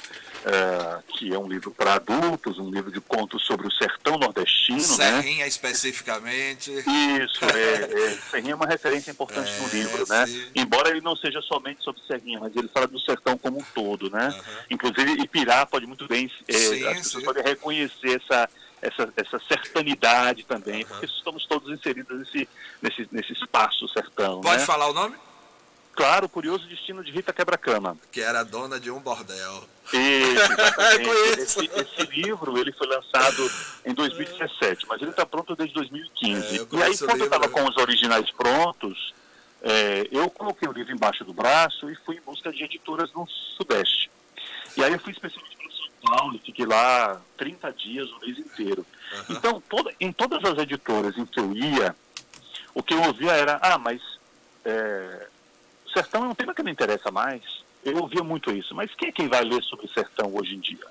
eh, 0.44 1.02
que 1.08 1.32
é 1.32 1.38
um 1.38 1.48
livro 1.48 1.70
para 1.70 1.94
adultos, 1.94 2.58
um 2.58 2.68
livro 2.68 2.90
de 2.90 3.00
contos 3.00 3.46
sobre 3.46 3.68
o 3.68 3.70
sertão 3.70 4.18
nordestino, 4.18 4.78
né? 4.78 4.82
Serrinha 5.22 5.46
especificamente. 5.46 6.72
Isso, 6.72 7.44
é, 7.44 8.10
é, 8.10 8.18
Serrinha 8.30 8.52
é 8.52 8.56
uma 8.56 8.66
referência 8.66 9.12
importante 9.12 9.50
É, 9.50 9.58
no 9.60 9.68
livro, 9.68 10.04
né? 10.08 10.26
sim. 10.26 10.46
Embora 10.56 10.90
ele 10.90 11.00
não 11.00 11.14
seja 11.14 11.40
somente 11.42 11.84
sobre 11.84 12.02
Serrinha, 12.02 12.40
mas 12.40 12.54
ele 12.56 12.66
fala 12.68 12.88
do 12.88 12.98
sertão 12.98 13.38
como 13.38 13.58
um 13.58 13.64
todo, 13.72 14.10
né? 14.10 14.34
Inclusive, 14.68 15.12
Ipirá 15.22 15.64
pode 15.64 15.86
muito 15.86 16.08
bem, 16.08 16.28
é, 16.48 16.52
Sim, 16.52 16.86
as 16.88 16.98
pessoas 16.98 17.22
sim. 17.22 17.24
podem 17.24 17.44
reconhecer 17.44 18.20
essa, 18.20 18.48
essa, 18.82 19.12
essa 19.16 19.38
sertanidade 19.48 20.44
também, 20.44 20.84
porque 20.84 21.06
estamos 21.06 21.46
todos 21.46 21.72
inseridos 21.72 22.18
nesse, 22.18 22.48
nesse, 22.82 23.08
nesse 23.10 23.32
espaço 23.32 23.88
sertão, 23.88 24.40
Pode 24.40 24.60
né? 24.60 24.66
falar 24.66 24.88
o 24.88 24.92
nome? 24.92 25.16
Claro, 25.94 26.26
o 26.26 26.28
curioso 26.28 26.68
destino 26.68 27.02
de 27.02 27.10
Rita 27.10 27.32
Quebra-Cama. 27.32 27.96
Que 28.12 28.20
era 28.20 28.42
dona 28.42 28.78
de 28.78 28.90
um 28.90 29.00
bordel. 29.00 29.64
Isso, 29.94 31.40
esse, 31.40 31.70
esse 31.74 32.02
livro 32.10 32.58
ele 32.58 32.70
foi 32.72 32.86
lançado 32.86 33.50
em 33.82 33.94
2017, 33.94 34.86
mas 34.86 35.00
ele 35.00 35.12
está 35.12 35.24
pronto 35.24 35.56
desde 35.56 35.74
2015. 35.74 36.58
É, 36.58 36.66
e 36.70 36.82
aí, 36.82 36.98
quando 36.98 37.20
eu 37.20 37.24
estava 37.24 37.46
né? 37.46 37.52
com 37.52 37.64
os 37.64 37.76
originais 37.78 38.30
prontos, 38.32 39.14
é, 39.62 40.06
eu 40.12 40.28
coloquei 40.28 40.68
o 40.68 40.72
livro 40.72 40.92
embaixo 40.92 41.24
do 41.24 41.32
braço 41.32 41.88
e 41.88 41.96
fui 42.04 42.16
em 42.16 42.20
busca 42.20 42.52
de 42.52 42.62
editoras 42.62 43.10
no 43.14 43.26
Sudeste. 43.56 44.10
E 44.76 44.84
aí 44.84 44.92
eu 44.92 44.98
fui 45.00 45.12
especialmente 45.12 45.56
para 45.56 45.70
São 45.70 45.88
Paulo 46.02 46.38
fiquei 46.44 46.66
lá 46.66 47.18
30 47.18 47.24
dias, 47.86 48.10
o 48.10 48.20
mês 48.20 48.38
inteiro. 48.38 48.84
Então, 49.30 49.62
toda, 49.68 49.92
em 50.00 50.12
todas 50.12 50.44
as 50.44 50.58
editoras 50.58 51.16
em 51.16 51.24
que 51.24 51.38
eu 51.38 51.52
ia, 51.54 51.94
o 52.74 52.82
que 52.82 52.94
eu 52.94 53.02
ouvia 53.02 53.32
era, 53.32 53.58
ah, 53.62 53.78
mas 53.78 54.00
é, 54.64 55.28
sertão 55.92 56.24
é 56.24 56.28
um 56.28 56.34
tema 56.34 56.54
que 56.54 56.62
me 56.62 56.70
interessa 56.70 57.10
mais. 57.10 57.42
Eu 57.84 57.98
ouvia 57.98 58.22
muito 58.22 58.50
isso. 58.50 58.74
Mas 58.74 58.94
quem 58.94 59.08
é 59.08 59.12
que 59.12 59.28
vai 59.28 59.44
ler 59.44 59.62
sobre 59.62 59.88
sertão 59.88 60.34
hoje 60.34 60.54
em 60.54 60.60
dia? 60.60 60.86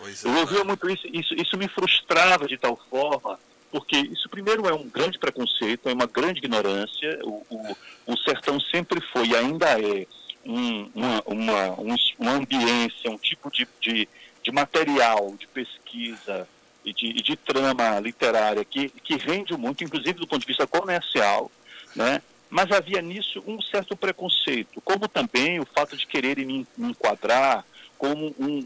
É. 0.00 0.28
Eu 0.28 0.38
ouvia 0.38 0.64
muito 0.64 0.88
isso, 0.88 1.06
isso, 1.08 1.34
isso 1.34 1.56
me 1.56 1.68
frustrava 1.68 2.46
de 2.46 2.56
tal 2.56 2.78
forma, 2.88 3.38
porque 3.70 3.96
isso 3.96 4.28
primeiro 4.28 4.66
é 4.68 4.72
um 4.72 4.88
grande 4.88 5.18
preconceito, 5.18 5.88
é 5.88 5.92
uma 5.92 6.06
grande 6.06 6.38
ignorância. 6.38 7.18
O, 7.24 7.44
o, 7.50 7.76
o 8.06 8.16
sertão 8.18 8.60
sempre 8.60 9.00
foi 9.12 9.28
e 9.28 9.36
ainda 9.36 9.66
é 9.80 10.06
um, 10.44 10.90
uma, 10.94 11.22
uma, 11.26 11.80
um, 11.80 11.94
uma 12.18 12.32
ambiência, 12.32 13.10
um 13.10 13.18
tipo 13.18 13.50
de, 13.50 13.66
de, 13.80 14.08
de 14.46 14.52
material, 14.52 15.34
de 15.36 15.44
pesquisa 15.48 16.48
e 16.84 16.92
de, 16.92 17.06
e 17.08 17.20
de 17.20 17.34
trama 17.34 17.98
literária 17.98 18.64
que, 18.64 18.88
que 18.88 19.16
rende 19.16 19.56
muito, 19.56 19.82
inclusive 19.82 20.20
do 20.20 20.26
ponto 20.26 20.42
de 20.42 20.46
vista 20.46 20.68
comercial, 20.68 21.50
né? 21.96 22.22
Mas 22.48 22.70
havia 22.70 23.02
nisso 23.02 23.42
um 23.44 23.60
certo 23.60 23.96
preconceito, 23.96 24.80
como 24.82 25.08
também 25.08 25.58
o 25.58 25.66
fato 25.66 25.96
de 25.96 26.06
quererem 26.06 26.46
me, 26.46 26.66
enquadrar 26.78 27.64
como 27.98 28.32
um 28.38 28.64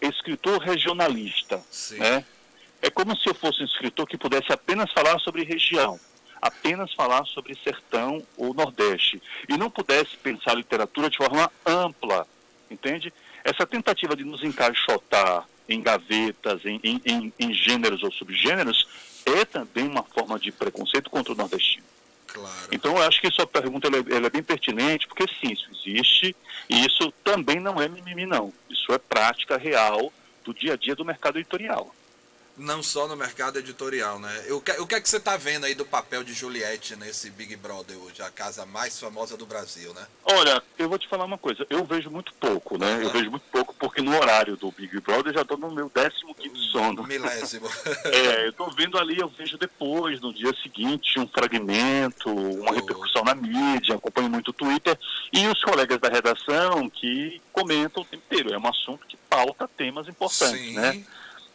escritor 0.00 0.58
regionalista, 0.58 1.62
Sim. 1.70 1.98
né? 1.98 2.24
É 2.80 2.88
como 2.88 3.14
se 3.14 3.28
eu 3.28 3.34
fosse 3.34 3.60
um 3.60 3.66
escritor 3.66 4.06
que 4.06 4.16
pudesse 4.16 4.50
apenas 4.50 4.90
falar 4.90 5.18
sobre 5.18 5.44
região, 5.44 6.00
apenas 6.40 6.94
falar 6.94 7.26
sobre 7.26 7.54
sertão 7.62 8.26
ou 8.38 8.54
nordeste, 8.54 9.22
e 9.46 9.58
não 9.58 9.70
pudesse 9.70 10.16
pensar 10.16 10.52
a 10.52 10.54
literatura 10.54 11.10
de 11.10 11.18
forma 11.18 11.52
ampla, 11.66 12.26
entende? 12.70 13.12
Essa 13.44 13.66
tentativa 13.66 14.14
de 14.14 14.24
nos 14.24 14.42
encaixotar 14.42 15.46
em 15.68 15.80
gavetas, 15.80 16.64
em, 16.64 16.80
em, 16.82 17.00
em, 17.04 17.32
em 17.38 17.54
gêneros 17.54 18.02
ou 18.02 18.10
subgêneros, 18.10 18.86
é 19.24 19.44
também 19.44 19.86
uma 19.86 20.02
forma 20.02 20.38
de 20.38 20.50
preconceito 20.50 21.10
contra 21.10 21.32
o 21.32 21.36
nordestino. 21.36 21.84
Claro. 22.26 22.68
Então, 22.70 22.96
eu 22.96 23.02
acho 23.02 23.20
que 23.20 23.30
sua 23.30 23.46
pergunta 23.46 23.88
ela 23.88 23.96
é, 23.96 24.16
ela 24.16 24.26
é 24.26 24.30
bem 24.30 24.42
pertinente, 24.42 25.06
porque 25.06 25.26
sim, 25.40 25.52
isso 25.52 25.68
existe, 25.72 26.34
e 26.68 26.86
isso 26.86 27.12
também 27.24 27.58
não 27.58 27.80
é 27.80 27.88
mimimi, 27.88 28.26
não. 28.26 28.52
Isso 28.68 28.92
é 28.92 28.98
prática 28.98 29.56
real 29.56 30.12
do 30.44 30.54
dia 30.54 30.74
a 30.74 30.76
dia 30.76 30.94
do 30.94 31.04
mercado 31.04 31.38
editorial. 31.38 31.94
Não 32.60 32.82
só 32.82 33.08
no 33.08 33.16
mercado 33.16 33.58
editorial, 33.58 34.18
né? 34.18 34.44
O 34.50 34.60
que, 34.60 34.70
o 34.72 34.86
que 34.86 34.94
é 34.94 35.00
que 35.00 35.08
você 35.08 35.18
tá 35.18 35.34
vendo 35.34 35.64
aí 35.64 35.74
do 35.74 35.86
papel 35.86 36.22
de 36.22 36.34
Juliette 36.34 36.94
nesse 36.94 37.30
Big 37.30 37.56
Brother 37.56 37.96
hoje, 37.96 38.20
a 38.20 38.30
casa 38.30 38.66
mais 38.66 39.00
famosa 39.00 39.34
do 39.34 39.46
Brasil, 39.46 39.94
né? 39.94 40.06
Olha, 40.24 40.62
eu 40.78 40.86
vou 40.86 40.98
te 40.98 41.08
falar 41.08 41.24
uma 41.24 41.38
coisa, 41.38 41.66
eu 41.70 41.82
vejo 41.86 42.10
muito 42.10 42.34
pouco, 42.34 42.76
né? 42.76 42.98
Eu 43.00 43.04
Aham. 43.08 43.12
vejo 43.12 43.30
muito 43.30 43.46
pouco 43.50 43.74
porque 43.78 44.02
no 44.02 44.14
horário 44.14 44.58
do 44.58 44.70
Big 44.72 45.00
Brother 45.00 45.28
eu 45.28 45.34
já 45.36 45.40
estou 45.40 45.56
no 45.56 45.70
meu 45.70 45.88
15 45.90 46.70
sono. 46.70 47.02
Milésimo. 47.04 47.66
É, 48.12 48.46
eu 48.48 48.52
tô 48.52 48.70
vendo 48.72 48.98
ali, 48.98 49.18
eu 49.18 49.28
vejo 49.28 49.56
depois, 49.56 50.20
no 50.20 50.30
dia 50.34 50.52
seguinte, 50.62 51.18
um 51.18 51.26
fragmento, 51.26 52.28
uma 52.30 52.72
Oh. 52.72 52.74
repercussão 52.74 53.24
na 53.24 53.34
mídia, 53.34 53.94
acompanho 53.94 54.28
muito 54.28 54.48
o 54.48 54.52
Twitter, 54.52 54.98
e 55.32 55.46
os 55.46 55.62
colegas 55.64 55.98
da 55.98 56.08
redação 56.10 56.90
que 56.90 57.40
comentam 57.52 58.02
o 58.02 58.06
tempo 58.06 58.22
inteiro. 58.26 58.52
É 58.52 58.58
um 58.58 58.66
assunto 58.68 59.06
que 59.06 59.16
pauta 59.30 59.66
temas 59.66 60.06
importantes, 60.08 60.60
Sim. 60.60 60.74
né? 60.74 61.02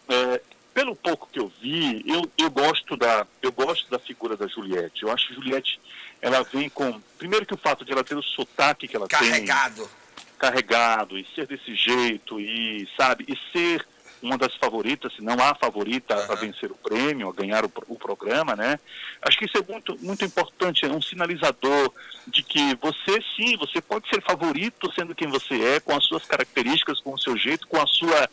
É, 0.09 0.41
pelo 0.75 0.93
pouco 0.93 1.29
que 1.31 1.39
eu 1.39 1.49
vi, 1.61 2.03
eu, 2.05 2.29
eu 2.37 2.51
gosto 2.51 2.97
da 2.97 3.25
eu 3.41 3.49
gosto 3.53 3.89
da 3.89 3.97
figura 3.97 4.35
da 4.35 4.45
Juliette. 4.45 5.03
Eu 5.03 5.09
acho 5.11 5.29
que 5.29 5.33
Juliette 5.33 5.79
ela 6.21 6.43
vem 6.43 6.69
com 6.69 7.01
primeiro 7.17 7.45
que 7.45 7.53
o 7.53 7.57
fato 7.57 7.85
de 7.85 7.93
ela 7.93 8.03
ter 8.03 8.15
o 8.15 8.21
sotaque 8.21 8.85
que 8.85 8.95
ela 8.95 9.07
tem 9.07 9.17
Carregado. 9.17 9.89
carregado 10.37 11.17
e 11.17 11.25
ser 11.33 11.47
desse 11.47 11.73
jeito 11.73 12.41
e 12.41 12.85
sabe 12.97 13.23
e 13.25 13.37
ser 13.53 13.87
uma 14.21 14.37
das 14.37 14.53
favoritas, 14.55 15.13
se 15.13 15.21
não 15.21 15.35
a 15.39 15.55
favorita 15.55 16.13
a 16.13 16.17
Aham. 16.17 16.35
vencer 16.35 16.69
o 16.71 16.75
prêmio, 16.75 17.29
a 17.29 17.33
ganhar 17.33 17.63
o, 17.63 17.71
o 17.87 17.95
programa, 17.95 18.55
né? 18.55 18.77
Acho 19.21 19.37
que 19.37 19.45
isso 19.45 19.57
é 19.57 19.71
muito 19.71 19.97
muito 20.01 20.25
importante, 20.25 20.85
é 20.85 20.89
um 20.89 21.01
sinalizador 21.01 21.93
de 22.27 22.43
que 22.43 22.75
você 22.81 23.21
sim, 23.35 23.55
você 23.55 23.79
pode 23.79 24.09
ser 24.09 24.21
favorito 24.21 24.91
sendo 24.93 25.15
quem 25.15 25.29
você 25.29 25.55
é, 25.75 25.79
com 25.79 25.95
as 25.95 26.03
suas 26.05 26.25
características, 26.25 26.99
com 26.99 27.13
o 27.13 27.19
seu 27.19 27.37
jeito, 27.37 27.65
com 27.67 27.79
a 27.81 27.87
sua 27.87 28.29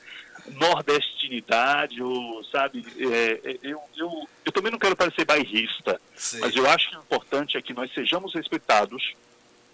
nordestinidade, 0.49 2.03
ou 2.03 2.43
sabe, 2.45 2.85
é, 2.99 3.51
é, 3.53 3.59
eu, 3.63 3.81
eu, 3.97 4.29
eu 4.45 4.53
também 4.53 4.71
não 4.73 4.79
quero 4.79 4.97
parecer 4.97 5.25
bairrista, 5.25 6.01
Sim. 6.17 6.41
mas 6.41 6.55
eu 6.55 6.69
acho 6.69 6.91
que 6.91 6.97
o 6.97 7.01
importante 7.01 7.57
é 7.57 7.63
que 7.63 7.73
nós 7.73 7.93
sejamos 7.93 8.35
respeitados 8.35 9.15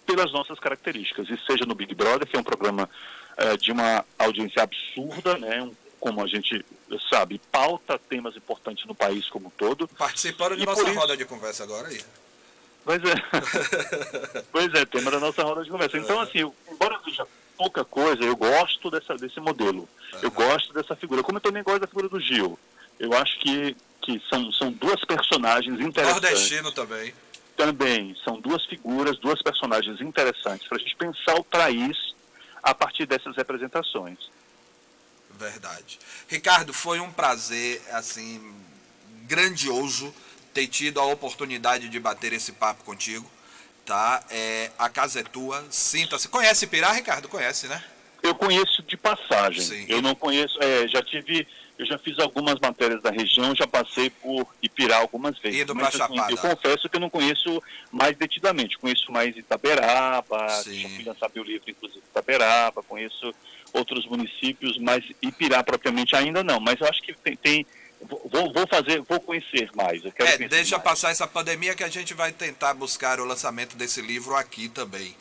pelas 0.05 0.31
nossas 0.31 0.59
características. 0.59 1.29
E 1.29 1.37
seja 1.45 1.65
no 1.65 1.75
Big 1.75 1.93
Brother, 1.93 2.27
que 2.27 2.35
é 2.35 2.39
um 2.39 2.43
programa 2.43 2.89
eh, 3.37 3.57
de 3.57 3.71
uma 3.71 4.03
audiência 4.17 4.63
absurda, 4.63 5.37
né? 5.37 5.61
um- 5.61 5.73
como 5.99 6.23
a 6.23 6.27
gente 6.27 6.65
sabe, 7.09 7.39
pauta 7.51 7.99
temas 7.99 8.35
importantes 8.35 8.85
no 8.85 8.95
país 8.95 9.27
como 9.29 9.47
um 9.47 9.51
todo. 9.51 9.85
Participando 9.89 10.55
de 10.55 10.63
E 10.63 10.65
nossa 10.65 10.81
por 10.81 10.89
isso- 10.91 10.99
roda 10.99 11.17
de 11.17 11.25
conversa 11.25 11.63
agora 11.63 11.89
aí. 11.89 12.01
Pois 12.85 13.01
é. 13.03 14.43
pois 14.51 14.73
é, 14.73 14.85
tema 14.85 15.11
da 15.11 15.19
nossa 15.19 15.43
roda 15.43 15.63
de 15.63 15.69
conversa. 15.69 15.97
Então, 15.97 16.19
assim, 16.21 16.39
eu, 16.39 16.55
embora 16.71 16.95
eu 16.95 17.01
veja 17.03 17.27
pouca 17.57 17.83
coisa, 17.83 18.23
eu 18.23 18.35
gosto 18.35 18.89
dessa, 18.89 19.15
desse 19.17 19.39
modelo. 19.41 19.87
Eu 20.21 20.31
gosto 20.31 20.73
dessa 20.73 20.95
figura. 20.95 21.23
Como 21.23 21.37
eu 21.37 21.41
também 21.41 21.63
gosto 21.63 21.81
da 21.81 21.87
figura 21.87 22.09
do 22.09 22.19
Gil. 22.19 22.57
Eu 22.99 23.13
acho 23.13 23.39
que, 23.39 23.75
que 24.01 24.21
são, 24.29 24.51
são 24.51 24.71
duas 24.71 25.03
personagens 25.05 25.79
interessantes. 25.79 26.21
Nordestino 26.21 26.71
também. 26.71 27.13
também 27.55 28.15
são 28.23 28.39
duas 28.39 28.65
figuras, 28.65 29.17
duas 29.19 29.41
personagens 29.41 30.01
interessantes 30.01 30.67
para 30.67 30.77
a 30.77 30.81
gente 30.81 30.95
pensar 30.95 31.35
o 31.35 31.43
país 31.43 31.97
a 32.61 32.73
partir 32.73 33.05
dessas 33.05 33.35
representações. 33.35 34.17
Verdade. 35.31 35.99
Ricardo, 36.27 36.73
foi 36.73 36.99
um 36.99 37.11
prazer, 37.11 37.81
assim, 37.91 38.53
grandioso 39.23 40.13
ter 40.53 40.67
tido 40.67 40.99
a 40.99 41.05
oportunidade 41.05 41.87
de 41.87 41.99
bater 41.99 42.33
esse 42.33 42.51
papo 42.51 42.83
contigo, 42.83 43.29
tá? 43.85 44.21
É, 44.29 44.71
a 44.77 44.89
casa 44.89 45.21
é 45.21 45.23
tua, 45.23 45.65
sinta-se. 45.69 46.27
Conhece 46.27 46.67
Pirá, 46.67 46.91
Ricardo? 46.91 47.29
Conhece, 47.29 47.67
né? 47.67 47.81
Eu 48.29 48.35
conheço 48.35 48.83
de 48.83 48.95
passagem. 48.95 49.61
Sim. 49.61 49.85
Eu 49.89 50.01
não 50.01 50.13
conheço, 50.13 50.57
é, 50.61 50.87
já 50.87 51.01
tive, 51.01 51.47
eu 51.77 51.85
já 51.85 51.97
fiz 51.97 52.19
algumas 52.19 52.59
matérias 52.59 53.01
da 53.01 53.09
região, 53.09 53.55
já 53.55 53.65
passei 53.65 54.09
por 54.09 54.47
Ipirá 54.61 54.97
algumas 54.97 55.37
vezes. 55.39 55.61
Ido 55.61 55.73
Mas, 55.73 55.99
assim, 55.99 56.19
eu 56.29 56.37
confesso 56.37 56.87
que 56.87 56.95
eu 56.95 57.01
não 57.01 57.09
conheço 57.09 57.61
mais 57.91 58.15
detidamente. 58.15 58.77
Conheço 58.77 59.11
mais 59.11 59.35
Itaberaba, 59.35 60.47
Sim. 60.49 61.01
já 61.03 61.11
lançar 61.11 61.31
meu 61.33 61.43
livro, 61.43 61.69
inclusive 61.69 62.03
Itaberaba, 62.11 62.83
conheço 62.83 63.33
outros 63.73 64.05
municípios, 64.05 64.77
mas 64.77 65.03
Ipirá 65.21 65.63
propriamente 65.63 66.15
ainda 66.15 66.43
não. 66.43 66.59
Mas 66.59 66.79
eu 66.79 66.87
acho 66.87 67.01
que 67.01 67.13
tem, 67.13 67.35
tem 67.35 67.65
vou, 68.01 68.53
vou 68.53 68.67
fazer, 68.67 69.01
vou 69.01 69.19
conhecer 69.19 69.69
mais. 69.73 70.03
É, 70.05 70.37
deixa 70.47 70.77
mais. 70.77 70.83
passar 70.83 71.09
essa 71.11 71.27
pandemia 71.27 71.73
que 71.73 71.83
a 71.83 71.89
gente 71.89 72.13
vai 72.13 72.31
tentar 72.31 72.73
buscar 72.73 73.19
o 73.19 73.25
lançamento 73.25 73.75
desse 73.75 74.01
livro 74.01 74.35
aqui 74.35 74.69
também. 74.69 75.15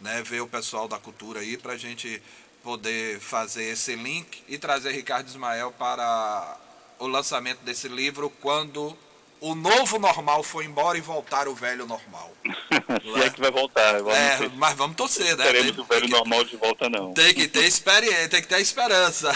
Né? 0.00 0.22
Ver 0.22 0.40
o 0.40 0.46
pessoal 0.46 0.88
da 0.88 0.98
cultura 0.98 1.40
aí 1.40 1.56
pra 1.56 1.76
gente 1.76 2.20
poder 2.64 3.20
fazer 3.20 3.64
esse 3.64 3.94
link 3.94 4.42
e 4.48 4.56
trazer 4.58 4.90
Ricardo 4.92 5.28
Ismael 5.28 5.70
para 5.78 6.56
o 6.98 7.06
lançamento 7.06 7.58
desse 7.60 7.86
livro 7.88 8.30
quando 8.40 8.96
o 9.40 9.54
novo 9.54 9.98
normal 9.98 10.42
for 10.42 10.64
embora 10.64 10.96
e 10.96 11.02
voltar 11.02 11.46
o 11.48 11.54
velho 11.54 11.86
normal. 11.86 12.32
Se 13.02 13.22
é 13.22 13.28
que 13.28 13.40
vai 13.40 13.50
voltar. 13.50 13.92
Vamos 14.02 14.14
É, 14.18 14.36
ver. 14.38 14.50
mas 14.56 14.74
vamos 14.74 14.96
torcer, 14.96 15.36
né? 15.36 15.44
Teremos 15.44 15.76
o 15.78 15.84
velho 15.84 16.06
que- 16.06 16.10
normal 16.12 16.44
de 16.44 16.56
volta, 16.56 16.88
não. 16.88 17.12
Tem 17.12 17.34
que 17.34 17.46
ter 17.46 17.64
experiência, 17.64 18.28
tem 18.30 18.40
que 18.40 18.48
ter 18.48 18.60
esperança. 18.60 19.30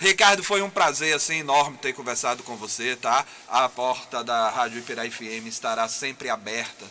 Ricardo, 0.00 0.42
foi 0.42 0.62
um 0.62 0.70
prazer 0.70 1.14
assim 1.14 1.36
enorme 1.38 1.78
ter 1.78 1.92
conversado 1.92 2.42
com 2.42 2.56
você, 2.56 2.96
tá? 2.96 3.24
A 3.48 3.68
porta 3.68 4.24
da 4.24 4.50
Rádio 4.50 4.78
Ipirá 4.80 5.08
FM 5.08 5.46
estará 5.46 5.86
sempre 5.88 6.28
aberta 6.28 6.84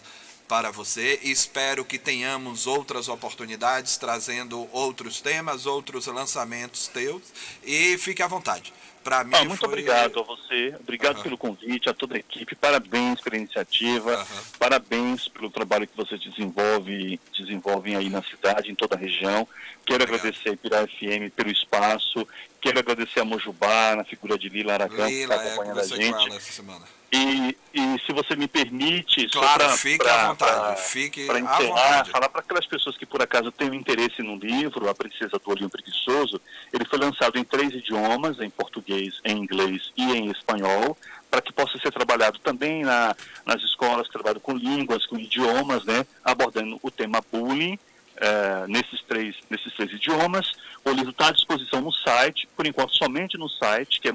para 0.48 0.72
você. 0.72 1.20
Espero 1.24 1.84
que 1.84 1.98
tenhamos 1.98 2.68
outras 2.68 3.08
oportunidades 3.10 3.98
trazendo 3.98 4.68
outros 4.72 5.22
temas, 5.22 5.66
outros 5.66 6.06
lançamentos 6.08 6.88
teus 6.88 7.22
e 7.64 7.98
fique 7.98 8.22
à 8.22 8.28
vontade. 8.28 8.74
Para 9.04 9.24
mim 9.24 9.36
Ah, 9.36 9.46
muito 9.46 9.60
foi- 9.60 9.70
obrigado 9.70 10.20
a 10.20 10.24
você, 10.24 10.76
obrigado 10.80 11.16
Aham. 11.18 11.24
pelo 11.24 11.38
convite, 11.38 11.88
a 11.88 11.94
toda 11.94 12.16
a 12.16 12.20
equipe, 12.20 12.56
parabéns 12.56 13.22
pela 13.22 13.38
iniciativa, 13.38 14.16
Aham. 14.16 14.44
parabéns 14.58 15.28
pelo 15.28 15.52
trabalho 15.52 15.88
que 15.88 15.96
você 15.96 16.18
desenvolve, 16.18 17.20
desenvolvem 17.38 17.96
aí 17.96 18.10
na 18.10 18.24
cidade, 18.24 18.72
em 18.72 18.76
toda 18.76 18.96
a 18.96 18.98
região. 18.98 19.48
Quero 19.86 20.04
Obrigado. 20.06 20.28
agradecer 20.34 20.50
a 20.74 20.88
FM 20.88 21.30
pelo 21.36 21.52
espaço, 21.52 22.28
quero 22.60 22.80
agradecer 22.80 23.20
a 23.20 23.26
Mojubá, 23.26 23.96
na 23.96 24.04
figura 24.04 24.40
de 24.40 24.50
Lila 24.50 24.74
Aragão, 24.74 25.06
que 25.08 25.14
Lila, 25.14 25.36
está 25.36 25.46
é, 25.46 25.54
acompanhando 25.54 25.80
a 25.80 25.82
conversei 25.84 26.12
com 26.12 26.20
gente. 26.22 26.38
essa 26.38 26.52
semana. 26.52 26.86
E, 27.16 27.58
e 27.74 28.00
se 28.06 28.12
você 28.12 28.36
me 28.36 28.48
permite, 28.48 29.28
só 29.32 29.40
Claro, 29.40 29.60
pra- 29.60 29.78
fique 29.78 29.98
pra- 30.04 30.24
à 30.24 30.28
vontade, 30.28 30.54
pra- 30.60 30.76
fique 30.76 31.26
para 31.26 31.38
à 31.38 31.40
encerrar, 31.40 31.64
vontade. 31.68 32.10
falar 32.12 32.30
para 32.30 32.42
aquelas 32.42 32.66
pessoas 32.66 32.98
que 32.98 33.06
por 33.06 33.22
acaso 33.22 33.52
tenham 33.54 33.74
interesse 33.74 34.22
no 34.22 34.36
livro, 34.36 34.90
A 34.90 34.96
Princesa 34.96 35.40
do 35.40 35.50
Olhinho 35.50 35.70
Preguiçoso, 35.70 36.42
ele 36.74 36.84
foi 36.86 37.00
lançado 37.00 37.38
em 37.38 37.44
três 37.46 37.74
idiomas, 37.74 38.40
em 38.42 38.50
português, 38.50 39.20
em 39.24 39.38
inglês 39.38 39.92
e 39.96 40.04
em 40.12 40.30
espanhol, 40.30 40.98
para 41.32 41.42
que 41.42 41.54
possa 41.54 41.78
ser 41.80 41.92
trabalhado 41.92 42.38
também 42.40 42.84
na, 42.84 43.16
nas 43.46 43.62
escolas 43.64 44.08
que 44.08 44.14
trabalham 44.14 44.40
com 44.42 44.54
línguas, 44.54 45.06
com 45.06 45.18
idiomas, 45.18 45.86
né, 45.86 46.06
abordando 46.24 46.78
o 46.84 46.92
tema 46.92 47.22
bullying, 47.32 47.80
eh, 48.18 48.66
nesses, 48.68 49.02
três, 49.04 49.36
nesses 49.50 49.74
três 49.74 49.92
idiomas. 49.92 50.52
O 50.84 50.92
livro 50.92 51.12
está 51.12 51.28
à 51.30 51.32
disposição 51.32 51.82
no 51.82 51.92
site, 51.92 52.48
por 52.56 52.66
enquanto 52.68 52.94
somente 52.96 53.38
no 53.38 53.48
site, 53.50 54.00
que 54.02 54.08
é 54.10 54.12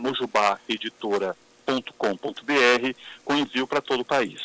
mojubaeditora.com.br, 1.71 2.99
com 3.25 3.35
envio 3.35 3.67
para 3.67 3.81
todo 3.81 4.01
o 4.01 4.05
país. 4.05 4.41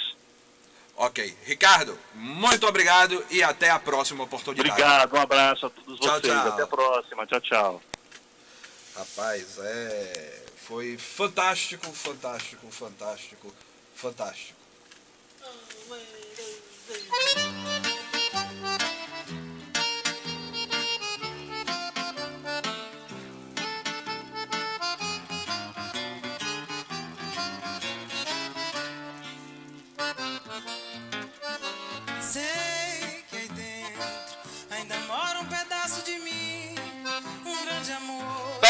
Ok. 0.97 1.35
Ricardo, 1.43 1.97
muito 2.13 2.65
obrigado 2.67 3.23
e 3.29 3.43
até 3.43 3.69
a 3.69 3.79
próxima 3.79 4.23
oportunidade. 4.23 4.69
Obrigado, 4.69 5.13
um 5.13 5.19
abraço 5.21 5.65
a 5.65 5.69
todos 5.69 5.99
Tchau, 5.99 6.19
vocês. 6.19 6.33
tchau. 6.33 6.47
Até 6.47 6.63
a 6.63 6.67
próxima. 6.67 7.27
Tchau, 7.27 7.41
tchau. 7.41 7.81
Rapaz, 8.95 9.57
é. 9.59 10.43
Foi 10.55 10.97
fantástico, 10.97 11.85
fantástico, 11.91 12.71
fantástico, 12.71 13.53
fantástico. 13.93 14.57
Sei 16.87 17.64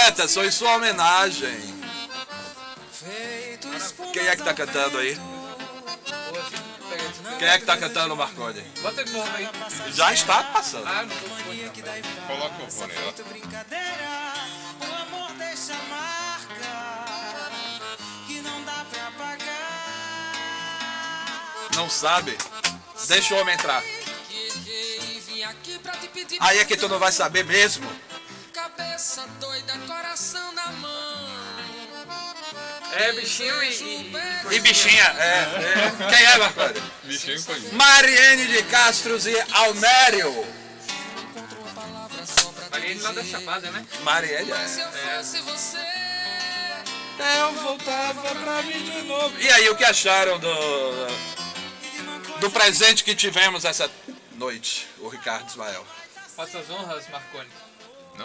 amor. 0.05 0.11
Peterson, 0.11 0.43
em 0.43 0.51
sua 0.51 0.75
homenagem. 0.75 1.75
Quem 4.13 4.27
é 4.27 4.35
que 4.35 4.43
tá 4.43 4.53
cantando 4.53 4.97
aí? 4.97 5.17
Quem 7.37 7.47
é 7.47 7.57
que 7.57 7.65
tá 7.65 7.77
cantando, 7.77 8.15
Marconi? 8.15 8.61
Bota 8.81 9.03
de 9.03 9.11
novo 9.11 9.29
aí. 9.35 9.49
Já 9.93 10.13
está 10.13 10.43
passando. 10.43 10.87
Ah, 10.87 11.03
não 11.03 11.09
tô 11.09 11.25
Coloca 12.27 12.63
o 12.63 12.71
fone, 12.71 12.93
ó. 12.93 13.01
feito 13.01 13.23
brincadeira. 13.25 14.33
O 14.79 14.83
amor 14.93 15.31
deixa 15.33 15.73
marca 15.89 17.05
que 18.27 18.41
não 18.41 18.63
dá 18.63 18.85
pra 18.89 19.07
apagar. 19.07 19.55
Não 21.75 21.89
sabe? 21.89 22.37
Deixa 23.07 23.33
o 23.33 23.39
homem 23.39 23.55
entrar. 23.55 23.83
Aí 26.39 26.59
é 26.59 26.65
que 26.65 26.77
tu 26.77 26.87
não 26.87 26.99
vai 26.99 27.11
saber 27.11 27.43
mesmo. 27.43 27.89
É, 32.97 33.11
bichinho 33.13 33.63
e. 33.63 33.67
e- 33.69 34.55
E 34.55 34.59
bichinha, 34.59 35.03
é. 35.03 35.25
é. 35.27 36.09
Quem 36.15 36.25
é, 36.25 36.37
Marconi? 36.37 36.81
Bichinho 37.03 37.41
foi 37.41 37.57
isso. 37.57 37.73
Mariene 37.75 38.47
de 38.47 38.63
Castros 38.63 39.25
e 39.27 39.35
Almério. 39.51 40.45
Mariane 42.71 42.99
lá 43.01 43.11
da. 43.11 43.23
Chapada, 43.23 43.71
né? 43.71 43.85
Mariene, 44.03 44.51
Se 44.67 44.79
eu 44.81 44.87
é. 44.87 45.17
fosse 45.17 45.41
você, 45.41 45.77
Eu 47.39 47.51
voltava 47.53 48.21
pra 48.35 48.61
mim 48.63 48.83
de 48.83 49.01
novo. 49.03 49.39
E 49.39 49.49
aí, 49.49 49.69
o 49.69 49.75
que 49.75 49.83
acharam 49.83 50.39
do, 50.39 51.07
do 52.39 52.51
presente 52.51 53.03
que 53.03 53.15
tivemos 53.15 53.65
essa 53.65 53.89
noite, 54.33 54.87
o 54.99 55.07
Ricardo 55.09 55.47
Ismael? 55.49 55.85
Faça 56.35 56.59
as 56.59 56.69
honras, 56.69 57.07
Marconi. 57.09 57.49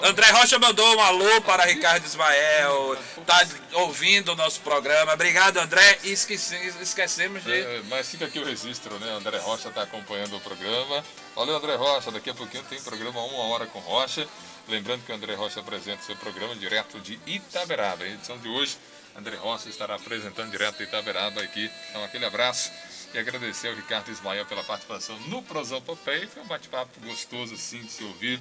André 0.03 0.31
Rocha 0.31 0.59
mandou 0.59 0.97
um 0.97 1.01
alô 1.01 1.41
para 1.43 1.65
Ricardo 1.65 2.05
Ismael, 2.07 2.97
tá 3.27 3.41
ouvindo 3.75 4.33
o 4.33 4.37
nosso 4.37 4.61
programa. 4.61 5.13
Obrigado, 5.13 5.59
André. 5.59 5.99
Esqueci, 6.05 6.57
esquecemos 6.81 7.43
de. 7.45 7.53
É, 7.53 7.83
mas 7.89 8.09
fica 8.09 8.25
aqui 8.25 8.39
o 8.39 8.45
registro, 8.45 8.99
né? 8.99 9.11
André 9.13 9.39
Rocha 9.39 9.69
está 9.69 9.83
acompanhando 9.83 10.37
o 10.37 10.41
programa. 10.41 11.05
Valeu, 11.35 11.57
André 11.57 11.75
Rocha. 11.75 12.11
Daqui 12.11 12.31
a 12.31 12.35
pouquinho 12.35 12.65
tem 12.65 12.81
programa 12.81 13.21
Uma 13.23 13.45
Hora 13.53 13.67
com 13.67 13.79
Rocha. 13.81 14.27
Lembrando 14.69 15.05
que 15.05 15.13
o 15.13 15.15
André 15.15 15.35
Rocha 15.35 15.61
apresenta 15.61 16.03
seu 16.03 16.17
programa 16.17 16.55
direto 16.55 16.99
de 17.01 17.19
Itaberaba. 17.27 18.05
A 18.05 18.09
edição 18.09 18.39
de 18.39 18.49
hoje, 18.49 18.79
André 19.17 19.37
Rocha 19.37 19.69
estará 19.69 19.97
apresentando 19.97 20.51
direto 20.51 20.79
de 20.79 20.85
Itaberaba 20.85 21.43
aqui. 21.43 21.71
Então, 21.91 22.05
aquele 22.05 22.25
abraço 22.25 22.71
e 23.13 23.19
agradecer 23.19 23.69
ao 23.69 23.75
Ricardo 23.75 24.11
Ismael 24.11 24.47
pela 24.47 24.63
participação 24.63 25.19
no 25.27 25.43
Prosopopeia. 25.43 26.29
Foi 26.29 26.43
um 26.43 26.47
bate-papo 26.47 27.01
gostoso, 27.01 27.55
assim, 27.55 27.83
de 27.83 27.91
se 27.91 28.05
ouvir. 28.05 28.41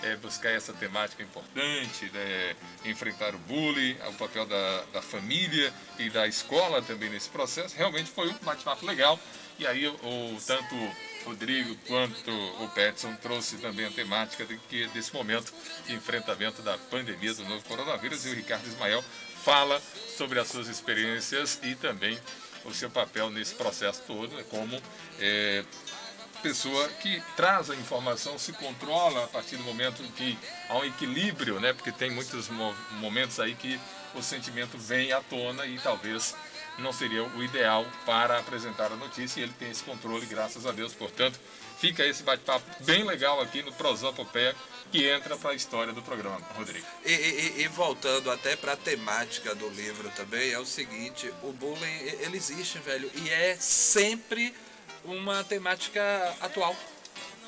É, 0.00 0.14
buscar 0.16 0.50
essa 0.50 0.72
temática 0.72 1.24
importante, 1.24 2.08
né, 2.14 2.54
enfrentar 2.84 3.34
o 3.34 3.38
bullying, 3.38 3.96
o 4.08 4.12
papel 4.12 4.46
da, 4.46 4.82
da 4.92 5.02
família 5.02 5.74
e 5.98 6.08
da 6.08 6.24
escola 6.28 6.80
também 6.80 7.10
nesse 7.10 7.28
processo. 7.28 7.74
Realmente 7.76 8.08
foi 8.08 8.28
um 8.28 8.34
bate-papo 8.38 8.86
legal. 8.86 9.18
E 9.58 9.66
aí, 9.66 9.88
o, 9.88 9.92
o- 9.92 10.38
tanto 10.46 10.74
Rodrigo 11.24 11.74
quanto 11.88 12.30
o 12.62 12.68
Petson 12.68 13.12
trouxe 13.16 13.56
também 13.56 13.86
a 13.86 13.90
temática 13.90 14.44
de 14.46 14.56
que, 14.68 14.86
desse 14.88 15.12
momento 15.12 15.52
de 15.84 15.94
enfrentamento 15.94 16.62
da 16.62 16.78
pandemia 16.78 17.34
do 17.34 17.44
novo 17.44 17.64
coronavírus. 17.64 18.24
E 18.24 18.28
o 18.30 18.34
Ricardo 18.34 18.68
Ismael 18.68 19.02
fala 19.42 19.82
sobre 20.16 20.38
as 20.38 20.46
suas 20.46 20.68
experiências 20.68 21.58
e 21.64 21.74
também 21.74 22.16
o 22.64 22.72
seu 22.72 22.88
papel 22.88 23.30
nesse 23.30 23.54
processo 23.56 24.02
todo, 24.06 24.28
né, 24.36 24.44
como 24.48 24.80
é, 25.18 25.64
pessoa 26.42 26.88
que 27.00 27.22
traz 27.36 27.70
a 27.70 27.74
informação, 27.74 28.38
se 28.38 28.52
controla 28.52 29.24
a 29.24 29.28
partir 29.28 29.56
do 29.56 29.62
momento 29.64 30.02
em 30.02 30.10
que 30.12 30.38
há 30.68 30.76
um 30.76 30.84
equilíbrio, 30.84 31.60
né? 31.60 31.72
Porque 31.72 31.92
tem 31.92 32.10
muitos 32.10 32.48
mo- 32.48 32.74
momentos 32.92 33.38
aí 33.40 33.54
que 33.54 33.78
o 34.14 34.22
sentimento 34.22 34.76
vem 34.78 35.12
à 35.12 35.20
tona 35.20 35.66
e 35.66 35.78
talvez 35.78 36.34
não 36.78 36.92
seria 36.92 37.24
o 37.24 37.42
ideal 37.42 37.84
para 38.06 38.38
apresentar 38.38 38.86
a 38.92 38.96
notícia 38.96 39.40
e 39.40 39.42
ele 39.42 39.52
tem 39.58 39.70
esse 39.70 39.82
controle, 39.82 40.24
graças 40.26 40.64
a 40.64 40.72
Deus. 40.72 40.94
Portanto, 40.94 41.38
fica 41.80 42.04
esse 42.06 42.22
bate-papo 42.22 42.64
bem 42.84 43.02
legal 43.04 43.40
aqui 43.40 43.62
no 43.62 43.72
Prosopopeia 43.72 44.54
que 44.92 45.06
entra 45.06 45.36
para 45.36 45.50
a 45.50 45.54
história 45.54 45.92
do 45.92 46.00
programa, 46.00 46.40
Rodrigo. 46.56 46.86
E, 47.04 47.12
e- 47.12 47.54
e 47.62 47.68
voltando 47.68 48.30
até 48.30 48.56
para 48.56 48.72
a 48.72 48.76
temática 48.76 49.54
do 49.54 49.68
livro 49.68 50.08
também, 50.16 50.50
é 50.52 50.58
o 50.58 50.64
seguinte, 50.64 51.30
o 51.42 51.52
bullying, 51.52 51.98
ele 52.20 52.36
existe, 52.38 52.78
velho, 52.78 53.10
e 53.14 53.28
é 53.28 53.54
sempre 53.60 54.54
uma 55.04 55.42
temática 55.44 56.34
atual. 56.40 56.74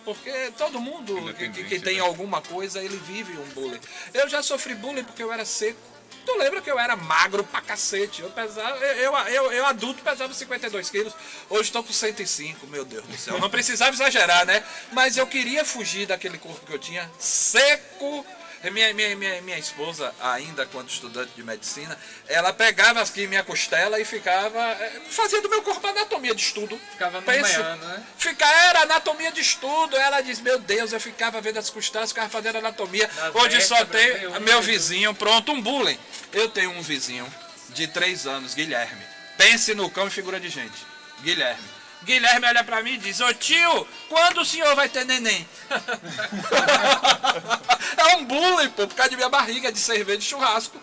Porque 0.05 0.33
todo 0.57 0.81
mundo 0.81 1.33
que, 1.35 1.49
que- 1.51 1.79
tem 1.81 1.97
né? 1.97 2.01
alguma 2.01 2.41
coisa, 2.41 2.83
ele 2.83 2.97
vive 2.97 3.33
um 3.39 3.45
bullying. 3.51 3.81
Eu 4.15 4.29
já 4.29 4.43
sofri 4.43 4.75
bullying 4.75 5.05
porque 5.05 5.23
eu 5.23 5.33
era 5.33 5.45
seco. 5.45 5.79
Tu 6.25 6.37
lembra 6.39 6.61
que 6.61 6.71
eu 6.71 6.79
era 6.79 6.97
magro 6.97 7.43
pra 7.45 7.61
cacete? 7.61 8.21
Eu 8.23 8.31
pesava, 8.31 8.77
eu, 8.79 9.13
eu, 9.13 9.17
eu, 9.29 9.53
eu 9.53 9.67
adulto 9.67 10.03
pesava 10.03 10.33
52 10.35 10.91
quilos, 10.91 11.15
hoje 11.49 11.63
estou 11.65 11.83
com 11.83 11.93
105, 11.93 12.67
meu 12.67 12.85
Deus 12.85 13.05
do 13.05 13.17
céu. 13.17 13.39
Não 13.39 13.49
precisava 13.49 13.91
exagerar, 13.95 14.45
né? 14.47 14.63
Mas 14.93 15.17
eu 15.17 15.27
queria 15.27 15.65
fugir 15.65 16.07
daquele 16.07 16.37
corpo 16.39 16.65
que 16.67 16.73
eu 16.73 16.79
tinha, 16.79 17.11
seco. 17.19 18.25
Minha, 18.63 18.93
minha, 18.93 19.17
minha, 19.17 19.43
minha 19.43 19.59
esposa, 19.59 20.15
ainda 20.21 20.67
quando 20.67 20.91
estudante 20.91 21.33
de 21.35 21.43
medicina, 21.43 21.99
ela 22.29 22.53
pegava 22.53 23.01
aqui 23.01 23.27
minha 23.27 23.43
costela 23.43 23.99
e 23.99 24.05
ficava 24.05 24.61
eh, 24.61 25.01
fazendo 25.09 25.49
meu 25.49 25.63
corpo 25.63 25.87
anatomia 25.87 26.35
de 26.35 26.43
estudo. 26.43 26.79
Ficava 26.93 27.21
nomeando, 27.23 27.87
né? 27.87 28.03
Fica, 28.19 28.47
era 28.47 28.83
anatomia 28.83 29.33
de 29.33 29.41
estudo. 29.41 29.97
Ela 29.97 30.21
diz, 30.21 30.41
meu 30.41 30.59
Deus, 30.59 30.93
eu 30.93 31.01
ficava 31.01 31.41
vendo 31.41 31.59
as 31.59 31.71
costelas, 31.71 32.11
ficava 32.11 32.29
fazendo 32.29 32.59
anatomia. 32.59 33.09
Nas 33.17 33.35
Hoje 33.35 33.63
só 33.63 33.83
tem 33.87 34.21
meu, 34.21 34.41
meu 34.41 34.61
meu 34.61 34.63
vizinho, 34.63 35.15
pronto, 35.15 35.53
um 35.53 35.61
bullying. 35.61 35.99
Eu 36.33 36.49
tenho 36.49 36.71
um 36.73 36.83
vizinho 36.83 37.27
de 37.71 37.87
três 37.87 38.27
anos, 38.27 38.55
Guilherme. 38.55 39.03
Pense 39.37 39.75
no 39.75 39.91
cão 39.91 40.07
e 40.07 40.11
figura 40.11 40.39
de 40.39 40.49
gente. 40.49 40.87
Guilherme. 41.23 41.80
Guilherme 42.03 42.47
olha 42.47 42.65
pra 42.65 42.83
mim 42.83 42.95
e 42.95 42.99
diz, 42.99 43.21
ô 43.21 43.33
tio, 43.35 43.87
quando 44.09 44.41
o 44.41 44.45
senhor 44.45 44.75
vai 44.75 44.89
ter 44.89 45.05
neném? 45.05 45.47
é 47.97 48.17
um 48.17 48.25
bullying, 48.25 48.71
pô, 48.71 48.87
por 48.87 48.95
causa 48.95 49.11
de 49.11 49.17
minha 49.17 49.29
barriga 49.29 49.71
de 49.71 49.79
cerveja 49.79 50.19
de 50.19 50.25
churrasco. 50.25 50.81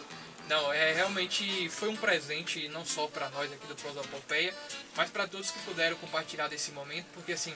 Não, 0.48 0.72
é 0.72 0.94
realmente 0.94 1.70
foi 1.70 1.90
um 1.90 1.96
presente 1.96 2.70
não 2.70 2.86
só 2.86 3.08
para 3.08 3.30
nós 3.30 3.52
aqui 3.52 3.68
do 3.68 3.76
Prosopopeia, 3.76 4.54
mas 4.96 5.10
para 5.10 5.28
todos 5.28 5.52
que 5.52 5.60
puderam 5.60 5.98
compartilhar 5.98 6.48
desse 6.48 6.72
momento, 6.72 7.06
porque 7.14 7.34
assim, 7.34 7.54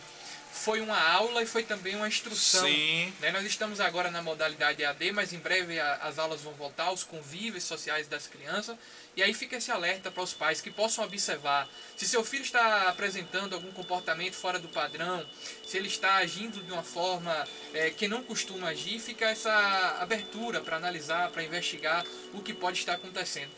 foi 0.53 0.81
uma 0.81 0.99
aula 0.99 1.41
e 1.41 1.45
foi 1.45 1.63
também 1.63 1.95
uma 1.95 2.07
instrução. 2.07 2.65
Sim. 2.65 3.13
né? 3.19 3.31
Nós 3.31 3.45
estamos 3.45 3.79
agora 3.79 4.11
na 4.11 4.21
modalidade 4.21 4.83
AD, 4.83 5.11
mas 5.11 5.33
em 5.33 5.39
breve 5.39 5.79
a- 5.79 5.95
as 6.03 6.19
aulas 6.19 6.41
vão 6.41 6.53
voltar, 6.53 6.91
os 6.91 7.03
convívios 7.03 7.63
sociais 7.63 8.07
das 8.07 8.27
crianças. 8.27 8.77
E 9.15 9.23
aí 9.23 9.33
fica 9.33 9.57
esse 9.57 9.71
alerta 9.71 10.09
para 10.11 10.23
os 10.23 10.33
pais 10.33 10.61
que 10.61 10.69
possam 10.71 11.03
observar 11.03 11.67
se 11.97 12.07
seu 12.07 12.23
filho 12.23 12.43
está 12.43 12.87
apresentando 12.89 13.53
algum 13.53 13.71
comportamento 13.71 14.35
fora 14.35 14.57
do 14.59 14.69
padrão, 14.69 15.25
se 15.67 15.77
ele 15.77 15.87
está 15.87 16.15
agindo 16.15 16.63
de 16.63 16.71
uma 16.71 16.83
forma 16.83 17.47
eh, 17.73 17.89
que 17.89 18.07
não 18.07 18.23
costuma 18.23 18.69
agir, 18.69 18.99
fica 18.99 19.25
essa 19.25 19.51
abertura 19.99 20.61
para 20.61 20.77
analisar, 20.77 21.29
para 21.31 21.43
investigar 21.43 22.05
o 22.33 22.41
que 22.41 22.53
pode 22.53 22.79
estar 22.79 22.93
acontecendo. 22.93 23.51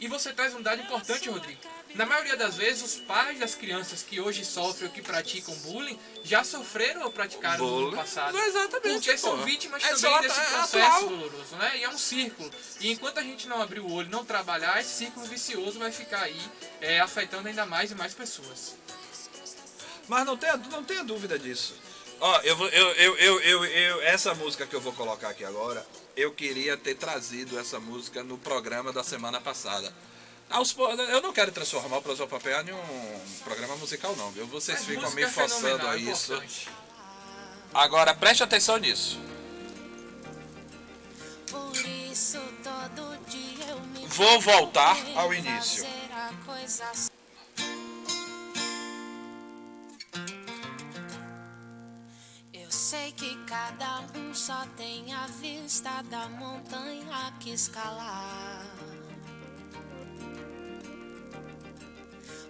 E 0.00 0.06
você 0.06 0.32
traz 0.32 0.54
um 0.54 0.62
dado 0.62 0.80
importante, 0.82 1.28
Rodrigo. 1.28 1.60
Na 1.94 2.04
maioria 2.06 2.36
das 2.36 2.54
vezes, 2.56 2.82
os 2.82 3.00
pais 3.00 3.38
das 3.38 3.54
crianças 3.54 4.02
que 4.02 4.20
hoje 4.20 4.44
sofrem 4.44 4.88
ou 4.88 4.94
que 4.94 5.02
praticam 5.02 5.52
bullying 5.60 5.98
já 6.22 6.44
sofreram 6.44 7.02
ou 7.02 7.10
praticaram 7.10 7.64
no 7.64 7.70
Bullying. 7.70 7.96
passado. 7.96 8.38
Exatamente, 8.38 8.94
Porque 9.04 9.18
são 9.18 9.38
pô. 9.38 9.44
vítimas 9.44 9.82
É 9.82 9.94
também 9.94 10.20
desse 10.22 10.38
é 10.40 10.44
processo 10.44 10.78
atual. 10.78 11.08
doloroso, 11.08 11.56
né? 11.56 11.78
E 11.78 11.84
é 11.84 11.88
um 11.88 11.98
círculo. 11.98 12.50
E 12.80 12.92
enquanto 12.92 13.18
a 13.18 13.22
gente 13.22 13.48
não 13.48 13.60
abrir 13.60 13.80
o 13.80 13.90
olho, 13.92 14.08
não 14.10 14.24
trabalhar, 14.24 14.80
esse 14.80 14.90
círculo 14.90 15.26
vicioso 15.26 15.78
vai 15.78 15.90
ficar 15.90 16.20
aí, 16.22 16.40
é, 16.80 17.00
afetando 17.00 17.48
ainda 17.48 17.66
mais 17.66 17.90
e 17.90 17.94
mais 17.94 18.14
pessoas. 18.14 18.76
Mas 20.06 20.24
não 20.24 20.36
tenha, 20.36 20.56
não 20.56 20.84
tenha 20.84 21.02
dúvida 21.04 21.38
disso. 21.38 21.74
Ó, 22.20 22.40
eu, 22.42 22.56
vou- 22.56 22.68
eu, 22.68 22.86
eu, 22.94 23.16
eu, 23.16 23.40
eu, 23.40 23.64
eu- 23.64 24.02
essa 24.02 24.34
música 24.34 24.66
que 24.66 24.74
eu 24.74 24.80
vou 24.80 24.92
colocar 24.92 25.28
aqui 25.30 25.44
agora, 25.44 25.86
eu 26.16 26.32
queria 26.32 26.76
ter 26.76 26.94
trazido 26.96 27.58
essa 27.58 27.78
música 27.78 28.22
no 28.24 28.36
programa 28.38 28.92
da 28.92 29.04
semana 29.04 29.40
passada. 29.40 29.92
Aos 30.50 30.74
eu 30.76 31.20
não 31.20 31.32
quero 31.32 31.52
transformar 31.52 31.98
o 31.98 32.02
Prosopapel 32.02 32.62
em 32.66 32.72
um 32.72 33.20
programa 33.44 33.76
musical, 33.76 34.16
não, 34.16 34.30
viu? 34.30 34.46
Vocês 34.46 34.78
Mas 34.78 34.86
ficam 34.86 35.10
me 35.12 35.22
é 35.22 35.28
forçando 35.28 35.86
é 35.88 35.98
isso. 35.98 36.32
importante. 36.32 36.68
Agora, 37.74 38.14
preste 38.14 38.42
atenção 38.42 38.78
nisso. 38.78 39.20
Por 41.50 41.76
isso 41.76 42.40
todo 42.62 43.18
dia 43.26 43.66
eu 43.68 43.80
me 43.80 44.06
Vou 44.06 44.40
voltar 44.40 44.96
ao 45.14 45.32
início. 45.34 45.86
Eu 52.52 52.70
sei 52.72 53.12
que 53.12 53.36
cada 53.44 54.00
um 54.16 54.34
só 54.34 54.66
tem 54.78 55.12
a 55.12 55.26
vista 55.26 56.02
da 56.04 56.26
montanha 56.30 57.34
que 57.38 57.50
escalar. 57.50 58.87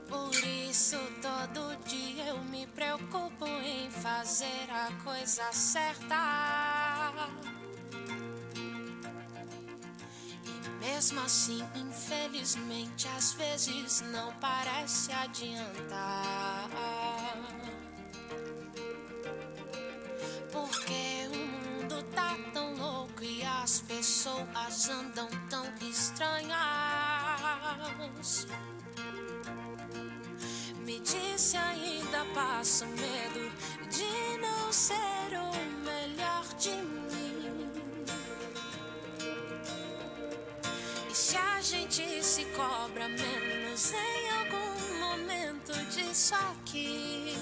Por 0.09 0.35
isso 0.35 0.99
todo 1.21 1.77
dia 1.85 2.29
eu 2.29 2.39
me 2.45 2.67
preocupo 2.69 3.47
em 3.47 3.91
fazer 3.91 4.67
a 4.71 4.91
coisa 5.05 5.53
certa. 5.53 7.13
E 10.45 10.69
mesmo 10.81 11.21
assim, 11.21 11.63
infelizmente, 11.75 13.07
às 13.17 13.35
vezes 13.35 14.01
não 14.11 14.33
parece 14.37 15.13
adiantar. 15.13 16.71
Porque 20.51 21.29
o 21.33 21.37
mundo 21.37 22.03
tá 22.15 22.35
tão 22.55 22.75
louco 22.77 23.23
e 23.23 23.43
as 23.45 23.81
pessoas 23.83 24.89
andam 24.89 25.29
tão 25.51 25.67
estranhas. 25.83 26.59
Me 30.89 31.01
disse 31.01 31.55
ainda 31.55 32.25
passo 32.35 32.87
medo 32.87 33.53
de 33.91 34.39
não 34.41 34.73
ser 34.73 35.37
o 35.37 35.85
melhor 35.85 36.47
de 36.59 36.71
mim. 36.71 37.67
E 41.11 41.15
se 41.15 41.37
a 41.37 41.61
gente 41.61 42.25
se 42.25 42.47
cobra 42.47 43.07
menos 43.07 43.93
em 43.93 44.31
algum 44.31 44.99
momento 44.99 45.75
disso 45.91 46.35
aqui? 46.35 47.37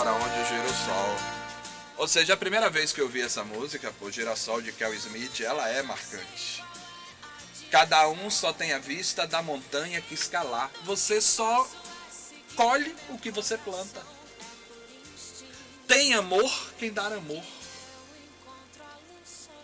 Para 0.00 0.14
onde 0.14 0.48
gira 0.48 0.64
o 0.64 0.74
sol. 0.86 1.16
Ou 1.98 2.08
seja, 2.08 2.32
a 2.32 2.36
primeira 2.36 2.70
vez 2.70 2.90
que 2.90 3.02
eu 3.02 3.08
vi 3.08 3.20
essa 3.20 3.44
música, 3.44 3.92
pô, 3.98 4.10
Girassol 4.10 4.62
de 4.62 4.72
Kel 4.72 4.94
Smith, 4.94 5.40
ela 5.42 5.68
é 5.68 5.82
marcante. 5.82 6.64
Cada 7.70 8.08
um 8.08 8.30
só 8.30 8.50
tem 8.50 8.72
a 8.72 8.78
vista 8.78 9.26
da 9.26 9.42
montanha 9.42 10.00
que 10.00 10.14
escalar. 10.14 10.70
Você 10.84 11.20
só 11.20 11.68
colhe 12.56 12.96
o 13.10 13.18
que 13.18 13.30
você 13.30 13.58
planta. 13.58 14.02
Tem 15.86 16.14
amor 16.14 16.50
quem 16.78 16.90
dá 16.90 17.08
amor. 17.08 17.44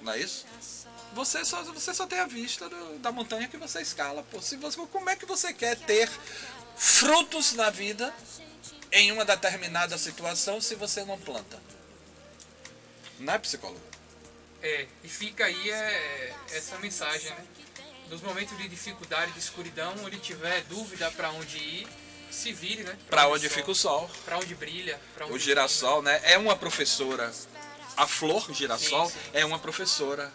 Não 0.02 0.12
é 0.12 0.18
isso? 0.18 0.44
Você 1.14 1.46
só, 1.46 1.62
você 1.62 1.94
só 1.94 2.06
tem 2.06 2.18
a 2.20 2.26
vista 2.26 2.68
do- 2.68 2.98
da 2.98 3.10
montanha 3.10 3.48
que 3.48 3.56
você 3.56 3.80
escala. 3.80 4.22
Pô, 4.30 4.42
se 4.42 4.58
você, 4.58 4.76
como 4.92 5.08
é 5.08 5.16
que 5.16 5.24
você 5.24 5.54
quer 5.54 5.76
ter 5.78 6.10
frutos 6.76 7.54
na 7.54 7.70
vida 7.70 8.14
em 8.92 9.12
uma 9.12 9.24
determinada 9.24 9.96
situação 9.98 10.60
se 10.60 10.74
você 10.74 11.04
não 11.04 11.18
planta? 11.18 11.60
Não 13.18 13.32
é 13.32 13.38
psicólogo? 13.38 13.80
É, 14.62 14.86
e 15.04 15.08
fica 15.08 15.44
aí 15.44 15.70
é, 15.70 16.34
essa 16.52 16.78
mensagem, 16.78 17.30
né? 17.30 17.44
Nos 18.10 18.20
momentos 18.20 18.56
de 18.56 18.68
dificuldade, 18.68 19.32
de 19.32 19.38
escuridão, 19.38 19.94
onde 20.04 20.18
tiver 20.18 20.62
dúvida 20.62 21.10
para 21.10 21.30
onde 21.30 21.58
ir, 21.58 21.88
se 22.30 22.52
vire, 22.52 22.82
né? 22.82 22.96
Pra 23.08 23.28
onde 23.28 23.48
fica 23.48 23.70
o 23.70 23.74
sol. 23.74 24.10
Para 24.24 24.38
onde 24.38 24.54
brilha, 24.54 25.00
para 25.14 25.26
onde 25.26 25.34
O 25.34 25.38
girassol, 25.38 26.02
né? 26.02 26.20
É 26.24 26.38
uma 26.38 26.56
professora. 26.56 27.32
A 27.96 28.06
flor 28.06 28.52
girassol 28.52 29.06
Sim, 29.06 29.12
sim. 29.12 29.30
é 29.32 29.44
uma 29.44 29.58
professora. 29.58 30.32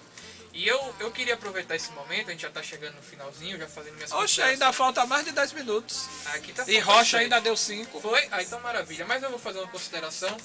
E 0.54 0.68
eu, 0.68 0.95
eu 0.99 1.12
queria 1.12 1.36
aproveitar 1.36 1.76
esse 1.76 1.91
momento, 1.91 2.28
a 2.28 2.32
gente 2.32 2.41
já 2.41 2.49
tá 2.49 2.62
chegando 2.62 2.95
no 2.95 3.02
finalzinho, 3.02 3.58
já 3.58 3.68
fazendo 3.68 3.95
minhas 3.95 4.12
Oxe, 4.12 4.41
ainda 4.41 4.72
falta 4.74 5.06
mais 5.06 5.24
de 5.24 5.32
10 5.32 5.54
minutos. 5.54 6.08
Aqui 6.34 6.52
tá 6.52 6.66
E 6.68 6.78
Rocha 6.80 7.20
ainda 7.20 7.39
deu 7.39 7.56
5. 7.56 8.02
Foi? 8.02 8.28
Ah, 8.32 8.41
então 8.41 8.60
maravilha. 8.60 9.06
Mas 9.06 9.24
eu 9.24 9.30
vou 9.30 9.39
fazer 9.39 9.60
uma 9.60 9.68
consideração. 9.70 10.36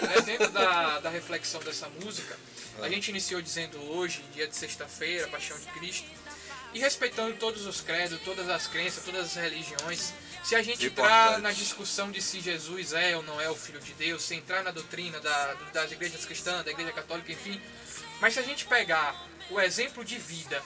né, 0.00 0.20
dentro 0.24 0.50
da, 0.50 1.00
da 1.00 1.10
reflexão 1.10 1.60
dessa 1.60 1.88
música, 2.00 2.36
a 2.80 2.88
gente 2.88 3.08
iniciou 3.08 3.40
dizendo 3.40 3.78
hoje, 3.90 4.22
dia 4.34 4.46
de 4.46 4.54
sexta-feira, 4.54 5.26
Paixão 5.28 5.58
de 5.58 5.66
Cristo, 5.66 6.06
e 6.72 6.78
respeitando 6.78 7.34
todos 7.36 7.66
os 7.66 7.80
credos, 7.80 8.20
todas 8.20 8.48
as 8.48 8.66
crenças, 8.66 9.02
todas 9.04 9.26
as 9.26 9.34
religiões. 9.34 10.12
Se 10.48 10.54
a 10.56 10.62
gente 10.62 10.86
entrar 10.86 11.24
Importante. 11.26 11.42
na 11.42 11.52
discussão 11.52 12.10
de 12.10 12.22
se 12.22 12.40
Jesus 12.40 12.94
é 12.94 13.14
ou 13.14 13.22
não 13.22 13.38
é 13.38 13.50
o 13.50 13.54
Filho 13.54 13.80
de 13.80 13.92
Deus, 13.92 14.22
se 14.22 14.34
entrar 14.34 14.62
na 14.62 14.70
doutrina 14.70 15.20
da- 15.20 15.52
das 15.74 15.92
igrejas 15.92 16.24
cristãs, 16.24 16.64
da 16.64 16.70
igreja 16.70 16.90
católica, 16.90 17.30
enfim. 17.30 17.60
Mas 18.18 18.32
se 18.32 18.40
a 18.40 18.42
gente 18.42 18.64
pegar 18.64 19.14
o 19.50 19.60
exemplo 19.60 20.02
de 20.02 20.16
vida, 20.16 20.62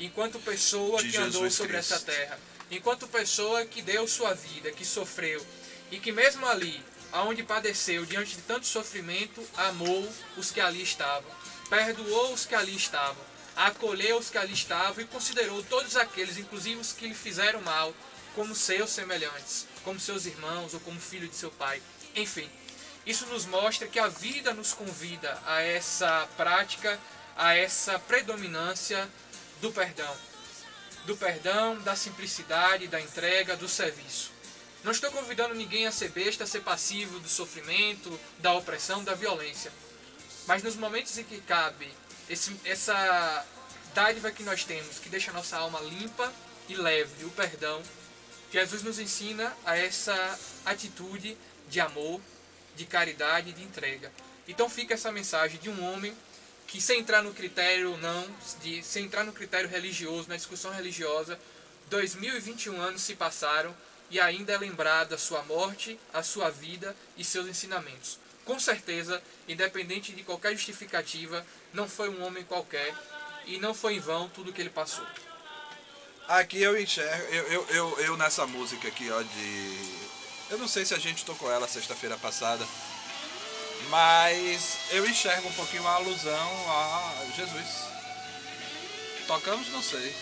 enquanto 0.00 0.40
pessoa 0.40 1.00
De 1.00 1.10
que 1.12 1.16
andou 1.16 1.42
Jesus 1.42 1.54
sobre 1.54 1.74
Cristo. 1.74 1.94
essa 1.94 2.04
terra, 2.04 2.40
enquanto 2.72 3.06
pessoa 3.06 3.64
que 3.64 3.80
deu 3.82 4.08
sua 4.08 4.34
vida, 4.34 4.72
que 4.72 4.84
sofreu, 4.84 5.46
e 5.92 6.00
que 6.00 6.10
mesmo 6.10 6.44
ali, 6.48 6.82
aonde 7.12 7.44
padeceu, 7.44 8.04
diante 8.04 8.34
de 8.34 8.42
tanto 8.42 8.66
sofrimento, 8.66 9.46
amou 9.56 10.12
os 10.36 10.50
que 10.50 10.60
ali 10.60 10.82
estavam, 10.82 11.30
perdoou 11.68 12.32
os 12.32 12.44
que 12.46 12.54
ali 12.56 12.74
estavam, 12.74 13.24
acolheu 13.54 14.18
os 14.18 14.28
que 14.28 14.38
ali 14.38 14.54
estavam 14.54 15.00
e 15.00 15.06
considerou 15.06 15.62
todos 15.62 15.96
aqueles, 15.96 16.36
inclusive 16.36 16.80
os 16.80 16.90
que 16.92 17.06
lhe 17.06 17.14
fizeram 17.14 17.60
mal, 17.62 17.94
como 18.34 18.54
seus 18.54 18.90
semelhantes, 18.90 19.66
como 19.84 19.98
seus 20.00 20.26
irmãos 20.26 20.74
ou 20.74 20.80
como 20.80 21.00
filho 21.00 21.28
de 21.28 21.36
seu 21.36 21.50
pai. 21.50 21.82
Enfim, 22.14 22.48
isso 23.06 23.26
nos 23.26 23.46
mostra 23.46 23.88
que 23.88 23.98
a 23.98 24.08
vida 24.08 24.52
nos 24.52 24.72
convida 24.72 25.40
a 25.46 25.62
essa 25.62 26.28
prática, 26.36 26.98
a 27.36 27.56
essa 27.56 27.98
predominância 27.98 29.08
do 29.60 29.72
perdão. 29.72 30.14
Do 31.06 31.16
perdão, 31.16 31.78
da 31.80 31.96
simplicidade, 31.96 32.86
da 32.86 33.00
entrega, 33.00 33.56
do 33.56 33.68
serviço. 33.68 34.30
Não 34.84 34.92
estou 34.92 35.10
convidando 35.10 35.54
ninguém 35.54 35.86
a 35.86 35.92
ser 35.92 36.10
besta, 36.10 36.44
a 36.44 36.46
ser 36.46 36.60
passivo 36.60 37.18
do 37.20 37.28
sofrimento, 37.28 38.18
da 38.38 38.52
opressão, 38.54 39.04
da 39.04 39.14
violência. 39.14 39.72
Mas 40.46 40.62
nos 40.62 40.76
momentos 40.76 41.16
em 41.18 41.24
que 41.24 41.40
cabe 41.40 41.90
esse, 42.28 42.54
essa 42.64 43.44
dádiva 43.94 44.30
que 44.30 44.42
nós 44.42 44.64
temos, 44.64 44.98
que 44.98 45.08
deixa 45.08 45.30
a 45.30 45.34
nossa 45.34 45.56
alma 45.56 45.80
limpa 45.80 46.32
e 46.68 46.74
leve, 46.74 47.24
o 47.24 47.30
perdão, 47.30 47.82
Jesus 48.52 48.82
nos 48.82 48.98
ensina 48.98 49.56
a 49.64 49.76
essa 49.78 50.38
atitude 50.64 51.36
de 51.68 51.80
amor, 51.80 52.20
de 52.76 52.84
caridade 52.84 53.52
de 53.52 53.62
entrega. 53.62 54.12
Então 54.48 54.68
fica 54.68 54.94
essa 54.94 55.12
mensagem 55.12 55.60
de 55.60 55.70
um 55.70 55.84
homem 55.84 56.12
que 56.66 56.80
sem 56.80 57.00
entrar 57.00 57.22
no 57.22 57.32
critério 57.32 57.92
ou 57.92 57.98
não, 57.98 58.26
de, 58.62 58.82
sem 58.82 59.04
entrar 59.04 59.24
no 59.24 59.32
critério 59.32 59.68
religioso, 59.68 60.28
na 60.28 60.36
discussão 60.36 60.72
religiosa, 60.72 61.38
2021 61.88 62.80
anos 62.80 63.02
se 63.02 63.14
passaram 63.14 63.74
e 64.10 64.18
ainda 64.20 64.52
é 64.52 64.58
lembrada 64.58 65.14
a 65.14 65.18
sua 65.18 65.42
morte, 65.42 65.98
a 66.12 66.22
sua 66.22 66.50
vida 66.50 66.94
e 67.16 67.24
seus 67.24 67.46
ensinamentos. 67.46 68.18
Com 68.44 68.58
certeza, 68.58 69.22
independente 69.48 70.12
de 70.12 70.24
qualquer 70.24 70.52
justificativa, 70.52 71.46
não 71.72 71.88
foi 71.88 72.08
um 72.08 72.24
homem 72.24 72.44
qualquer 72.44 72.92
e 73.46 73.58
não 73.58 73.74
foi 73.74 73.94
em 73.94 74.00
vão 74.00 74.28
tudo 74.28 74.52
que 74.52 74.60
ele 74.60 74.70
passou. 74.70 75.06
Aqui 76.30 76.62
eu 76.62 76.80
enxergo, 76.80 77.24
eu, 77.34 77.44
eu, 77.48 77.66
eu, 77.70 78.00
eu 78.02 78.16
nessa 78.16 78.46
música 78.46 78.86
aqui, 78.86 79.10
ó, 79.10 79.20
de. 79.20 79.78
Eu 80.48 80.58
não 80.58 80.68
sei 80.68 80.84
se 80.84 80.94
a 80.94 80.98
gente 80.98 81.24
tocou 81.24 81.50
ela 81.50 81.66
sexta-feira 81.66 82.16
passada, 82.16 82.64
mas 83.88 84.78
eu 84.92 85.04
enxergo 85.08 85.48
um 85.48 85.52
pouquinho 85.54 85.84
a 85.88 85.94
alusão 85.94 86.70
a 86.70 87.24
Jesus. 87.34 87.66
Tocamos? 89.26 89.70
Não 89.70 89.82
sei. 89.82 90.14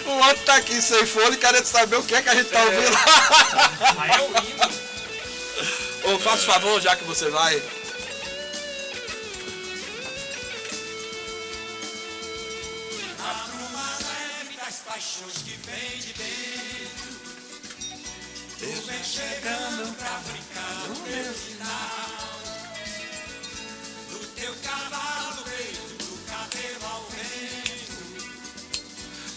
O 0.06 0.12
outro 0.28 0.44
tá 0.46 0.56
aqui 0.56 0.80
sem 0.82 1.06
fone 1.06 1.36
querendo 1.36 1.66
saber 1.66 1.96
o 1.96 2.04
que 2.04 2.14
é 2.14 2.22
que 2.22 2.30
a 2.30 2.36
gente 2.36 2.50
tá 2.50 2.64
ouvindo. 2.64 2.98
Aí 3.98 4.12
é 4.12 4.22
o 4.22 4.28
hino. 4.46 6.16
Ô, 6.16 6.20
faça 6.20 6.46
favor, 6.46 6.80
já 6.80 6.96
que 6.96 7.04
você 7.04 7.28
vai. 7.30 7.62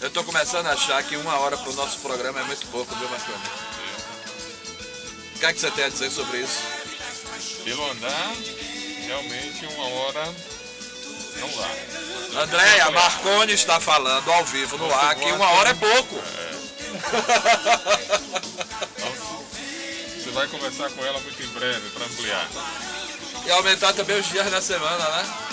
Eu 0.01 0.11
tô 0.11 0.23
começando 0.23 0.67
a 0.67 0.73
achar 0.73 1.03
que 1.03 1.17
uma 1.17 1.39
hora 1.41 1.57
pro 1.59 1.73
nosso 1.73 1.99
programa 1.99 2.39
é 2.41 2.45
muito 2.45 2.67
pouco, 2.69 2.95
viu, 2.95 3.09
Marconi? 3.09 3.39
O 5.35 5.39
que 5.41 5.47
é 5.47 5.53
que 5.53 5.61
você 5.61 5.71
tem 5.73 5.85
a 5.85 5.89
dizer 5.89 6.11
sobre 6.11 6.39
isso? 6.39 6.61
Pelo 7.65 7.91
andar, 7.91 8.33
realmente 9.07 9.67
uma 9.67 9.89
hora 9.89 10.35
não 11.41 11.49
dá. 11.51 12.43
Andréia, 12.43 12.91
Marconi 12.91 13.53
está 13.53 13.81
falando 13.81 14.31
ao 14.33 14.45
vivo 14.45 14.79
no 14.79 14.93
ar 14.95 15.17
que 15.17 15.33
uma 15.33 15.51
hora 15.51 15.71
é 15.71 15.75
pouco. 15.75 16.23
Você 20.17 20.31
vai 20.31 20.47
conversar 20.47 20.91
com 20.91 21.05
ela 21.05 21.19
muito 21.21 21.43
em 21.43 21.49
breve 21.49 21.91
para 21.91 22.07
ampliar. 22.07 22.49
E 23.45 23.51
aumentar 23.51 23.93
também 23.95 24.21
os 24.21 24.29
dias 24.29 24.51
na 24.51 24.61
semana, 24.61 25.09
né? 25.09 25.48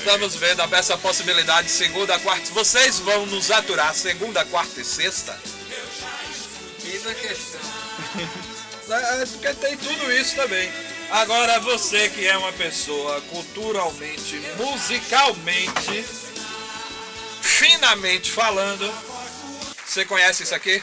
Estamos 0.00 0.34
vendo 0.34 0.62
essa 0.74 0.96
possibilidade 0.96 1.66
de 1.66 1.74
segunda, 1.74 2.18
quarta. 2.20 2.50
Vocês 2.52 2.98
vão 3.00 3.26
nos 3.26 3.50
aturar 3.50 3.94
segunda, 3.94 4.42
quarta 4.46 4.80
e 4.80 4.84
sexta? 4.84 5.38
Eis 6.82 7.06
a 7.06 7.14
questão. 7.14 7.60
É, 8.90 9.24
porque 9.24 9.54
tem 9.54 9.76
tudo 9.76 10.12
isso 10.12 10.34
também. 10.34 10.68
Agora 11.12 11.60
você 11.60 12.08
que 12.08 12.26
é 12.26 12.36
uma 12.36 12.52
pessoa 12.52 13.20
culturalmente, 13.30 14.42
musicalmente, 14.56 16.04
finamente 17.40 18.32
falando, 18.32 18.92
você 19.86 20.04
conhece 20.04 20.42
isso 20.42 20.56
aqui? 20.56 20.82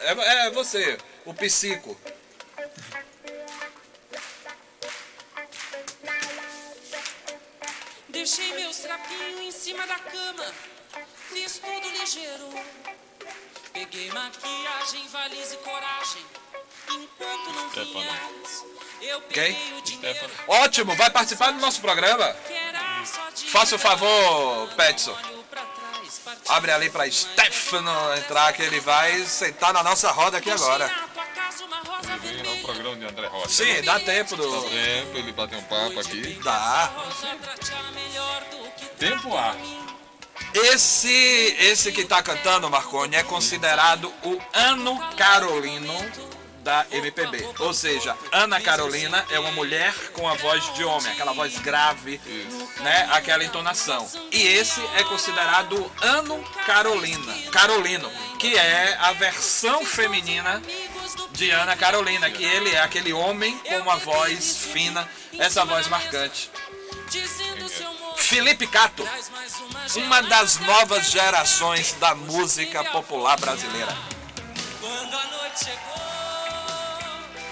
É, 0.00 0.46
é 0.46 0.50
você, 0.50 0.98
o 1.24 1.32
psico. 1.32 1.96
Deixei 8.26 8.52
meus 8.54 8.78
trapinhos 8.78 9.40
em 9.40 9.52
cima 9.52 9.86
da 9.86 10.00
cama, 10.00 10.52
fiz 11.32 11.60
tudo 11.60 11.88
ligeiro. 11.90 12.48
Peguei 13.72 14.10
maquiagem, 14.10 15.06
valise 15.06 15.54
e 15.54 15.58
coragem. 15.58 16.26
Enquanto 16.90 17.52
não 17.52 17.68
vinhas, 17.70 18.64
eu 19.00 19.20
peguei 19.20 19.74
o 19.78 19.80
dinheiro. 19.80 20.28
Ótimo, 20.48 20.96
vai 20.96 21.08
participar 21.08 21.52
do 21.52 21.60
nosso 21.60 21.80
programa? 21.80 22.34
Faça 23.46 23.76
o 23.76 23.78
favor, 23.78 24.74
Petson. 24.74 25.16
Abre 26.48 26.72
ali 26.72 26.90
pra 26.90 27.08
Stefano 27.08 27.92
entrar 28.16 28.52
que 28.54 28.62
ele 28.62 28.80
vai 28.80 29.20
sentar 29.20 29.72
na 29.72 29.84
nossa 29.84 30.10
roda 30.10 30.38
aqui 30.38 30.50
agora. 30.50 30.88
na 30.88 31.08
tua 31.08 31.26
casa 31.26 31.64
uma 31.64 31.78
rosa 31.78 32.16
Vem 32.18 32.38
no 32.38 32.42
vermelha. 32.42 32.62
programa 32.62 32.96
de 32.96 33.04
André 33.04 33.26
Rocha. 33.28 33.48
Sim, 33.48 33.82
dá 33.82 34.00
tempo 34.00 34.34
do. 34.36 34.62
Tempo, 34.62 35.16
ele 35.16 35.32
bater 35.32 35.58
um 35.58 35.62
papo 35.62 36.00
aqui. 36.00 36.40
Dá. 36.42 36.92
Tempo 38.98 39.36
há. 39.36 39.54
Esse, 40.54 41.56
esse 41.58 41.92
que 41.92 42.04
tá 42.04 42.22
cantando, 42.22 42.70
Marconi, 42.70 43.14
é 43.16 43.22
considerado 43.22 44.12
o 44.22 44.40
Ano 44.54 44.98
Carolino 45.16 45.94
da 46.66 46.84
MPB. 46.90 47.46
Ou 47.60 47.72
seja, 47.72 48.16
Ana 48.32 48.60
Carolina 48.60 49.24
é 49.30 49.38
uma 49.38 49.52
mulher 49.52 49.94
com 50.12 50.28
a 50.28 50.34
voz 50.34 50.74
de 50.74 50.82
homem, 50.82 51.12
aquela 51.12 51.32
voz 51.32 51.58
grave, 51.58 52.20
né? 52.80 53.08
Aquela 53.12 53.44
entonação. 53.44 54.08
E 54.32 54.42
esse 54.42 54.80
é 54.96 55.04
considerado 55.04 55.78
o 55.78 55.92
Ano 56.02 56.42
Carolina, 56.64 57.32
Carolino, 57.52 58.10
que 58.38 58.56
é 58.56 58.96
a 59.00 59.12
versão 59.12 59.84
feminina 59.84 60.60
de 61.30 61.50
Ana 61.50 61.76
Carolina, 61.76 62.28
que 62.30 62.42
ele 62.42 62.70
é 62.70 62.80
aquele 62.80 63.12
homem 63.12 63.56
com 63.58 63.76
uma 63.76 63.96
voz 63.96 64.56
fina, 64.72 65.08
essa 65.38 65.64
voz 65.64 65.86
marcante. 65.86 66.50
dizendo 67.10 67.68
seu 67.68 67.86
amor. 67.86 68.05
Felipe 68.26 68.66
Cato, 68.66 69.08
uma 69.94 70.20
das 70.20 70.58
novas 70.58 71.12
gerações 71.12 71.92
da 72.00 72.12
música 72.12 72.82
popular 72.82 73.38
brasileira. 73.38 73.96
Quando 74.80 75.14
a 75.16 75.24
noite 75.26 75.64
chegou, 75.64 75.96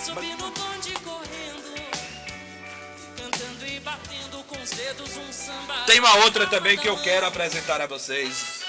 subi 0.04 0.32
no 0.32 0.50
bonde 0.50 0.92
correndo, 1.04 1.74
cantando 3.16 3.66
e 3.68 3.78
batendo 3.78 4.42
com 4.48 4.60
os 4.60 4.70
dedos 4.70 5.16
um 5.16 5.32
samba. 5.32 5.84
Tem 5.86 6.00
uma 6.00 6.16
outra 6.16 6.44
também 6.48 6.76
que 6.76 6.88
eu 6.88 7.00
quero 7.00 7.24
apresentar 7.24 7.80
a 7.80 7.86
vocês. 7.86 8.64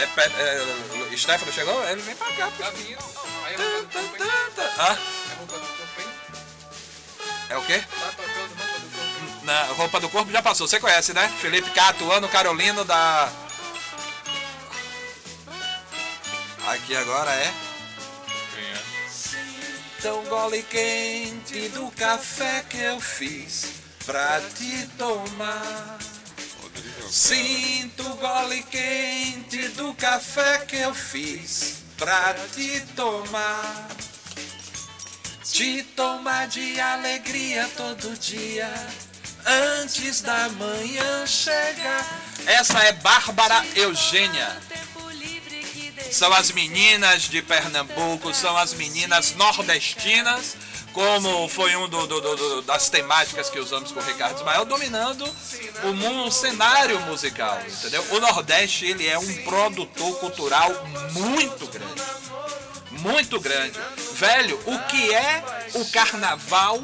É, 0.00 0.06
pe- 0.06 1.12
é, 1.12 1.16
Stefano 1.16 1.52
chegou? 1.52 1.84
Ele 1.88 2.00
vem 2.02 2.16
pra 2.16 2.32
cá. 2.32 2.50
Tá 2.58 2.70
vindo. 2.70 2.98
Aí 3.44 3.56
roupa 3.56 5.58
do 5.58 5.66
corpo, 5.66 6.00
hein? 6.00 6.08
é 7.50 7.56
o 7.56 7.62
quê? 7.62 7.84
Tá 8.00 8.12
tocando 8.16 8.54
roupa 8.56 8.78
do 8.78 8.90
corpo? 8.90 9.44
Na 9.44 9.62
roupa 9.64 10.00
do 10.00 10.08
corpo 10.08 10.32
já 10.32 10.42
passou. 10.42 10.66
Você 10.68 10.80
conhece, 10.80 11.12
né? 11.12 11.28
Felipe 11.40 11.70
Cato, 11.72 12.10
Ano 12.10 12.28
Carolino 12.28 12.84
da. 12.84 13.30
Aqui 16.68 16.96
agora 16.96 17.30
é. 17.32 17.52
Quem 18.54 18.64
é? 18.64 18.82
Tão 20.02 20.24
gole 20.24 20.62
quente 20.62 21.68
do 21.70 21.90
café 21.92 22.64
que 22.68 22.78
eu 22.78 23.00
fiz 23.00 23.66
pra 24.06 24.40
te 24.56 24.86
tomar. 24.96 25.98
Sinto 27.10 28.08
o 28.08 28.16
gole 28.18 28.62
quente 28.70 29.66
do 29.70 29.92
café 29.94 30.58
que 30.58 30.76
eu 30.76 30.94
fiz 30.94 31.82
pra 31.98 32.36
te 32.54 32.80
tomar. 32.94 33.88
Te 35.42 35.82
tomar 35.96 36.46
de 36.46 36.78
alegria 36.78 37.68
todo 37.76 38.16
dia, 38.16 38.72
antes 39.44 40.20
da 40.20 40.48
manhã 40.50 41.26
chegar. 41.26 42.06
Essa 42.46 42.78
é 42.84 42.92
Bárbara 42.92 43.66
Eugênia. 43.74 44.56
São 46.12 46.32
as 46.32 46.52
meninas 46.52 47.22
de 47.22 47.42
Pernambuco, 47.42 48.32
são 48.32 48.56
as 48.56 48.72
meninas 48.72 49.34
nordestinas, 49.34 50.56
como 50.92 51.48
foi 51.48 51.74
um 51.76 51.88
do, 51.88 52.06
do- 52.06 52.20
do- 52.20 52.62
das 52.62 52.88
temáticas 52.88 53.48
que 53.48 53.58
usamos 53.58 53.92
com 53.92 54.00
o 54.00 54.02
Ricardo 54.02 54.36
Ismael, 54.36 54.64
dominando 54.64 55.24
o, 55.84 56.26
o 56.26 56.30
cenário 56.30 57.00
musical, 57.02 57.60
entendeu? 57.66 58.04
O 58.10 58.20
Nordeste, 58.20 58.86
ele 58.86 59.06
é 59.06 59.18
um 59.18 59.44
produtor 59.44 60.18
cultural 60.18 60.70
muito 61.12 61.66
grande. 61.66 62.02
Muito 62.90 63.40
grande. 63.40 63.78
Velho, 64.14 64.60
o 64.66 64.78
que 64.86 65.14
é 65.14 65.70
o 65.74 65.84
carnaval 65.90 66.82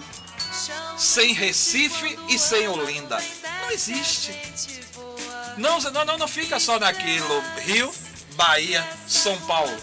sem 0.96 1.32
Recife 1.34 2.18
e 2.28 2.38
sem 2.38 2.66
Olinda? 2.68 3.22
Não 3.62 3.70
existe. 3.70 4.32
Não, 5.58 5.78
não, 5.80 6.16
não, 6.18 6.28
fica 6.28 6.58
só 6.60 6.78
naquilo. 6.78 7.42
Rio, 7.58 7.92
Bahia, 8.34 8.86
São 9.08 9.36
Paulo. 9.42 9.76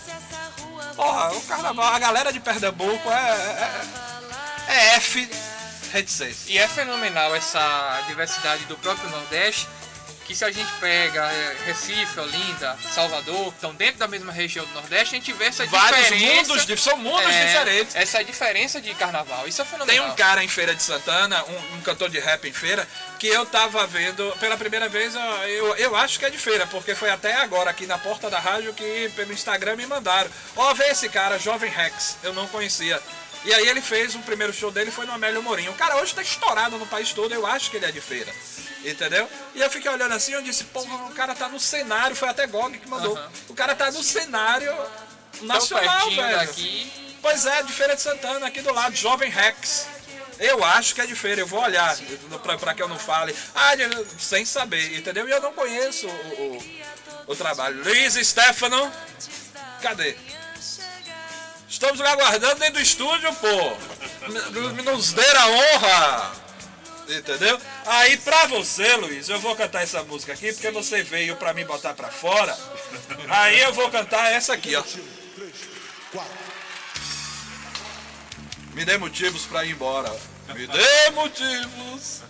Porra, 0.95 1.33
o 1.33 1.41
carnaval, 1.41 1.93
a 1.93 1.99
galera 1.99 2.31
de 2.31 2.39
Pernambuco 2.39 3.09
é, 3.09 3.13
é, 3.13 3.81
é 4.67 4.95
F 4.95 5.29
reticência. 5.91 6.51
E 6.51 6.57
é 6.57 6.67
fenomenal 6.67 7.35
essa 7.35 8.03
diversidade 8.07 8.65
do 8.65 8.75
próprio 8.77 9.09
Nordeste, 9.11 9.67
que 10.25 10.33
se 10.33 10.43
a 10.45 10.49
gente 10.51 10.71
pega 10.79 11.21
é, 11.21 11.57
Recife, 11.65 12.17
Olinda, 12.19 12.77
Salvador, 12.93 13.49
estão 13.53 13.75
dentro 13.75 13.99
da 13.99 14.07
mesma 14.07 14.31
região 14.31 14.65
do 14.65 14.73
Nordeste, 14.73 15.15
a 15.15 15.17
gente 15.19 15.33
vê 15.33 15.45
essa 15.45 15.65
Vários 15.67 16.03
diferença. 16.05 16.53
mundos, 16.53 16.81
são 16.81 16.97
mundos 16.97 17.29
é, 17.29 17.45
diferentes. 17.45 17.95
Essa 17.95 18.23
diferença 18.23 18.81
de 18.81 18.93
carnaval, 18.95 19.45
isso 19.47 19.61
é 19.61 19.65
Tem 19.65 19.73
fenomenal. 19.73 20.07
um 20.07 20.15
cara 20.15 20.43
em 20.43 20.47
Feira 20.47 20.73
de 20.73 20.81
Santana, 20.81 21.43
um, 21.43 21.75
um 21.75 21.81
cantor 21.81 22.09
de 22.09 22.19
rap 22.19 22.47
em 22.47 22.53
feira, 22.53 22.87
que 23.19 23.27
eu 23.27 23.45
tava 23.45 23.85
vendo 23.85 24.33
pela 24.39 24.57
primeira 24.57 24.87
vez, 24.87 25.13
eu, 25.13 25.75
eu 25.75 25.95
acho 25.95 26.17
que 26.17 26.25
é 26.25 26.29
de 26.29 26.37
feira, 26.37 26.65
porque 26.67 26.95
foi 26.95 27.09
até 27.11 27.35
agora 27.35 27.69
aqui 27.69 27.85
na 27.85 27.97
porta 27.97 28.29
da 28.29 28.39
rádio 28.39 28.73
que 28.73 29.11
pelo 29.15 29.33
Instagram 29.33 29.75
me 29.75 29.85
mandaram. 29.85 30.31
Ó, 30.55 30.73
vê 30.73 30.85
esse 30.85 31.09
cara, 31.09 31.37
Jovem 31.37 31.69
Rex, 31.69 32.17
eu 32.23 32.33
não 32.33 32.47
conhecia. 32.47 32.99
E 33.45 33.53
aí 33.53 33.67
ele 33.67 33.81
fez 33.81 34.15
o 34.15 34.19
primeiro 34.19 34.53
show 34.53 34.71
dele, 34.71 34.89
foi 34.89 35.05
no 35.05 35.11
Amélio 35.11 35.43
Mourinho. 35.43 35.71
O 35.71 35.75
cara 35.75 35.97
hoje 35.97 36.15
tá 36.15 36.21
estourado 36.21 36.77
no 36.77 36.85
país 36.85 37.11
todo, 37.11 37.33
eu 37.33 37.45
acho 37.45 37.69
que 37.69 37.77
ele 37.77 37.85
é 37.85 37.91
de 37.91 37.99
feira. 37.99 38.33
Entendeu? 38.85 39.29
E 39.53 39.61
eu 39.61 39.69
fiquei 39.69 39.89
olhando 39.91 40.13
assim, 40.13 40.33
eu 40.33 40.41
disse, 40.41 40.63
pô, 40.65 40.81
o 40.81 41.11
cara 41.11 41.35
tá 41.35 41.49
no 41.49 41.59
cenário, 41.59 42.15
foi 42.15 42.29
até 42.29 42.47
Gog 42.47 42.77
que 42.77 42.87
mandou. 42.87 43.17
O 43.49 43.53
cara 43.53 43.75
tá 43.75 43.91
no 43.91 44.03
cenário 44.03 44.73
nacional, 45.41 46.09
velho. 46.09 46.37
daqui. 46.37 46.91
Pois 47.21 47.45
é, 47.45 47.63
de 47.63 47.71
Feira 47.71 47.95
de 47.95 48.01
Santana, 48.01 48.47
aqui 48.47 48.61
do 48.61 48.73
lado, 48.73 48.95
Jovem 48.95 49.29
Rex. 49.29 49.87
Eu 50.39 50.63
acho 50.63 50.95
que 50.95 51.01
é 51.01 51.05
de 51.05 51.15
feira, 51.15 51.41
eu 51.41 51.47
vou 51.47 51.61
olhar 51.61 51.95
pra, 52.41 52.57
pra 52.57 52.73
que 52.73 52.81
eu 52.81 52.87
não 52.87 52.97
fale, 52.97 53.35
ah, 53.53 53.71
sem 54.19 54.43
saber, 54.43 54.97
entendeu? 54.97 55.27
E 55.27 55.31
eu 55.31 55.39
não 55.39 55.53
conheço 55.53 56.07
o, 56.07 56.11
o, 57.27 57.31
o 57.31 57.35
trabalho. 57.35 57.83
Luiz 57.83 58.15
Stefano, 58.15 58.91
cadê? 59.81 60.17
Estamos 61.83 61.99
lhe 61.99 62.07
aguardando 62.07 62.55
dentro 62.55 62.75
do 62.75 62.79
estúdio, 62.79 63.33
pô. 63.33 63.77
Nos 64.83 65.11
dê 65.11 65.29
a 65.35 65.47
honra. 65.47 66.31
Entendeu? 67.09 67.59
Aí 67.85 68.15
pra 68.15 68.45
você, 68.45 68.95
Luiz, 68.95 69.27
eu 69.27 69.37
vou 69.41 69.53
cantar 69.53 69.83
essa 69.83 70.01
música 70.03 70.31
aqui, 70.31 70.53
porque 70.53 70.71
você 70.71 71.03
veio 71.03 71.35
pra 71.35 71.53
me 71.53 71.65
botar 71.65 71.93
pra 71.93 72.07
fora. 72.07 72.57
Aí 73.27 73.59
eu 73.59 73.73
vou 73.73 73.91
cantar 73.91 74.31
essa 74.31 74.53
aqui, 74.53 74.73
ó. 74.77 74.83
Me 78.73 78.85
dê 78.85 78.97
motivos 78.97 79.45
pra 79.45 79.65
ir 79.65 79.71
embora. 79.71 80.09
Me 80.55 80.65
dê 80.65 81.09
motivos 81.11 82.21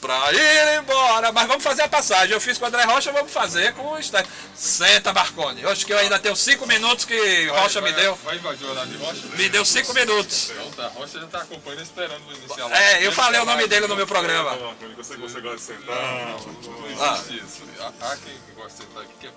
pra 0.00 0.32
ir 0.32 0.78
embora. 0.80 1.32
Mas 1.32 1.46
vamos 1.46 1.62
fazer 1.64 1.82
a 1.82 1.88
passagem. 1.88 2.32
Eu 2.34 2.40
fiz 2.40 2.58
com 2.58 2.64
o 2.64 2.68
André 2.68 2.84
Rocha, 2.84 3.12
vamos 3.12 3.32
fazer 3.32 3.72
com 3.74 3.92
o 3.92 4.02
Sté. 4.02 4.24
Senta, 4.54 5.12
Marconi. 5.12 5.62
Eu 5.62 5.70
acho 5.70 5.84
que 5.86 5.92
eu 5.92 5.98
ainda 5.98 6.18
tenho 6.18 6.34
cinco 6.36 6.66
minutos 6.66 7.04
que 7.04 7.46
Rocha 7.48 7.80
me 7.80 7.92
deu. 7.92 8.14
Vai 8.24 8.36
invadir 8.36 8.66
o 8.66 8.70
horário 8.70 8.90
de 8.90 8.96
Rocha? 8.98 9.22
Me 9.36 9.48
deu 9.48 9.64
cinco 9.64 9.92
minutos. 9.94 10.50
Então 10.50 10.70
tá, 10.72 10.88
Rocha 10.88 11.20
já 11.20 11.26
tá 11.26 11.38
acompanhando, 11.38 11.82
esperando 11.82 12.22
o 12.28 12.32
inicial. 12.32 12.70
É, 12.72 13.06
eu 13.06 13.12
falei 13.12 13.40
o 13.40 13.44
nome 13.44 13.66
dele 13.66 13.86
no 13.86 13.96
meu 13.96 14.06
programa. 14.06 14.52
Eu 14.52 15.04
sei 15.04 15.16
que 15.16 15.22
você 15.22 15.40
gosta 15.40 15.56
de 15.56 15.62
sentar. 15.62 15.96
Não 15.96 17.04
Ah. 17.04 17.18
existe 17.22 17.44
isso. 17.44 17.62
Há 18.00 18.16
quem 18.16 18.34
gosta 18.56 18.70
de 18.70 18.76
sentar 18.88 19.02
aqui, 19.02 19.12
que 19.20 19.26
é. 19.26 19.32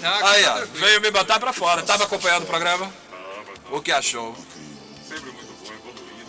Não, 0.00 0.14
aqui 0.14 0.24
Aí, 0.24 0.44
tá 0.44 0.54
ó, 0.56 0.66
veio 0.78 1.00
me 1.00 1.10
botar 1.10 1.38
pra 1.38 1.52
fora. 1.52 1.82
Tava 1.82 2.04
acompanhando 2.04 2.44
o 2.44 2.46
programa? 2.46 2.92
O 3.70 3.80
que 3.80 3.92
achou? 3.92 4.36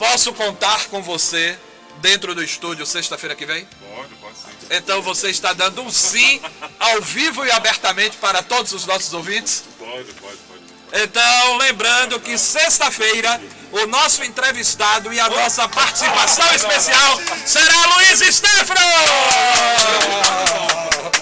Posso 0.02 0.34
contar 0.34 0.88
com 0.88 1.00
você 1.00 1.56
dentro 1.98 2.34
do 2.34 2.44
estúdio 2.44 2.88
sexta-feira 2.88 3.36
que 3.36 3.46
vem? 3.46 3.68
Pode, 3.96 4.16
pode 4.16 4.36
sim. 4.36 4.50
Então 4.72 5.00
você 5.00 5.30
está 5.30 5.54
dando 5.54 5.84
um 5.84 5.92
sim 5.92 6.42
ao 6.80 7.04
vivo 7.04 7.46
e 7.46 7.52
abertamente 7.52 8.18
para 8.18 8.42
todos 8.42 8.72
os 8.72 8.88
nossos 8.88 9.14
ouvintes? 9.14 9.64
Pode, 9.78 10.12
pode, 10.14 10.38
pode. 10.38 11.04
Então, 11.04 11.58
lembrando 11.58 12.20
que 12.20 12.36
sexta-feira 12.36 13.40
o 13.72 13.86
nosso 13.86 14.24
entrevistado 14.24 15.14
e 15.14 15.20
a 15.20 15.30
nossa 15.30 15.70
participação 15.70 16.52
especial 16.56 17.22
será 17.46 17.86
Luiz 17.96 18.36
Stefano! 18.36 18.82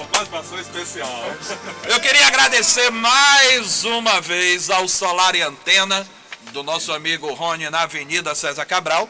Participação 0.09 0.57
especial. 0.57 1.35
Eu 1.83 1.99
queria 1.99 2.27
agradecer 2.27 2.89
mais 2.91 3.83
uma 3.83 4.21
vez 4.21 4.69
ao 4.69 4.87
Solar 4.87 5.35
e 5.35 5.41
Antena, 5.41 6.07
do 6.51 6.63
nosso 6.63 6.91
amigo 6.91 7.31
Rony 7.33 7.69
na 7.69 7.81
Avenida 7.81 8.35
César 8.35 8.65
Cabral, 8.65 9.09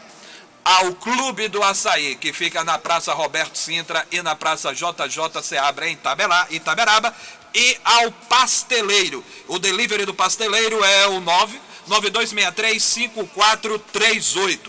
ao 0.64 0.94
Clube 0.96 1.48
do 1.48 1.64
Açaí, 1.64 2.16
que 2.16 2.34
fica 2.34 2.64
na 2.64 2.78
Praça 2.78 3.14
Roberto 3.14 3.58
Sintra 3.58 4.06
e 4.12 4.22
na 4.22 4.36
Praça 4.36 4.74
JJ 4.74 5.42
Seabra 5.42 5.88
em 5.88 5.94
Itabelá, 5.94 6.48
Itaberaba, 6.50 7.16
e 7.54 7.78
ao 7.84 8.12
Pasteleiro. 8.12 9.24
O 9.48 9.58
delivery 9.58 10.06
do 10.06 10.14
Pasteleiro 10.14 10.84
é 10.84 11.08
o 11.08 11.20
9 11.20 11.60
9263-5438. 11.90 14.60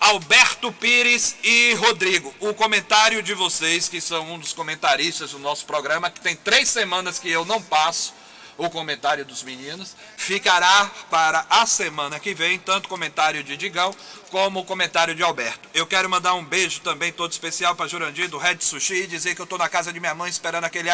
Alberto 0.00 0.70
Pires 0.70 1.34
e 1.42 1.74
Rodrigo, 1.74 2.32
o 2.38 2.54
comentário 2.54 3.20
de 3.20 3.34
vocês, 3.34 3.88
que 3.88 4.00
são 4.00 4.32
um 4.32 4.38
dos 4.38 4.52
comentaristas 4.52 5.32
do 5.32 5.40
nosso 5.40 5.66
programa, 5.66 6.08
que 6.08 6.20
tem 6.20 6.36
três 6.36 6.68
semanas 6.68 7.18
que 7.18 7.28
eu 7.28 7.44
não 7.44 7.60
passo 7.60 8.14
o 8.58 8.68
comentário 8.68 9.24
dos 9.24 9.42
meninos, 9.44 9.94
ficará 10.16 10.90
para 11.08 11.46
a 11.48 11.64
semana 11.64 12.18
que 12.18 12.34
vem, 12.34 12.58
tanto 12.58 12.86
o 12.86 12.88
comentário 12.88 13.42
de 13.44 13.56
Digão 13.56 13.94
como 14.30 14.60
o 14.60 14.64
comentário 14.64 15.14
de 15.14 15.22
Alberto. 15.22 15.68
Eu 15.72 15.86
quero 15.86 16.10
mandar 16.10 16.34
um 16.34 16.44
beijo 16.44 16.80
também 16.80 17.12
todo 17.12 17.30
especial 17.32 17.74
para 17.74 17.86
Jurandir 17.86 18.28
do 18.28 18.36
Red 18.36 18.58
Sushi 18.60 19.04
e 19.04 19.06
dizer 19.06 19.34
que 19.34 19.40
eu 19.40 19.44
estou 19.44 19.58
na 19.58 19.68
casa 19.68 19.92
de 19.92 20.00
minha 20.00 20.14
mãe 20.14 20.28
esperando 20.28 20.64
aquele 20.64 20.90